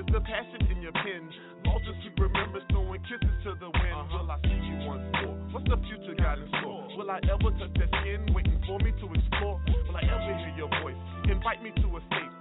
Is 0.00 0.08
the 0.16 0.20
passion 0.24 0.64
in 0.72 0.80
your 0.80 0.96
pen. 0.96 1.28
As 1.68 1.96
you 2.04 2.12
remember, 2.16 2.60
throwing 2.70 3.02
kisses 3.04 3.36
to 3.44 3.52
the 3.60 3.68
wind. 3.68 3.96
Uh-huh. 3.98 4.24
Will 4.24 4.30
I 4.32 4.38
see 4.46 4.60
you 4.64 4.76
once 4.88 5.04
more? 5.20 5.36
What's 5.52 5.68
the 5.68 5.76
future 5.84 6.16
got 6.16 6.38
in 6.38 6.48
store? 6.60 6.88
Will 6.96 7.10
I 7.10 7.20
ever 7.28 7.50
touch 7.58 7.74
that 7.76 7.90
skin, 8.00 8.32
waiting 8.32 8.60
for 8.64 8.78
me 8.80 8.94
to 8.96 9.06
explore? 9.12 9.60
Will 9.66 9.96
I 9.96 10.04
ever 10.08 10.32
hear 10.40 10.54
your 10.56 10.70
voice, 10.80 10.96
invite 11.28 11.60
me 11.60 11.74
to 11.76 11.86
escape? 12.00 12.32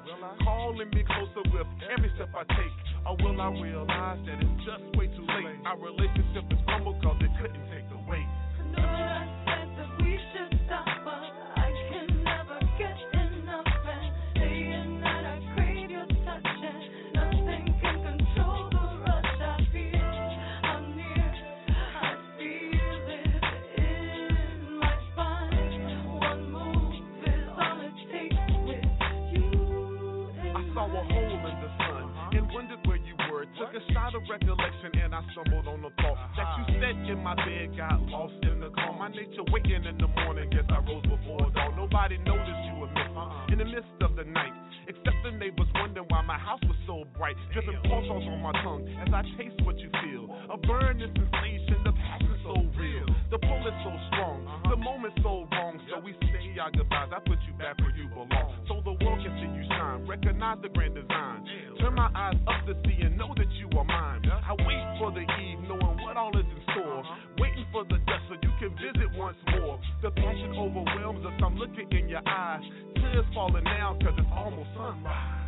Calling 0.44 0.90
me 0.94 1.04
closer 1.04 1.44
with 1.52 1.68
every 1.90 2.12
step 2.16 2.30
I 2.32 2.46
take. 2.54 2.76
Or 3.04 3.16
will 3.20 3.40
I 3.42 3.50
realize 3.58 4.22
that 4.28 4.38
it's 4.40 4.60
just 4.64 4.84
way 4.96 5.08
too 5.12 5.26
late? 5.26 5.60
Our 5.66 5.80
relationship 5.80 6.46
is 6.52 6.62
crumbled 6.64 7.02
cause 7.02 7.18
it 7.20 7.32
couldn't 7.42 7.66
take 7.74 7.88
the 7.90 8.00
weight. 8.08 8.29
Recollection 34.30 34.94
and 35.02 35.16
I 35.16 35.22
stumbled 35.34 35.68
on 35.68 35.82
the 35.82 35.90
thought 35.98 36.20
that 36.38 36.50
you 36.62 36.64
uh-huh. 36.70 36.82
said 36.86 36.96
in 37.10 37.20
my 37.26 37.36
bed, 37.36 37.74
got 37.76 37.98
lost 38.14 38.38
in 38.46 38.62
the 38.62 38.70
calm. 38.70 39.02
My 39.02 39.10
nature 39.10 39.42
waking 39.50 39.84
in 39.84 39.98
the 39.98 40.08
morning, 40.08 40.50
guess 40.54 40.70
I 40.70 40.80
rose 40.86 41.04
before 41.04 41.50
dawn. 41.50 41.74
Nobody 41.76 42.18
noticed 42.22 42.62
you 42.70 42.76
were 42.78 42.94
missing 42.94 43.18
uh-uh. 43.18 43.52
in 43.52 43.58
the 43.58 43.66
midst 43.66 43.98
of 44.02 44.16
the 44.16 44.24
night. 44.24 44.54
Except 44.86 45.18
the 45.22 45.32
neighbors 45.38 45.70
wondering 45.76 46.06
why 46.10 46.22
my 46.22 46.38
house 46.38 46.62
was 46.66 46.78
so 46.86 47.06
bright. 47.18 47.38
Dripping 47.54 47.78
pulsars 47.86 48.26
on 48.26 48.42
my 48.42 48.54
tongue 48.62 48.86
as 49.02 49.10
I 49.14 49.22
taste 49.38 49.58
what 49.66 49.78
you 49.78 49.90
feel. 50.02 50.30
A 50.50 50.58
burning 50.58 51.14
sensation, 51.14 51.78
the 51.86 51.94
passion 51.94 52.38
so 52.46 52.54
real. 52.78 53.06
The 53.30 53.38
pull 53.38 53.62
is 53.66 53.78
so 53.86 53.94
strong, 54.14 54.46
uh-huh. 54.46 54.70
the 54.70 54.78
moment 54.78 55.14
so 55.22 55.46
wrong. 55.54 55.82
So 55.90 56.02
we 56.02 56.14
say 56.22 56.58
our 56.62 56.70
goodbyes. 56.72 57.10
I 57.14 57.20
put 57.26 57.38
you 57.46 57.54
back 57.58 57.78
where 57.82 57.94
you 57.94 58.10
belong. 58.10 58.66
So 58.68 58.82
the 58.86 58.94
world 59.06 59.22
can 59.22 59.34
see 59.42 59.50
you 59.50 59.66
shine. 59.70 60.06
Recognize 60.06 60.58
the 60.62 60.70
grand 60.70 60.96
design. 60.96 61.46
Turn 61.80 61.94
my 61.94 62.10
eyes 62.14 62.38
up 62.46 62.66
to 62.68 62.74
see 62.86 63.02
and 63.02 63.09
know 63.09 63.09
that 63.09 63.09
you 63.72 63.80
are 63.80 63.86
mine. 63.86 64.22
I 64.26 64.54
wait 64.66 65.00
for 65.00 65.12
the 65.12 65.22
eve, 65.22 65.60
knowing 65.68 65.98
what 66.02 66.18
all 66.18 66.36
is 66.38 66.46
in 66.46 66.62
store. 66.74 67.04
Waiting 67.38 67.66
for 67.72 67.84
the 67.86 67.98
dust 68.06 68.24
so 68.30 68.36
you 68.42 68.52
can 68.60 68.72
visit 68.76 69.10
once 69.18 69.38
more. 69.52 69.80
The 70.02 70.12
passion 70.12 70.54
overwhelms 70.58 71.26
us. 71.26 71.34
I'm 71.44 71.58
looking 71.58 71.88
in 71.92 72.10
your 72.10 72.28
eyes. 72.28 72.64
Tears 72.96 73.26
falling 73.34 73.64
down 73.64 74.00
cause 74.00 74.14
it's 74.18 74.28
almost 74.34 74.70
sunrise. 74.76 75.39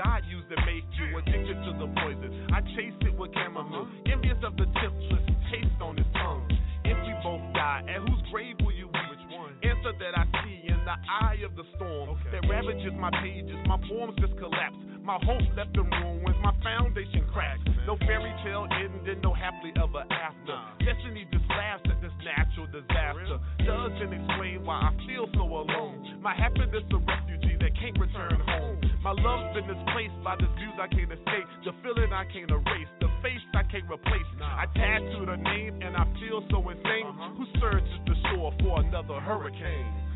God 0.00 0.24
used 0.24 0.48
to 0.48 0.56
make 0.64 0.88
you 0.96 1.12
addicted 1.12 1.60
to 1.60 1.72
the 1.76 1.88
poison. 2.00 2.48
I 2.56 2.64
chase 2.72 2.96
it 3.04 3.12
with 3.12 3.36
chamomile, 3.36 3.84
uh-huh. 3.84 4.12
envious 4.12 4.40
of 4.40 4.56
the 4.56 4.64
temptress 4.80 5.28
taste 5.52 5.76
on 5.84 6.00
his 6.00 6.08
tongue. 6.16 6.48
If 6.88 6.96
we 7.04 7.12
both 7.20 7.44
die, 7.52 7.84
at 7.84 8.00
whose 8.08 8.24
grave 8.32 8.56
will 8.64 8.72
you 8.72 8.88
be? 8.88 9.02
Which 9.12 9.26
one? 9.28 9.52
Answer 9.60 9.92
that 10.00 10.16
I 10.16 10.24
see 10.40 10.72
in 10.72 10.80
the 10.88 10.96
eye 10.96 11.44
of 11.44 11.52
the 11.52 11.68
storm 11.76 12.16
that 12.32 12.48
ravages 12.48 12.96
my 12.96 13.12
pages. 13.20 13.60
My 13.68 13.76
poems 13.92 14.16
just 14.16 14.40
collapse. 14.40 14.80
My 15.04 15.20
hope 15.20 15.44
left 15.52 15.76
in 15.76 15.84
ruins. 15.84 16.36
My 16.40 16.56
foundation 16.64 17.28
cracks. 17.28 17.60
No 17.84 18.00
fairy 18.08 18.32
tale 18.40 18.64
ending, 18.72 19.20
no 19.20 19.36
happily 19.36 19.76
ever 19.76 20.08
after. 20.08 20.56
Destiny 20.80 21.28
just 21.28 21.44
laughs 21.52 21.84
at 21.92 22.00
this 22.00 22.16
natural 22.24 22.72
disaster. 22.72 23.36
Doesn't 23.68 24.12
explain 24.16 24.64
why 24.64 24.88
I 24.88 24.96
feel 25.04 25.28
so 25.36 25.44
alone. 25.44 26.24
My 26.24 26.32
happiness 26.32 26.88
a 26.88 26.96
refugee 26.96 27.60
that 27.60 27.76
can't 27.76 28.00
return 28.00 28.40
home. 28.48 28.79
My 29.10 29.22
love's 29.22 29.58
been 29.58 29.66
displaced 29.66 30.22
by 30.22 30.36
the 30.36 30.46
views 30.54 30.78
I 30.78 30.86
can't 30.86 31.10
escape. 31.10 31.42
The 31.64 31.72
feeling 31.82 32.12
I 32.12 32.22
can't 32.30 32.48
erase. 32.48 32.86
The 33.00 33.08
face 33.26 33.42
I 33.54 33.64
can't 33.64 33.90
replace. 33.90 34.22
I 34.40 34.66
tattooed 34.76 35.26
her 35.26 35.36
name 35.36 35.82
and 35.82 35.96
I 35.96 36.04
feel 36.22 36.46
so 36.48 36.62
insane. 36.68 37.10
Who 37.34 37.44
searches 37.58 37.90
the 38.06 38.14
shore 38.30 38.54
for 38.60 38.78
another 38.78 39.18
hurricane? 39.18 40.10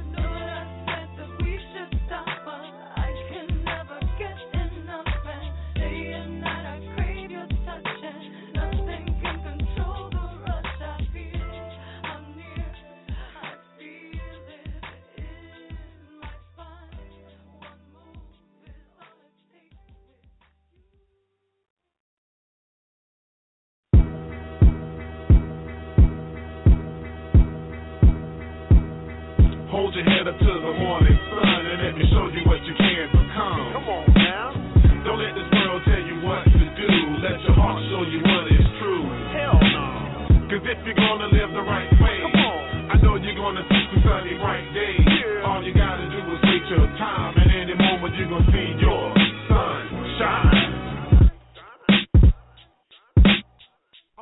Hold 29.85 30.01
your 30.01 30.09
head 30.09 30.25
up 30.25 30.39
to 30.41 30.49
the 30.65 30.75
morning 30.81 31.13
sun 31.29 31.61
and 31.61 31.77
let 31.85 31.93
me 31.93 32.09
show 32.09 32.25
you 32.33 32.41
what 32.49 32.57
you 32.65 32.73
can 32.73 33.05
become. 33.05 33.69
Come 33.77 33.85
on 33.85 34.09
now. 34.17 34.49
Don't 35.05 35.21
let 35.21 35.37
this 35.37 35.45
world 35.45 35.85
tell 35.85 36.01
you 36.01 36.25
what 36.25 36.41
to 36.49 36.65
do. 36.73 36.89
Let 37.21 37.37
your 37.45 37.53
heart 37.53 37.85
show 37.93 38.01
you 38.09 38.17
what 38.25 38.49
is 38.49 38.65
true. 38.81 39.05
Hell 39.37 39.61
no. 39.61 40.49
Cause 40.49 40.65
if 40.65 40.81
you're 40.89 40.97
gonna 40.97 41.29
live 41.29 41.53
the 41.53 41.61
right 41.69 41.93
way, 42.01 42.17
Come 42.17 42.33
on. 42.33 42.65
I 42.93 42.95
know 43.05 43.21
you're 43.21 43.37
gonna 43.37 43.61
see 43.69 43.85
some 43.93 44.01
sunny 44.09 44.41
bright 44.41 44.65
days. 44.73 45.05
Yeah. 45.05 45.53
All 45.53 45.61
you 45.61 45.77
gotta 45.77 46.09
do 46.09 46.33
is 46.33 46.41
wait 46.49 46.65
your 46.73 46.89
time, 46.97 47.37
and 47.37 47.53
any 47.53 47.77
moment 47.77 48.17
you're 48.17 48.33
gonna 48.33 48.49
see 48.57 48.81
your 48.81 49.13
sun 49.53 49.85
shine. 50.17 50.64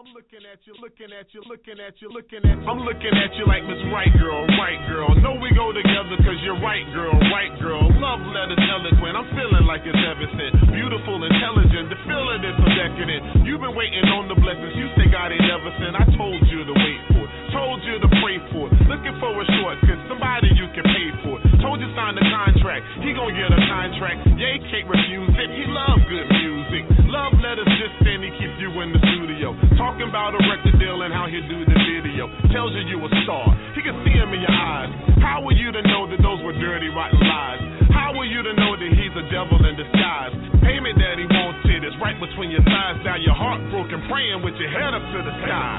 I'm 0.02 0.10
looking 0.18 0.42
at 0.42 0.58
you, 0.66 0.74
looking 0.82 1.14
at 1.14 1.30
you, 1.30 1.46
looking 1.46 1.78
at 1.78 1.94
you, 2.02 2.10
looking 2.10 2.42
at 2.42 2.58
you. 2.58 2.66
I'm 2.66 2.82
looking 2.82 3.14
at 3.14 3.30
you 3.38 3.46
like 3.46 3.62
Miss 3.62 3.78
Right 3.94 4.10
Girl, 4.18 4.42
Right 4.58 4.82
Girl. 4.90 5.06
Know 5.22 5.38
we 5.38 5.54
go 5.54 5.70
together 5.70 6.18
cause 6.26 6.42
you're 6.42 6.58
right 6.58 6.82
girl, 6.90 7.14
right 7.30 7.54
girl. 7.62 7.86
Love 8.02 8.18
letters 8.34 8.58
eloquent. 8.66 9.14
I'm 9.14 9.30
feeling 9.38 9.62
like 9.62 9.86
it's 9.86 9.94
ever 9.94 10.26
sent. 10.34 10.74
Beautiful, 10.74 11.22
intelligent. 11.22 11.86
The 11.86 12.02
feeling 12.02 12.42
is 12.42 12.50
so 12.58 12.66
decadent. 12.74 13.46
You've 13.46 13.62
been 13.62 13.78
waiting 13.78 14.02
on 14.10 14.26
the 14.26 14.34
blessings 14.42 14.74
you 14.74 14.90
say 14.98 15.06
God 15.06 15.30
ain't 15.30 15.46
never 15.46 15.70
sent. 15.78 15.94
I 15.94 16.02
told 16.18 16.42
you 16.50 16.66
to 16.66 16.74
wait 16.82 17.00
for 17.14 17.22
it. 17.22 17.30
Told 17.54 17.78
you 17.86 18.02
to 18.02 18.10
pray 18.18 18.42
for 18.50 18.74
it. 18.74 18.82
Looking 18.90 19.14
for 19.22 19.30
a 19.38 19.46
shortcut, 19.54 20.02
somebody 20.10 20.50
you 20.58 20.66
can 20.74 20.82
pay 20.82 21.08
for 21.22 21.38
it. 21.38 21.51
Told 21.62 21.78
you 21.78 21.86
sign 21.94 22.18
the 22.18 22.26
contract. 22.26 22.82
He 23.06 23.14
gon' 23.14 23.30
get 23.39 23.55
a 23.55 23.62
contract. 23.70 24.18
Yeah, 24.34 24.59
he 24.59 24.60
can't 24.66 24.90
refuse 24.90 25.30
it. 25.30 25.48
He 25.55 25.64
love 25.70 26.02
good 26.10 26.26
music. 26.26 26.82
Love 27.06 27.39
letters 27.39 27.70
just 27.78 27.94
then 28.02 28.18
he 28.18 28.34
keep 28.34 28.51
you 28.59 28.74
in 28.82 28.90
the 28.90 28.98
studio. 29.14 29.55
Talking 29.78 30.10
about 30.10 30.34
a 30.34 30.43
record 30.43 30.74
deal 30.82 31.06
and 31.06 31.14
how 31.14 31.30
he 31.30 31.39
do 31.47 31.62
the 31.62 31.78
video. 31.86 32.26
Tells 32.51 32.74
you 32.74 32.82
you 32.90 32.98
a 32.98 33.10
star. 33.22 33.47
He 33.78 33.80
can 33.86 33.94
see 34.02 34.10
him 34.10 34.34
in 34.34 34.43
your 34.43 34.51
eyes. 34.51 34.90
How 35.22 35.39
were 35.39 35.55
you 35.55 35.70
to 35.70 35.82
know 35.86 36.10
that 36.10 36.18
those 36.18 36.43
were 36.43 36.56
dirty, 36.59 36.90
rotten 36.90 37.22
lies? 37.22 37.62
How 37.94 38.10
were 38.10 38.26
you 38.26 38.43
to 38.43 38.52
know 38.59 38.74
that 38.74 38.90
he's 38.98 39.14
a 39.14 39.24
devil 39.30 39.62
in 39.62 39.78
disguise? 39.78 40.34
Payment 40.66 40.98
that 40.98 41.14
he 41.14 41.30
wanted 41.30 41.86
is 41.86 41.94
right 42.02 42.18
between 42.18 42.51
your 42.51 42.66
thighs. 42.66 42.98
Now 43.06 43.22
you're 43.22 43.39
heartbroken, 43.39 44.02
praying 44.10 44.43
with 44.43 44.59
your 44.59 44.72
head 44.74 44.98
up 44.98 45.05
to 45.05 45.18
the 45.22 45.34
sky. 45.47 45.78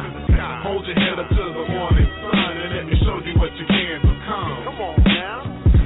Hold 0.64 0.88
your 0.88 0.96
head 0.96 1.20
up 1.20 1.28
to 1.28 1.44
the 1.44 1.66
morning 1.76 2.08
sun 2.24 2.54
and 2.56 2.72
let 2.72 2.86
me 2.88 2.96
show 3.04 3.20
you 3.20 3.36
what 3.36 3.52
you 3.60 3.66
can 3.68 4.00
become. 4.00 4.64
Come 4.64 4.80
on. 4.80 5.03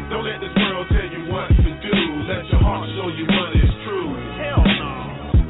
Don't 0.08 0.24
let 0.24 0.40
this 0.40 0.56
world 0.56 0.88
tell 0.88 1.10
you 1.12 1.28
what 1.28 1.52
to 1.52 1.72
do. 1.84 1.98
Let 2.32 2.48
your 2.48 2.64
heart 2.64 2.88
show 2.96 3.12
you 3.12 3.28
what 3.28 3.52
is 3.60 3.72
true. 3.84 4.16
Hell 4.40 4.64
no. 4.64 4.96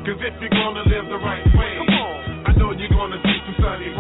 Cause 0.02 0.18
if 0.18 0.34
you're 0.42 0.50
gonna 0.50 0.82
live 0.82 1.06
the 1.14 1.22
right 1.22 1.46
way, 1.54 1.74
I 2.42 2.58
know 2.58 2.74
you're 2.74 2.90
gonna 2.90 3.22
see 3.22 3.38
some 3.46 3.58
sunny 3.62 3.94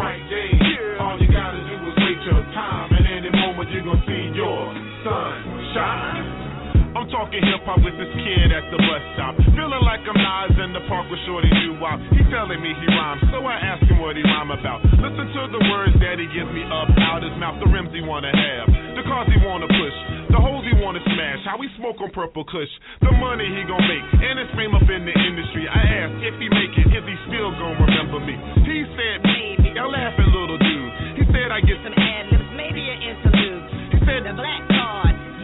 talking 7.28 7.44
hip 7.44 7.60
hop 7.68 7.84
with 7.84 7.99
this 7.99 8.08
kid 8.24 8.56
at 8.56 8.64
the 8.72 8.80
bus 8.88 9.04
stop. 9.20 9.36
Feeling 9.52 9.84
like 9.84 9.99
I'm 10.08 10.16
Nas 10.16 10.56
in 10.64 10.72
the 10.72 10.80
park 10.88 11.12
with 11.12 11.20
Shorty 11.28 11.52
Doo 11.60 11.76
Wop. 11.84 11.99
He 12.16 12.24
telling 12.32 12.64
me 12.64 12.72
he 12.72 12.88
rhymes, 12.95 13.20
so 13.36 13.44
I 13.44 13.60
ask 13.60 13.84
him 13.84 13.99
what 13.99 14.16
he 14.16 14.24
rhyme 14.24 14.48
about. 14.56 14.80
Listen 14.95 15.28
to 15.36 15.41
the 15.52 15.60
words 15.68 15.91
that 15.99 16.24
he 16.24 16.28
gives 16.32 16.48
me 16.56 16.64
up 16.72 16.88
out 17.04 17.28
his 17.28 17.36
mouth, 17.36 17.60
the 17.60 17.68
rims 17.68 17.91
he 17.91 17.99
wanna 17.99 18.32
have, 18.32 18.72
the 18.95 19.04
cars 19.04 19.28
he 19.28 19.36
wanna 19.44 19.68
push, 19.68 19.98
the 20.32 20.40
holes 20.40 20.64
he 20.72 20.76
wanna 20.80 21.04
smash, 21.04 21.44
how 21.44 21.60
he 21.60 21.68
smoke 21.76 21.99
on 21.99 22.16
purple 22.16 22.48
kush, 22.48 22.72
the 23.04 23.12
money 23.20 23.44
he 23.44 23.68
gon' 23.68 23.84
make, 23.84 24.08
and 24.24 24.40
his 24.40 24.48
fame 24.56 24.72
up 24.72 24.88
in 24.88 25.04
the 25.04 25.12
industry. 25.12 25.68
I 25.68 26.08
ask 26.08 26.16
if 26.24 26.36
he 26.40 26.48
make 26.48 26.80
it, 26.80 26.88
is 26.95 27.04
he 27.04 27.18
still 27.28 27.52
gon' 27.60 27.76
remember 27.76 28.24
me? 28.24 28.40
He 28.64 28.88
said 28.95 29.20
maybe. 29.28 29.76
I 29.76 29.84
laughing 29.84 30.32
little 30.32 30.56
dude. 30.56 30.91
He 31.20 31.24
said 31.36 31.52
I 31.52 31.60
get 31.60 31.76
some 31.84 31.91
ad 31.91 32.32
libs, 32.32 32.49
maybe 32.56 32.88
an 32.88 32.99
interlude. 33.04 33.64
He 33.91 33.99
said 34.08 34.24
the 34.24 34.32
black 34.32 34.64
card, 34.72 35.12
yeah 35.12 35.12
I 35.12 35.12
got 35.12 35.36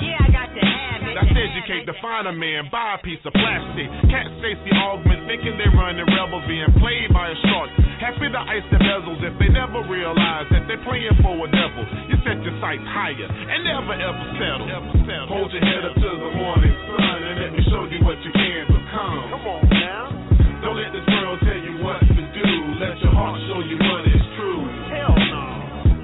to 0.55 0.63
have 0.63 1.01
it. 1.03 1.13
That's 1.17 1.33
educate, 1.33 1.85
define 1.85 2.25
a 2.29 2.33
man, 2.33 2.69
buy 2.71 2.97
a 2.97 2.99
piece 3.01 3.21
of 3.25 3.33
plastic. 3.33 3.87
Cat 4.09 4.25
Stacy 4.41 4.71
Augment 4.73 5.25
thinking 5.29 5.57
they 5.57 5.69
running 5.73 6.05
rebels 6.07 6.45
being 6.47 6.69
played 6.79 7.09
by 7.13 7.29
a 7.33 7.37
shark. 7.49 7.69
Happy 8.01 8.27
to 8.27 8.41
ice 8.49 8.65
the 8.73 8.79
bezels 8.81 9.21
if 9.23 9.33
they 9.39 9.47
never 9.53 9.79
realize 9.87 10.45
that 10.51 10.67
they're 10.67 10.81
playing 10.83 11.15
for 11.23 11.37
a 11.39 11.47
devil. 11.49 11.83
You 12.09 12.17
set 12.25 12.39
your 12.43 12.55
sights 12.59 12.83
higher 12.89 13.27
and 13.29 13.59
never 13.63 13.95
ever 13.95 14.25
settle. 14.37 14.67
Hold 15.31 15.49
your 15.53 15.63
head 15.63 15.83
up 15.87 15.95
to 15.95 16.09
the 16.19 16.31
morning 16.35 16.73
sun 16.89 17.19
and 17.23 17.35
let 17.39 17.51
me 17.55 17.61
show 17.69 17.83
you 17.87 17.99
what 18.03 18.19
you 18.23 18.31
can 18.33 18.63
become. 18.67 19.23
Come 19.31 19.45
on 19.47 19.63
now. 19.69 20.05
Don't 20.63 20.79
let 20.79 20.91
this 20.95 21.03
world 21.07 21.39
tell 21.43 21.59
you 21.59 21.75
what 21.83 21.99
to 21.99 22.21
do. 22.35 22.49
Let 22.79 22.95
your 23.03 23.11
heart 23.11 23.35
show 23.51 23.59
you 23.63 23.75
what 23.79 24.03
is 24.07 24.23
true. 24.39 24.63
Hell 24.91 25.15
no. 25.15 25.43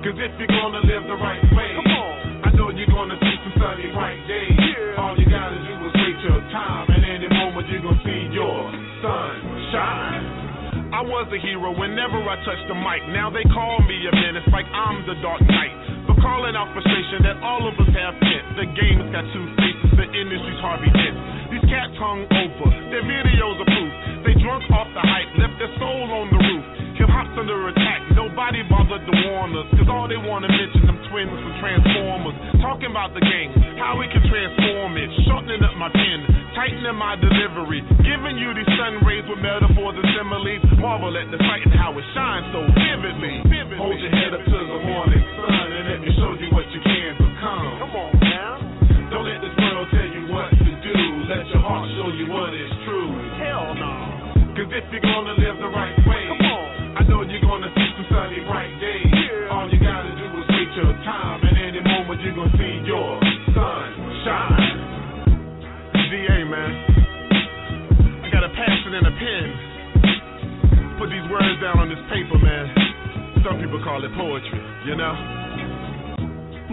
Cause 0.04 0.16
if 0.20 0.32
you're 0.40 0.52
gonna 0.52 0.84
live 0.84 1.04
the 1.08 1.16
right 1.20 1.44
way, 1.56 1.70
Come 1.76 1.92
on. 1.96 2.44
I 2.44 2.50
know 2.56 2.72
you're 2.72 2.88
gonna 2.88 3.16
see 3.20 3.36
some 3.39 3.39
sunny 3.60 3.92
bright 3.92 4.24
days. 4.26 4.56
All 4.96 5.20
you 5.20 5.28
gotta 5.28 5.60
do 5.60 5.76
is 5.86 5.94
wait 5.94 6.18
your 6.24 6.42
time, 6.50 6.88
and 6.90 7.04
any 7.04 7.28
moment 7.28 7.68
you're 7.68 7.84
gonna 7.84 8.00
see 8.02 8.32
your 8.32 8.72
sun 9.04 9.36
shine. 9.76 10.24
I 10.96 11.04
was 11.06 11.28
a 11.30 11.40
hero 11.40 11.76
whenever 11.76 12.18
I 12.24 12.40
touched 12.48 12.66
the 12.72 12.76
mic. 12.76 13.04
Now 13.14 13.30
they 13.30 13.44
call 13.52 13.78
me 13.86 14.00
a 14.08 14.14
menace 14.16 14.48
like 14.50 14.66
I'm 14.72 15.06
the 15.06 15.16
Dark 15.22 15.44
Knight. 15.44 15.76
Calling 16.20 16.52
out 16.52 16.68
frustration 16.76 17.24
that 17.24 17.40
all 17.40 17.64
of 17.64 17.80
us 17.80 17.88
have 17.96 18.12
pent. 18.20 18.44
The 18.60 18.68
game's 18.76 19.08
got 19.08 19.24
two 19.32 19.46
faces, 19.56 19.92
the 19.96 20.04
industry's 20.04 20.60
Harvey 20.60 20.92
Dent. 20.92 21.16
These 21.48 21.64
cats 21.72 21.96
hung 21.96 22.28
over, 22.28 22.68
their 22.92 23.08
videos 23.08 23.56
are 23.56 23.70
proof. 23.72 23.94
They 24.28 24.36
drunk 24.44 24.68
off 24.68 24.92
the 24.92 25.00
hype, 25.00 25.32
left 25.40 25.56
their 25.64 25.72
soul 25.80 26.12
on 26.12 26.28
the 26.28 26.40
roof. 26.44 26.66
Hip 27.00 27.08
hop's 27.08 27.32
under 27.40 27.72
attack, 27.72 28.04
nobody 28.12 28.60
bothered 28.68 29.00
to 29.08 29.14
warn 29.32 29.56
us. 29.56 29.68
Cause 29.80 29.88
all 29.88 30.12
they 30.12 30.20
wanna 30.20 30.52
mention 30.52 30.84
them 30.84 31.00
twins 31.08 31.32
from 31.32 31.54
Transformers. 31.64 32.36
Talking 32.60 32.92
about 32.92 33.16
the 33.16 33.24
game, 33.24 33.56
how 33.80 33.96
we 33.96 34.04
can 34.12 34.20
transform 34.28 35.00
it. 35.00 35.08
Shortening 35.24 35.64
up 35.64 35.80
my 35.80 35.88
pen, 35.88 36.20
tightening 36.60 37.00
my 37.00 37.16
delivery. 37.16 37.88
Giving 38.04 38.36
you 38.36 38.52
these 38.52 38.68
sun 38.76 39.00
rays 39.08 39.24
with 39.32 39.40
metaphors 39.40 39.96
and 39.96 40.08
similes. 40.12 40.60
Marvel 40.76 41.16
at 41.16 41.28
the 41.32 41.40
sight 41.40 41.64
and 41.64 41.76
how 41.76 41.96
it 41.96 42.04
shines 42.12 42.48
so 42.52 42.68
vividly. 42.68 43.48
Hold 43.80 43.96
your 43.96 44.12
head 44.12 44.36
up 44.36 44.44
to 44.44 44.60
the 44.60 44.80
morning 44.84 45.24
sun 45.40 45.68
and 45.72 45.86
let 45.88 46.00
me 46.04 46.12
show 46.20 46.36
you 46.36 46.52
what 46.52 46.68
you 46.76 46.84
can 46.84 47.16
become. 47.16 47.80
Come 47.80 47.96
on 47.96 48.12
now. 48.20 48.54
Don't 49.12 49.24
let 49.24 49.40
this 49.40 49.56
world 49.56 49.88
tell 49.92 50.08
you 50.08 50.24
what 50.32 50.52
to 50.52 50.72
do. 50.84 50.98
Let 51.32 51.48
your 51.48 51.64
heart 51.64 51.88
show 51.96 52.12
you 52.12 52.28
what 52.28 52.52
is 52.52 52.72
true. 52.84 53.12
Hell 53.40 53.72
no. 53.76 53.96
Cause 54.56 54.72
if 54.72 54.84
you're 54.92 55.04
gonna 55.04 55.36
live 55.40 55.56
the 55.64 55.72
right 55.72 55.99
you're 57.30 57.46
gonna 57.46 57.70
see 57.78 57.90
some 57.94 58.08
sunny 58.10 58.42
bright 58.50 58.74
days. 58.82 59.06
All 59.54 59.70
you 59.70 59.78
gotta 59.78 60.10
do 60.18 60.26
is 60.34 60.48
wait 60.50 60.70
your 60.74 60.94
time, 61.06 61.46
and 61.46 61.56
any 61.62 61.82
moment 61.86 62.22
you're 62.26 62.34
gonna 62.34 62.58
see 62.58 62.82
your 62.90 63.22
sun 63.54 63.86
shine. 64.26 64.78
DA 66.10 66.42
man, 66.42 66.72
I 68.26 68.28
got 68.34 68.42
a 68.42 68.50
passion 68.50 68.98
and 68.98 69.06
a 69.06 69.14
pen. 69.14 69.48
Put 70.98 71.14
these 71.14 71.28
words 71.30 71.54
down 71.62 71.78
on 71.78 71.88
this 71.88 72.02
paper, 72.10 72.42
man. 72.42 72.66
Some 73.46 73.62
people 73.62 73.78
call 73.86 74.02
it 74.02 74.12
poetry, 74.18 74.62
you 74.90 74.98
know. 74.98 75.14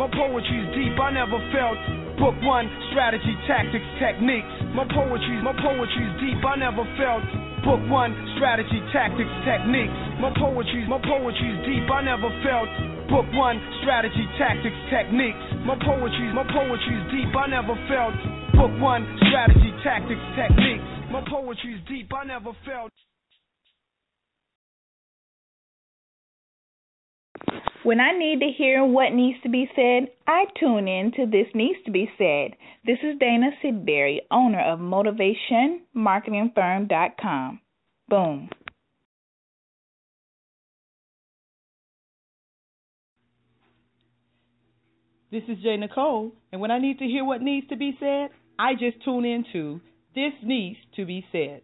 My 0.00 0.08
poetry's 0.08 0.68
deep, 0.72 0.96
I 0.96 1.12
never 1.12 1.36
felt. 1.52 1.78
Book 2.16 2.36
one, 2.48 2.64
strategy, 2.92 3.36
tactics, 3.44 3.84
techniques. 4.00 4.48
My 4.72 4.88
poetry's, 4.88 5.44
my 5.44 5.52
poetry's 5.52 6.12
deep, 6.16 6.40
I 6.44 6.56
never 6.56 6.84
felt. 6.96 7.45
Book 7.66 7.82
one, 7.90 8.14
strategy, 8.38 8.78
tactics, 8.94 9.26
techniques. 9.42 9.90
My 10.22 10.30
poetry's, 10.38 10.86
my 10.86 11.02
poetry's 11.02 11.58
deep, 11.66 11.90
I 11.90 11.98
never 12.06 12.30
felt. 12.46 12.70
Book 13.10 13.26
one, 13.34 13.58
strategy, 13.82 14.22
tactics, 14.38 14.78
techniques. 14.86 15.42
My 15.66 15.74
poetry's, 15.82 16.30
my 16.30 16.46
poetry's 16.46 17.04
deep, 17.10 17.34
I 17.34 17.50
never 17.50 17.74
felt. 17.90 18.14
Book 18.54 18.70
one, 18.78 19.02
strategy, 19.26 19.74
tactics, 19.82 20.22
techniques. 20.38 20.86
My 21.10 21.26
poetry's 21.26 21.82
deep, 21.90 22.06
I 22.14 22.22
never 22.30 22.54
felt. 22.62 22.94
When 27.82 28.00
I 28.00 28.12
need 28.18 28.40
to 28.40 28.50
hear 28.50 28.82
what 28.84 29.12
needs 29.12 29.40
to 29.42 29.48
be 29.48 29.70
said, 29.76 30.08
I 30.26 30.46
tune 30.58 30.88
in 30.88 31.12
to 31.16 31.26
This 31.26 31.46
Needs 31.54 31.78
to 31.84 31.92
Be 31.92 32.10
Said. 32.18 32.56
This 32.84 32.98
is 33.02 33.16
Dana 33.20 33.50
Sidbury, 33.62 34.20
owner 34.30 34.60
of 34.60 34.80
MotivationMarketingFirm.com. 34.80 37.60
Boom. 38.08 38.48
This 45.30 45.42
is 45.48 45.58
Jay 45.62 45.76
Nicole, 45.76 46.32
and 46.50 46.60
when 46.60 46.70
I 46.70 46.78
need 46.78 46.98
to 46.98 47.04
hear 47.04 47.24
what 47.24 47.42
needs 47.42 47.68
to 47.68 47.76
be 47.76 47.96
said, 48.00 48.30
I 48.58 48.74
just 48.74 49.02
tune 49.04 49.24
into 49.24 49.80
This 50.14 50.32
Needs 50.42 50.78
to 50.96 51.04
Be 51.04 51.24
Said. 51.30 51.62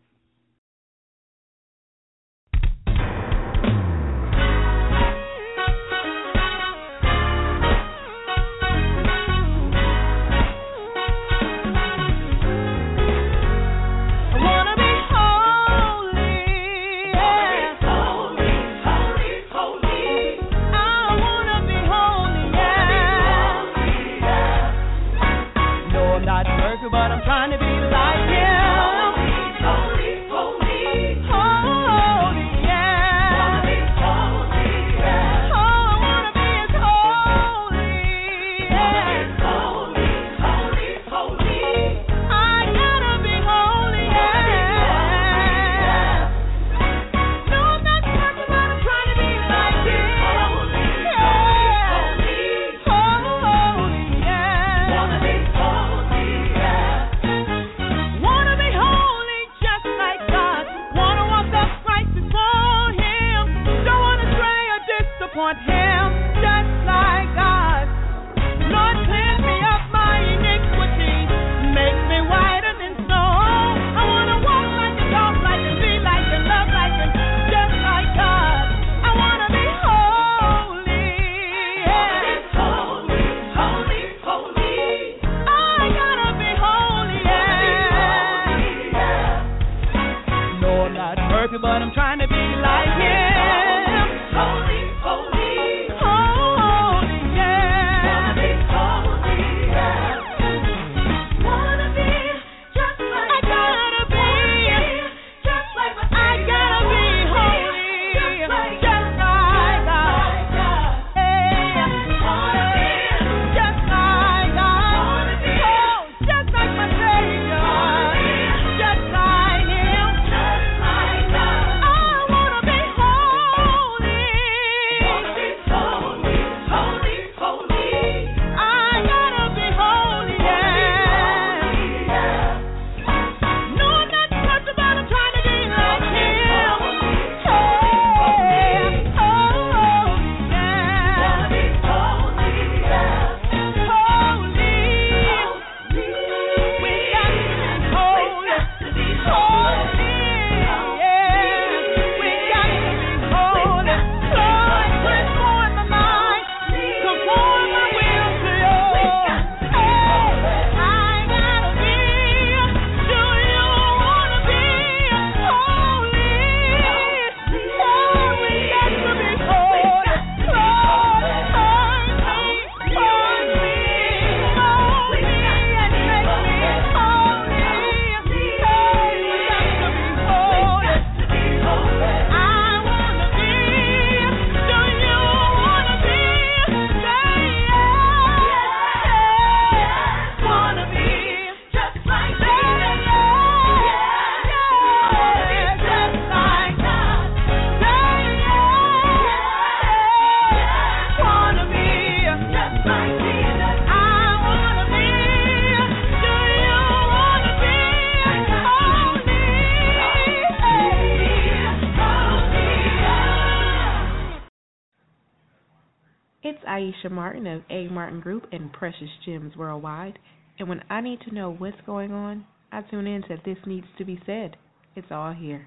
Aisha 216.73 217.11
Martin 217.11 217.47
of 217.47 217.61
A. 217.69 217.87
Martin 217.89 218.21
Group 218.21 218.47
and 218.51 218.73
Precious 218.73 219.11
Gems 219.27 219.55
Worldwide. 219.57 220.19
And 220.59 220.71
when 220.71 220.81
I 220.89 221.03
need 221.03 221.21
to 221.29 221.35
know 221.35 221.53
what's 221.53 221.77
going 221.85 222.13
on, 222.13 222.47
I 222.73 222.81
tune 222.81 223.07
in 223.07 223.21
to 223.25 223.37
This 223.45 223.59
Needs 223.67 223.87
to 223.99 224.07
Be 224.07 224.19
Said. 224.25 224.57
It's 224.97 225.09
all 225.11 225.35
here. 225.35 225.67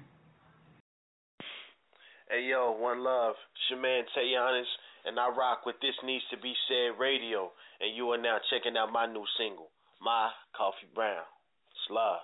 Hey 2.28 2.48
yo, 2.50 2.76
one 2.76 3.04
love. 3.04 3.34
It's 3.52 3.70
your 3.70 3.80
man 3.80 4.02
Tayanis, 4.18 4.64
and 5.04 5.16
I 5.20 5.28
rock 5.28 5.64
with 5.64 5.76
This 5.80 5.94
Needs 6.04 6.24
to 6.32 6.38
Be 6.38 6.52
Said 6.66 6.98
Radio, 7.00 7.52
and 7.80 7.96
you 7.96 8.10
are 8.10 8.20
now 8.20 8.38
checking 8.50 8.76
out 8.76 8.92
my 8.92 9.06
new 9.06 9.24
single, 9.38 9.68
My 10.02 10.30
Coffee 10.56 10.90
Brown. 10.92 11.22
It's 11.70 11.88
love. 11.88 12.18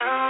My 0.00 0.29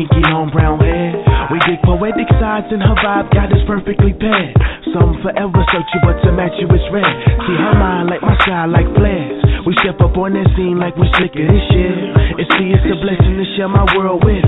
kinky 0.00 0.24
long 0.32 0.48
brown 0.48 0.80
hair. 0.80 1.12
We 1.52 1.60
dig 1.68 1.82
poetic 1.84 2.28
sides 2.40 2.72
and 2.72 2.80
her 2.80 2.96
vibe 3.04 3.28
got 3.36 3.52
us 3.52 3.60
perfectly 3.68 4.16
paired. 4.16 4.56
Some 4.96 5.20
forever 5.20 5.60
searching, 5.68 6.02
but 6.08 6.16
to 6.24 6.32
match 6.32 6.56
you 6.56 6.68
is 6.72 6.86
rare. 6.88 7.16
See 7.44 7.56
her 7.60 7.76
mind 7.76 8.08
like 8.08 8.24
my 8.24 8.36
sky, 8.40 8.64
like 8.64 8.88
flares. 8.96 9.44
We 9.68 9.76
step 9.84 10.00
up 10.00 10.16
on 10.16 10.32
that 10.32 10.48
scene 10.56 10.80
like 10.80 10.96
we 10.96 11.04
slicker 11.20 11.44
this 11.44 11.64
shit. 11.68 11.96
And 12.40 12.46
see, 12.56 12.72
it's 12.72 12.86
a 12.88 12.96
blessing 12.96 13.36
to 13.36 13.46
share 13.60 13.68
my 13.68 13.84
world 13.92 14.24
with. 14.24 14.46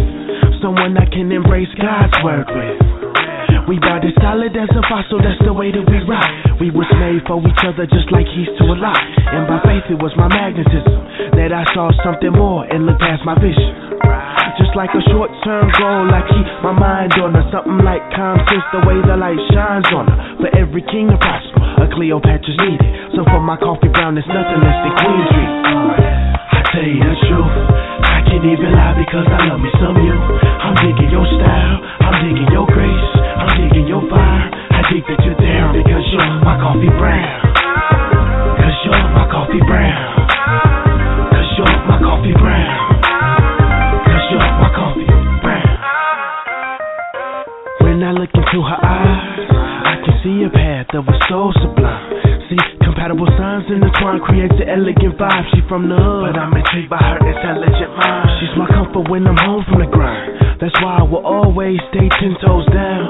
Someone 0.64 0.96
I 0.96 1.04
can 1.10 1.28
embrace 1.28 1.70
God's 1.76 2.16
word 2.24 2.48
with. 2.48 2.80
We 3.68 3.78
bout 3.78 4.02
as 4.02 4.16
solid 4.18 4.56
as 4.56 4.72
a 4.72 4.82
fossil, 4.88 5.22
that's 5.22 5.38
the 5.44 5.52
way 5.52 5.70
that 5.70 5.84
we 5.84 5.98
rock. 6.08 6.32
We 6.58 6.72
was 6.72 6.88
made 6.98 7.22
for 7.28 7.38
each 7.44 7.62
other 7.62 7.86
just 7.86 8.10
like 8.10 8.26
he's 8.34 8.50
to 8.58 8.64
a 8.72 8.76
lot. 8.78 8.98
And 8.98 9.46
by 9.46 9.60
faith 9.62 9.86
it 9.92 10.00
was 10.00 10.10
my 10.16 10.26
magnetism 10.26 11.36
that 11.38 11.52
I 11.52 11.62
saw 11.76 11.92
something 12.02 12.32
more 12.32 12.64
and 12.66 12.86
looked 12.86 13.04
past 13.04 13.22
my 13.24 13.36
vision. 13.38 13.92
Like 14.72 14.88
a 14.96 15.04
short 15.12 15.28
term 15.44 15.68
goal, 15.76 16.08
I 16.08 16.24
keep 16.32 16.48
my 16.64 16.72
mind 16.72 17.12
on 17.20 17.36
her. 17.36 17.44
Something 17.52 17.84
like 17.84 18.00
calm 18.16 18.40
the 18.72 18.80
way 18.88 18.96
the 19.04 19.20
light 19.20 19.36
shines 19.52 19.84
on 19.92 20.08
her. 20.08 20.16
For 20.40 20.48
every 20.56 20.80
king 20.88 21.12
to 21.12 21.18
prosper, 21.20 21.60
a 21.84 21.86
Cleopatra's 21.92 22.56
needed. 22.56 23.12
So 23.12 23.20
for 23.28 23.44
my 23.44 23.60
coffee 23.60 23.92
brown, 23.92 24.16
it's 24.16 24.24
nothing 24.32 24.64
less 24.64 24.78
than 24.80 24.92
Queen 24.96 25.22
Street. 25.28 25.52
I 26.56 26.60
tell 26.72 26.88
you 26.88 27.04
the 27.04 27.16
truth, 27.28 27.52
I 28.00 28.24
can't 28.24 28.48
even 28.48 28.72
lie 28.72 28.96
because 28.96 29.28
I 29.28 29.44
love 29.44 29.60
me 29.60 29.68
some 29.76 30.00
you. 30.00 30.16
I'm 30.16 30.72
digging 30.80 31.12
your 31.12 31.28
style, 31.28 31.76
I'm 32.08 32.16
digging 32.24 32.48
your 32.48 32.64
grace, 32.72 33.08
I'm 33.44 33.52
digging 33.60 33.84
your 33.84 34.00
fire. 34.08 34.48
I 34.56 34.80
dig 34.88 35.04
that 35.04 35.20
you're 35.20 35.36
there 35.36 35.68
because 35.68 36.04
you're 36.16 36.32
my 36.40 36.56
coffee 36.56 36.88
brown. 36.96 37.28
Cause 38.56 38.76
you're 38.88 39.04
my 39.12 39.28
coffee 39.28 39.60
brown. 39.68 40.00
Cause 41.28 41.48
you're 41.60 41.76
my 41.84 42.00
coffee 42.00 42.32
brown. 42.40 42.81
Into 48.52 48.68
her 48.68 48.84
eyes, 48.84 49.48
I 49.48 49.96
can 50.04 50.20
see 50.22 50.44
a 50.44 50.50
path 50.50 50.92
of 50.92 51.08
a 51.08 51.16
soul 51.26 51.54
sublime. 51.56 52.12
See, 52.50 52.81
compatible 52.93 53.28
signs 53.40 53.64
intertwine 53.73 54.20
creates 54.20 54.52
an 54.60 54.69
elegant 54.69 55.16
vibe. 55.16 55.44
She 55.56 55.64
from 55.64 55.89
the 55.89 55.97
hood, 55.97 56.28
but 56.28 56.36
I'm 56.36 56.52
intrigued 56.52 56.93
by 56.93 57.01
her 57.01 57.24
intelligent 57.24 57.93
mind. 57.97 58.28
She's 58.36 58.52
my 58.60 58.69
comfort 58.69 59.09
when 59.09 59.24
I'm 59.24 59.40
home 59.40 59.64
from 59.64 59.81
the 59.81 59.89
grind. 59.89 60.60
That's 60.60 60.77
why 60.85 61.01
I 61.01 61.05
will 61.09 61.24
always 61.24 61.81
stay 61.89 62.06
ten 62.20 62.36
toes 62.44 62.69
down. 62.69 63.09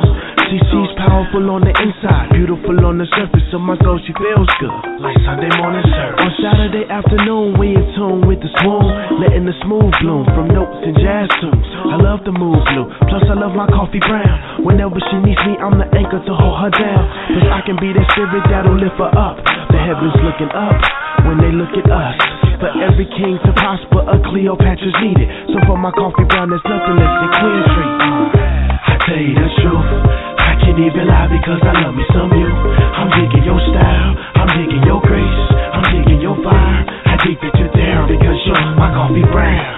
See, 0.49 0.63
she's 0.71 0.93
powerful 0.97 1.43
on 1.51 1.67
the 1.67 1.75
inside, 1.75 2.31
beautiful 2.33 2.79
on 2.87 3.03
the 3.03 3.09
surface. 3.11 3.45
So 3.51 3.59
my 3.59 3.77
soul, 3.83 3.99
she 4.07 4.15
feels 4.15 4.49
good, 4.63 4.73
like 5.03 5.19
Sunday 5.27 5.51
morning 5.59 5.85
service. 5.91 6.21
On 6.23 6.31
Saturday 6.41 6.85
afternoon, 6.89 7.59
we 7.59 7.75
in 7.75 7.85
tune 7.99 8.25
with 8.25 8.41
the 8.41 8.49
swoon, 8.63 8.87
letting 9.21 9.45
the 9.45 9.57
smooth 9.67 9.93
bloom 10.01 10.25
from 10.33 10.49
notes 10.49 10.79
and 10.81 10.95
jazz 10.97 11.29
tunes. 11.43 11.67
I 11.91 11.99
love 11.99 12.23
the 12.25 12.33
move 12.33 12.63
blue, 12.73 12.89
plus 13.11 13.25
I 13.27 13.35
love 13.35 13.53
my 13.53 13.69
coffee 13.69 14.01
brown. 14.01 14.65
Whenever 14.65 15.03
she 15.11 15.17
needs 15.21 15.41
me, 15.45 15.59
I'm 15.59 15.77
the 15.77 15.89
anchor 15.93 16.23
to 16.23 16.33
hold 16.33 16.57
her 16.63 16.73
down. 16.73 17.05
Cause 17.35 17.49
I 17.51 17.61
can 17.67 17.77
be 17.77 17.91
that 17.93 18.07
spirit 18.13 18.45
that'll 18.49 18.79
lift 18.79 18.97
her 18.97 19.13
up. 19.13 19.41
The 19.73 19.81
heavens 19.81 20.15
looking 20.20 20.53
up 20.53 20.77
when 21.24 21.40
they 21.40 21.53
look 21.53 21.73
at 21.73 21.89
us. 21.89 22.16
For 22.61 22.70
every 22.85 23.09
king 23.16 23.40
to 23.43 23.51
prosper, 23.57 24.05
a 24.07 24.20
Cleopatra's 24.31 24.94
needed. 25.03 25.28
So 25.51 25.57
for 25.66 25.77
my 25.81 25.90
coffee 25.97 26.28
brown, 26.28 26.53
there's 26.53 26.62
nothing 26.62 26.97
less 27.01 27.15
than 27.19 27.31
Queen 27.40 27.62
Street. 27.73 27.94
Uh, 28.05 28.93
I 28.93 28.94
tell 29.09 29.19
you 29.19 29.35
the 29.35 29.49
truth, 29.65 29.90
I 30.39 30.53
can't 30.62 30.78
even 30.78 31.09
lie 31.09 31.27
because 31.32 31.59
I 31.65 31.73
love 31.82 31.94
me 31.97 32.05
some 32.15 32.31
you. 32.36 32.47
I'm 32.53 33.11
digging 33.16 33.44
your 33.49 33.59
style, 33.73 34.12
I'm 34.39 34.51
digging 34.61 34.85
your 34.86 35.01
grace, 35.03 35.40
I'm 35.74 35.85
digging 35.90 36.20
your 36.20 36.36
fire. 36.44 36.81
I 37.09 37.16
dig 37.24 37.40
that 37.43 37.55
you're 37.59 37.73
there 37.74 38.07
because 38.07 38.39
you're 38.47 38.62
my 38.78 38.93
coffee 38.94 39.27
brown. 39.32 39.73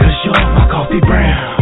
'Cause 0.00 0.16
you're 0.24 0.46
my 0.56 0.66
coffee 0.70 1.00
brown. 1.04 1.57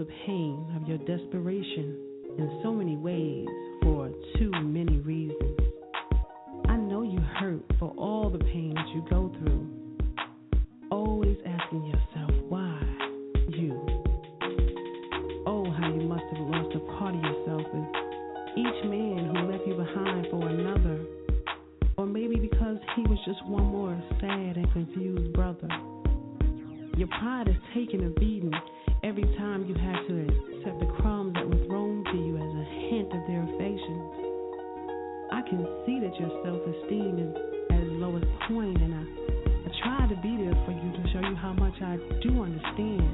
The 0.00 0.08
pain 0.24 0.64
of 0.76 0.88
your 0.88 0.96
desperation 0.96 1.94
in 2.38 2.60
so 2.62 2.72
many 2.72 2.96
ways 2.96 3.46
for 3.82 4.10
too 4.38 4.50
many 4.62 4.96
reasons. 4.96 5.60
I 6.70 6.76
know 6.76 7.02
you 7.02 7.20
hurt 7.38 7.60
for 7.78 7.90
all 7.98 8.30
the 8.30 8.38
pain 8.38 8.72
that 8.76 8.88
you 8.94 9.04
go 9.10 9.30
through. 9.38 9.68
Always 10.90 11.36
asking 11.44 11.84
yourself, 11.84 12.30
why 12.48 12.80
you? 13.48 13.76
Oh, 15.46 15.70
how 15.70 15.92
you 15.92 16.08
must 16.08 16.24
have 16.32 16.46
lost 16.48 16.74
a 16.74 16.80
part 16.98 17.14
of 17.14 17.20
yourself 17.20 17.62
with 17.74 17.84
each 18.56 18.84
man 18.88 19.34
who 19.34 19.52
left 19.52 19.66
you 19.66 19.74
behind 19.74 20.28
for 20.30 20.48
another. 20.48 21.04
Or 21.98 22.06
maybe 22.06 22.36
because 22.36 22.78
he 22.96 23.02
was 23.02 23.18
just 23.26 23.44
one 23.44 23.64
more 23.64 24.02
sad 24.18 24.56
and 24.56 24.72
confused 24.72 25.30
brother. 25.34 25.68
Your 26.96 27.08
pride 27.08 27.48
is 27.48 27.56
taking 27.74 28.06
a 28.06 28.10
beating 28.18 28.54
every 29.02 29.24
time 29.40 29.64
you 29.64 29.74
had 29.74 30.04
to 30.08 30.14
accept 30.28 30.78
the 30.80 30.90
crumbs 31.00 31.32
that 31.34 31.48
were 31.48 31.64
thrown 31.66 32.04
to 32.04 32.16
you 32.20 32.36
as 32.36 32.52
a 32.52 32.66
hint 32.92 33.08
of 33.16 33.22
their 33.24 33.42
affection. 33.48 33.96
I 35.32 35.40
can 35.48 35.64
see 35.86 35.96
that 36.04 36.12
your 36.20 36.28
self 36.44 36.60
esteem 36.68 37.16
is 37.16 37.32
at 37.72 37.80
its 37.80 37.96
lowest 37.96 38.28
point, 38.48 38.76
and 38.76 38.92
I, 38.92 39.04
I 39.64 39.68
try 39.80 40.04
to 40.04 40.18
be 40.20 40.36
there 40.36 40.58
for 40.68 40.72
you 40.76 40.90
to 40.92 41.02
show 41.16 41.22
you 41.24 41.36
how 41.36 41.54
much 41.56 41.74
I 41.80 41.96
do 42.20 42.42
understand. 42.44 43.08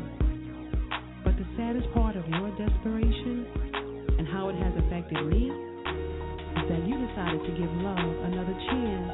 But 1.23 1.39
the 1.39 1.47
saddest 1.55 1.87
part 1.95 2.17
of 2.17 2.27
your 2.27 2.51
desperation 2.59 3.47
and 4.19 4.27
how 4.27 4.49
it 4.51 4.57
has 4.59 4.75
affected 4.87 5.23
me 5.31 5.51
is 5.55 6.67
that 6.67 6.83
you 6.83 6.99
decided 6.99 7.47
to 7.47 7.53
give 7.55 7.71
love 7.87 8.11
another 8.27 8.57
chance, 8.75 9.13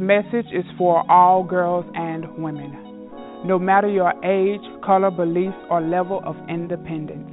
message 0.00 0.46
is 0.52 0.64
for 0.76 1.08
all 1.10 1.44
girls 1.44 1.84
and 1.94 2.26
women, 2.36 3.10
no 3.44 3.58
matter 3.58 3.88
your 3.88 4.12
age, 4.24 4.60
color, 4.84 5.10
beliefs, 5.10 5.56
or 5.70 5.80
level 5.80 6.20
of 6.24 6.36
independence. 6.48 7.28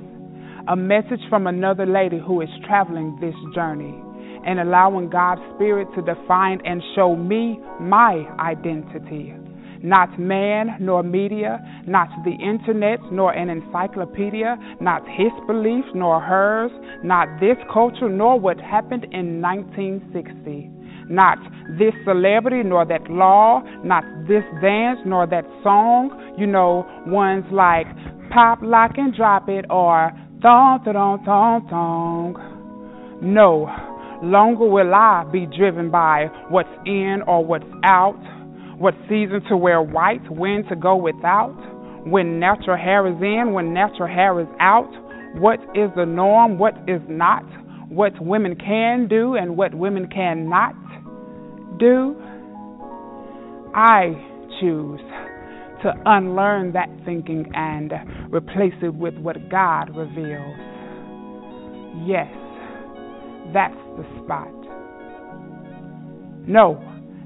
A 0.68 0.76
message 0.76 1.22
from 1.30 1.48
another 1.48 1.86
lady 1.86 2.20
who 2.20 2.42
is 2.42 2.50
traveling 2.68 3.18
this 3.20 3.36
journey 3.56 3.96
and 4.46 4.60
allowing 4.60 5.10
God's 5.10 5.42
Spirit 5.56 5.88
to 5.96 6.02
define 6.02 6.62
and 6.66 6.82
show 6.96 7.16
me 7.16 7.60
my 7.80 8.26
identity. 8.40 9.34
Not 9.84 10.20
man 10.20 10.78
nor 10.80 11.02
media, 11.02 11.60
not 11.88 12.10
the 12.24 12.32
internet 12.32 13.00
nor 13.12 13.34
an 13.34 13.50
encyclopedia, 13.50 14.58
not 14.80 15.02
his 15.08 15.32
beliefs 15.48 15.88
nor 15.96 16.22
hers, 16.22 16.72
not 17.04 17.28
this 17.40 17.58
culture 17.74 18.10
nor 18.10 18.40
what 18.40 18.60
happened 18.60 19.06
in 19.12 19.42
1960 19.42 20.81
not 21.12 21.38
this 21.78 21.94
celebrity 22.06 22.64
nor 22.64 22.86
that 22.86 23.10
law, 23.10 23.62
not 23.84 24.04
this 24.28 24.44
dance 24.62 25.00
nor 25.06 25.28
that 25.28 25.46
song. 25.64 26.10
You 26.38 26.48
know, 26.48 26.88
ones 27.06 27.46
like 27.52 27.88
pop, 28.34 28.60
lock, 28.62 28.92
and 28.98 29.14
drop 29.14 29.50
it 29.50 29.66
or 29.70 30.12
thong, 30.42 30.80
thong, 30.84 31.24
thong, 31.26 31.68
thong. 31.70 33.20
No, 33.22 33.68
longer 34.24 34.66
will 34.68 34.94
I 34.94 35.26
be 35.32 35.46
driven 35.46 35.92
by 35.92 36.28
what's 36.50 36.70
in 36.86 37.22
or 37.28 37.46
what's 37.46 37.66
out, 37.84 38.20
what 38.80 38.96
season 39.08 39.42
to 39.50 39.58
wear 39.58 39.82
white, 39.82 40.28
when 40.32 40.64
to 40.70 40.76
go 40.76 40.96
without, 40.96 41.56
when 42.08 42.40
natural 42.40 42.78
hair 42.78 43.06
is 43.08 43.22
in, 43.22 43.54
when 43.54 43.74
natural 43.74 44.08
hair 44.08 44.40
is 44.40 44.48
out, 44.60 44.90
what 45.40 45.60
is 45.76 45.92
the 45.96 46.06
norm, 46.06 46.58
what 46.58 46.74
is 46.88 47.02
not, 47.08 47.44
what 47.90 48.14
women 48.20 48.56
can 48.56 49.08
do 49.08 49.36
and 49.36 49.56
what 49.56 49.76
women 49.76 50.10
cannot 50.10 50.74
do, 51.82 52.16
I 53.76 54.14
choose 54.62 55.02
to 55.82 55.92
unlearn 56.06 56.74
that 56.74 56.90
thinking 57.04 57.52
and 57.56 57.92
replace 58.32 58.76
it 58.84 58.94
with 58.94 59.16
what 59.16 59.50
God 59.50 59.96
reveals. 59.96 60.56
Yes, 62.08 62.32
that's 63.54 63.76
the 63.98 64.06
spot. 64.24 64.54
No, 66.48 66.78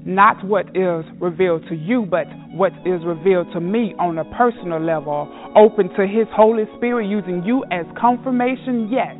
not 0.06 0.42
what 0.46 0.68
is 0.74 1.04
revealed 1.20 1.64
to 1.68 1.74
you, 1.74 2.06
but 2.08 2.26
what 2.52 2.72
is 2.86 3.04
revealed 3.04 3.48
to 3.52 3.60
me 3.60 3.94
on 3.98 4.18
a 4.18 4.24
personal 4.36 4.80
level, 4.80 5.28
open 5.54 5.90
to 5.90 6.06
His 6.06 6.26
Holy 6.34 6.64
Spirit 6.78 7.08
using 7.08 7.42
you 7.44 7.62
as 7.70 7.84
confirmation. 8.00 8.88
Yes, 8.90 9.16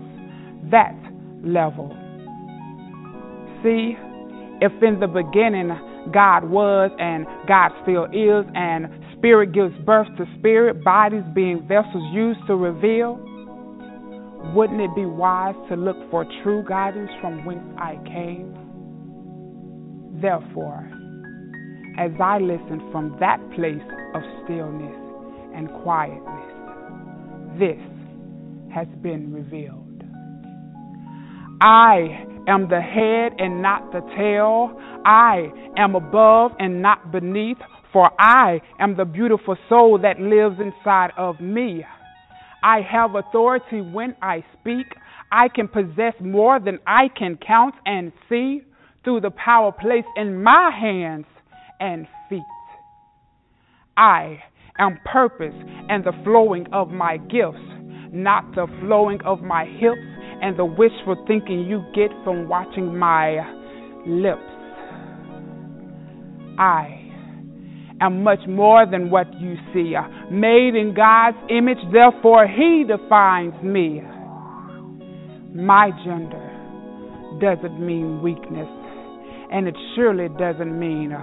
that 0.70 0.96
level. 1.44 1.94
See, 3.62 3.96
if 4.60 4.72
in 4.82 5.00
the 5.00 5.06
beginning 5.06 5.70
God 6.12 6.44
was 6.44 6.90
and 6.98 7.26
God 7.48 7.72
still 7.82 8.04
is, 8.06 8.46
and 8.54 8.86
spirit 9.18 9.52
gives 9.52 9.74
birth 9.84 10.08
to 10.18 10.24
spirit, 10.38 10.84
bodies 10.84 11.24
being 11.34 11.66
vessels 11.66 12.14
used 12.14 12.40
to 12.46 12.56
reveal, 12.56 13.18
wouldn't 14.54 14.80
it 14.80 14.94
be 14.94 15.04
wise 15.04 15.56
to 15.68 15.76
look 15.76 15.96
for 16.10 16.24
true 16.42 16.64
guidance 16.68 17.10
from 17.20 17.44
whence 17.44 17.66
I 17.76 17.96
came? 18.06 18.54
Therefore, 20.20 20.88
as 21.98 22.12
I 22.22 22.38
listen 22.38 22.80
from 22.92 23.16
that 23.20 23.40
place 23.54 23.82
of 24.14 24.22
stillness 24.44 24.96
and 25.54 25.68
quietness, 25.82 26.52
this 27.58 27.80
has 28.72 28.86
been 29.02 29.32
revealed. 29.32 29.82
I 31.60 32.35
am 32.46 32.68
the 32.68 32.80
head 32.80 33.32
and 33.38 33.62
not 33.62 33.92
the 33.92 34.00
tail. 34.16 34.78
I 35.04 35.52
am 35.76 35.94
above 35.94 36.52
and 36.58 36.82
not 36.82 37.12
beneath, 37.12 37.58
for 37.92 38.10
I 38.18 38.60
am 38.78 38.96
the 38.96 39.04
beautiful 39.04 39.56
soul 39.68 39.98
that 40.02 40.20
lives 40.20 40.56
inside 40.60 41.10
of 41.16 41.40
me. 41.40 41.84
I 42.62 42.80
have 42.80 43.14
authority 43.14 43.80
when 43.80 44.16
I 44.22 44.44
speak. 44.58 44.86
I 45.30 45.48
can 45.48 45.68
possess 45.68 46.14
more 46.20 46.58
than 46.60 46.78
I 46.86 47.08
can 47.16 47.38
count 47.44 47.74
and 47.84 48.12
see 48.28 48.62
through 49.04 49.20
the 49.20 49.30
power 49.30 49.72
placed 49.72 50.08
in 50.16 50.42
my 50.42 50.70
hands 50.70 51.26
and 51.80 52.06
feet. 52.28 52.42
I 53.96 54.42
am 54.78 54.98
purpose 55.04 55.54
and 55.88 56.04
the 56.04 56.12
flowing 56.24 56.66
of 56.72 56.88
my 56.90 57.16
gifts, 57.16 57.58
not 58.12 58.54
the 58.54 58.66
flowing 58.80 59.20
of 59.24 59.42
my 59.42 59.64
hips 59.64 60.15
and 60.42 60.58
the 60.58 60.64
wishful 60.64 61.16
thinking 61.26 61.66
you 61.66 61.84
get 61.94 62.10
from 62.24 62.48
watching 62.48 62.96
my 62.98 63.38
lips. 64.06 64.40
I 66.58 67.02
am 68.00 68.22
much 68.22 68.40
more 68.48 68.86
than 68.90 69.10
what 69.10 69.26
you 69.40 69.56
see, 69.72 69.94
made 70.30 70.74
in 70.74 70.94
God's 70.94 71.38
image, 71.50 71.78
therefore, 71.92 72.46
He 72.46 72.84
defines 72.86 73.54
me. 73.62 74.02
My 75.54 75.90
gender 76.04 76.52
doesn't 77.40 77.80
mean 77.84 78.22
weakness, 78.22 78.68
and 79.50 79.66
it 79.66 79.76
surely 79.94 80.28
doesn't 80.38 80.78
mean 80.78 81.14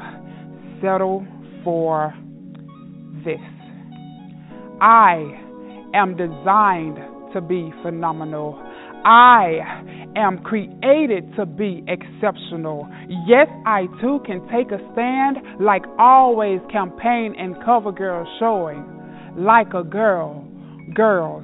settle 0.81 1.25
for 1.63 2.13
this. 3.23 3.39
I 4.81 5.39
am 5.93 6.17
designed 6.17 6.97
to 7.33 7.41
be 7.41 7.71
phenomenal. 7.81 8.59
I 9.05 9.59
am 10.15 10.39
created 10.43 11.35
to 11.35 11.45
be 11.45 11.83
exceptional. 11.87 12.87
Yes, 13.27 13.47
I 13.65 13.87
too 14.01 14.19
can 14.25 14.47
take 14.47 14.71
a 14.71 14.79
stand, 14.93 15.37
like 15.59 15.83
always, 15.99 16.59
campaign 16.71 17.35
and 17.37 17.55
cover 17.63 17.91
girls 17.91 18.27
showing, 18.39 18.85
like 19.37 19.73
a 19.73 19.83
girl, 19.83 20.45
girls 20.93 21.43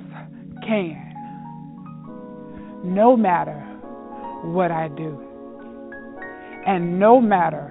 can. 0.65 1.05
no 2.83 3.17
matter 3.17 3.59
what 4.43 4.71
I 4.71 4.87
do, 4.87 5.19
and 6.65 6.99
no 6.99 7.19
matter 7.19 7.67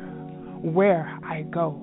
where 0.62 1.19
I 1.24 1.43
go. 1.43 1.81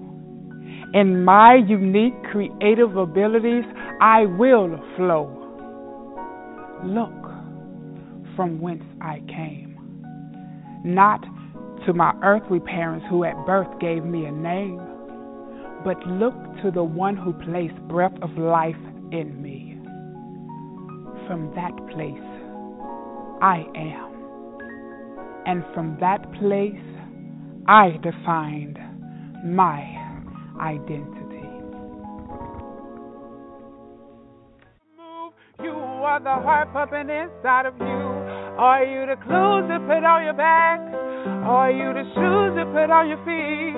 In 0.94 1.24
my 1.24 1.56
unique 1.56 2.14
creative 2.32 2.96
abilities, 2.98 3.64
I 4.02 4.26
will 4.26 4.80
flow. 4.96 5.32
Look 6.84 7.25
from 8.36 8.60
whence 8.60 8.84
I 9.02 9.20
came, 9.28 9.78
not 10.84 11.22
to 11.86 11.94
my 11.94 12.14
earthly 12.24 12.60
parents 12.60 13.06
who 13.10 13.24
at 13.24 13.36
birth 13.46 13.68
gave 13.80 14.04
me 14.04 14.26
a 14.26 14.32
name, 14.32 14.82
but 15.84 15.98
look 16.08 16.34
to 16.64 16.72
the 16.74 16.84
one 16.84 17.16
who 17.16 17.34
placed 17.34 17.80
breath 17.88 18.16
of 18.22 18.38
life 18.38 18.76
in 19.12 19.42
me. 19.42 19.78
From 21.28 21.52
that 21.56 21.76
place, 21.94 22.36
I 23.42 23.66
am. 23.76 24.16
And 25.46 25.64
from 25.74 25.98
that 26.00 26.24
place, 26.40 26.82
I 27.68 27.98
defined 28.02 28.80
my 29.46 29.80
identity. 30.60 31.22
You 35.64 35.72
are 35.72 36.20
the 36.20 36.30
heart 36.30 36.74
pumping 36.74 37.10
inside 37.10 37.66
of 37.66 37.76
you. 37.80 38.05
Are 38.58 38.86
you 38.88 39.06
the 39.06 39.20
clothes 39.20 39.68
to 39.68 39.84
put 39.84 40.08
on 40.08 40.24
your 40.24 40.34
back? 40.34 40.80
Are 41.44 41.68
you 41.68 41.92
the 41.92 42.08
shoes 42.16 42.56
to 42.56 42.64
put 42.72 42.88
on 42.88 43.12
your 43.12 43.20
feet? 43.28 43.76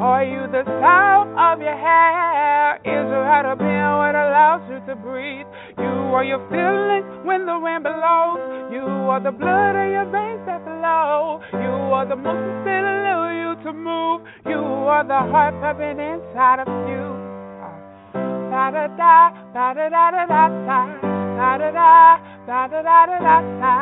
Are 0.00 0.24
you 0.24 0.48
the 0.48 0.64
sound 0.80 1.36
of 1.36 1.60
your 1.60 1.76
hair? 1.76 2.80
Is 2.88 3.04
your 3.04 3.20
heart 3.20 3.44
a 3.44 3.52
pen 3.52 3.84
what 4.00 4.16
allows 4.16 4.64
you 4.72 4.80
to 4.88 4.96
breathe? 4.96 5.44
You 5.76 6.16
are 6.16 6.24
your 6.24 6.40
feelings 6.48 7.04
when 7.28 7.44
the 7.44 7.58
wind 7.60 7.84
blows. 7.84 8.72
You 8.72 8.88
are 9.12 9.20
the 9.20 9.30
blood 9.30 9.76
in 9.76 9.92
your 9.92 10.08
veins 10.08 10.40
that 10.48 10.64
flow. 10.64 11.44
You 11.60 11.92
are 11.92 12.08
the 12.08 12.16
motion 12.16 12.64
that 12.64 12.80
allow 12.80 13.28
you 13.28 13.60
to 13.60 13.72
move. 13.76 14.24
You 14.48 14.64
are 14.88 15.04
the 15.04 15.20
heart 15.20 15.52
pumping 15.60 16.00
inside 16.00 16.64
of 16.64 16.72
you. 16.88 17.12
Uh, 17.60 18.48
da 18.48 18.70
da 18.72 18.88
da, 18.88 19.30
da 19.52 19.74
da 19.74 19.88
da 19.92 20.26
da 20.26 20.48
da 20.48 21.13
da, 21.36 21.58
da 21.58 21.70
da 21.70 22.18
da, 22.46 22.68
da 22.68 22.82
da 22.82 23.06
da 23.06 23.16
da 23.20 23.40
da 23.60 23.74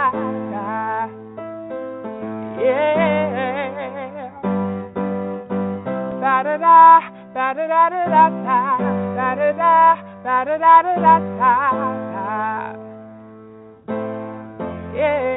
da. 0.52 1.08
Yeah. 2.60 3.32
Da 6.20 6.42
da, 6.42 6.56
da 7.34 7.52
da 7.52 7.64
da 7.66 7.88
da 7.88 8.00
da 8.08 8.24
da, 8.44 8.60
da 9.16 9.34
da 9.34 9.52
da, 9.52 9.96
da 10.22 10.44
da 10.44 10.56
da 10.58 10.82
da 10.82 10.94
da 10.96 11.18
da, 11.38 11.54
da. 12.12 12.26
Yeah. 14.94 15.32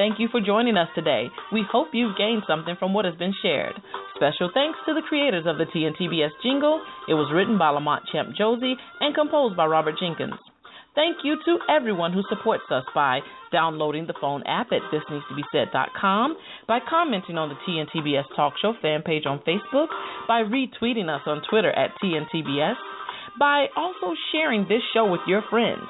Thank 0.00 0.18
you 0.18 0.28
for 0.32 0.40
joining 0.40 0.78
us 0.78 0.88
today. 0.94 1.28
We 1.52 1.62
hope 1.70 1.88
you've 1.92 2.16
gained 2.16 2.44
something 2.48 2.74
from 2.78 2.94
what 2.94 3.04
has 3.04 3.14
been 3.16 3.34
shared. 3.42 3.74
Special 4.16 4.50
thanks 4.54 4.78
to 4.86 4.94
the 4.94 5.04
creators 5.06 5.44
of 5.44 5.58
the 5.58 5.66
TNTBS 5.66 6.30
jingle. 6.42 6.80
It 7.06 7.12
was 7.12 7.30
written 7.34 7.58
by 7.58 7.68
Lamont 7.68 8.04
Champ 8.10 8.34
Josie 8.34 8.76
and 9.00 9.14
composed 9.14 9.58
by 9.58 9.66
Robert 9.66 9.96
Jenkins. 10.00 10.40
Thank 10.94 11.18
you 11.22 11.36
to 11.44 11.58
everyone 11.68 12.14
who 12.14 12.22
supports 12.30 12.64
us 12.70 12.84
by 12.94 13.20
downloading 13.52 14.06
the 14.06 14.16
phone 14.18 14.42
app 14.46 14.68
at 14.72 14.80
thisneedstobesaid.com, 14.88 16.36
by 16.66 16.78
commenting 16.88 17.36
on 17.36 17.50
the 17.50 17.60
TNTBS 17.68 18.24
Talk 18.34 18.54
Show 18.62 18.72
fan 18.80 19.02
page 19.02 19.26
on 19.26 19.40
Facebook, 19.40 19.88
by 20.26 20.40
retweeting 20.40 21.14
us 21.14 21.20
on 21.26 21.42
Twitter 21.50 21.72
at 21.72 21.90
TNTBS, 22.02 22.76
by 23.38 23.66
also 23.76 24.14
sharing 24.32 24.62
this 24.62 24.80
show 24.94 25.04
with 25.04 25.20
your 25.26 25.42
friends. 25.50 25.84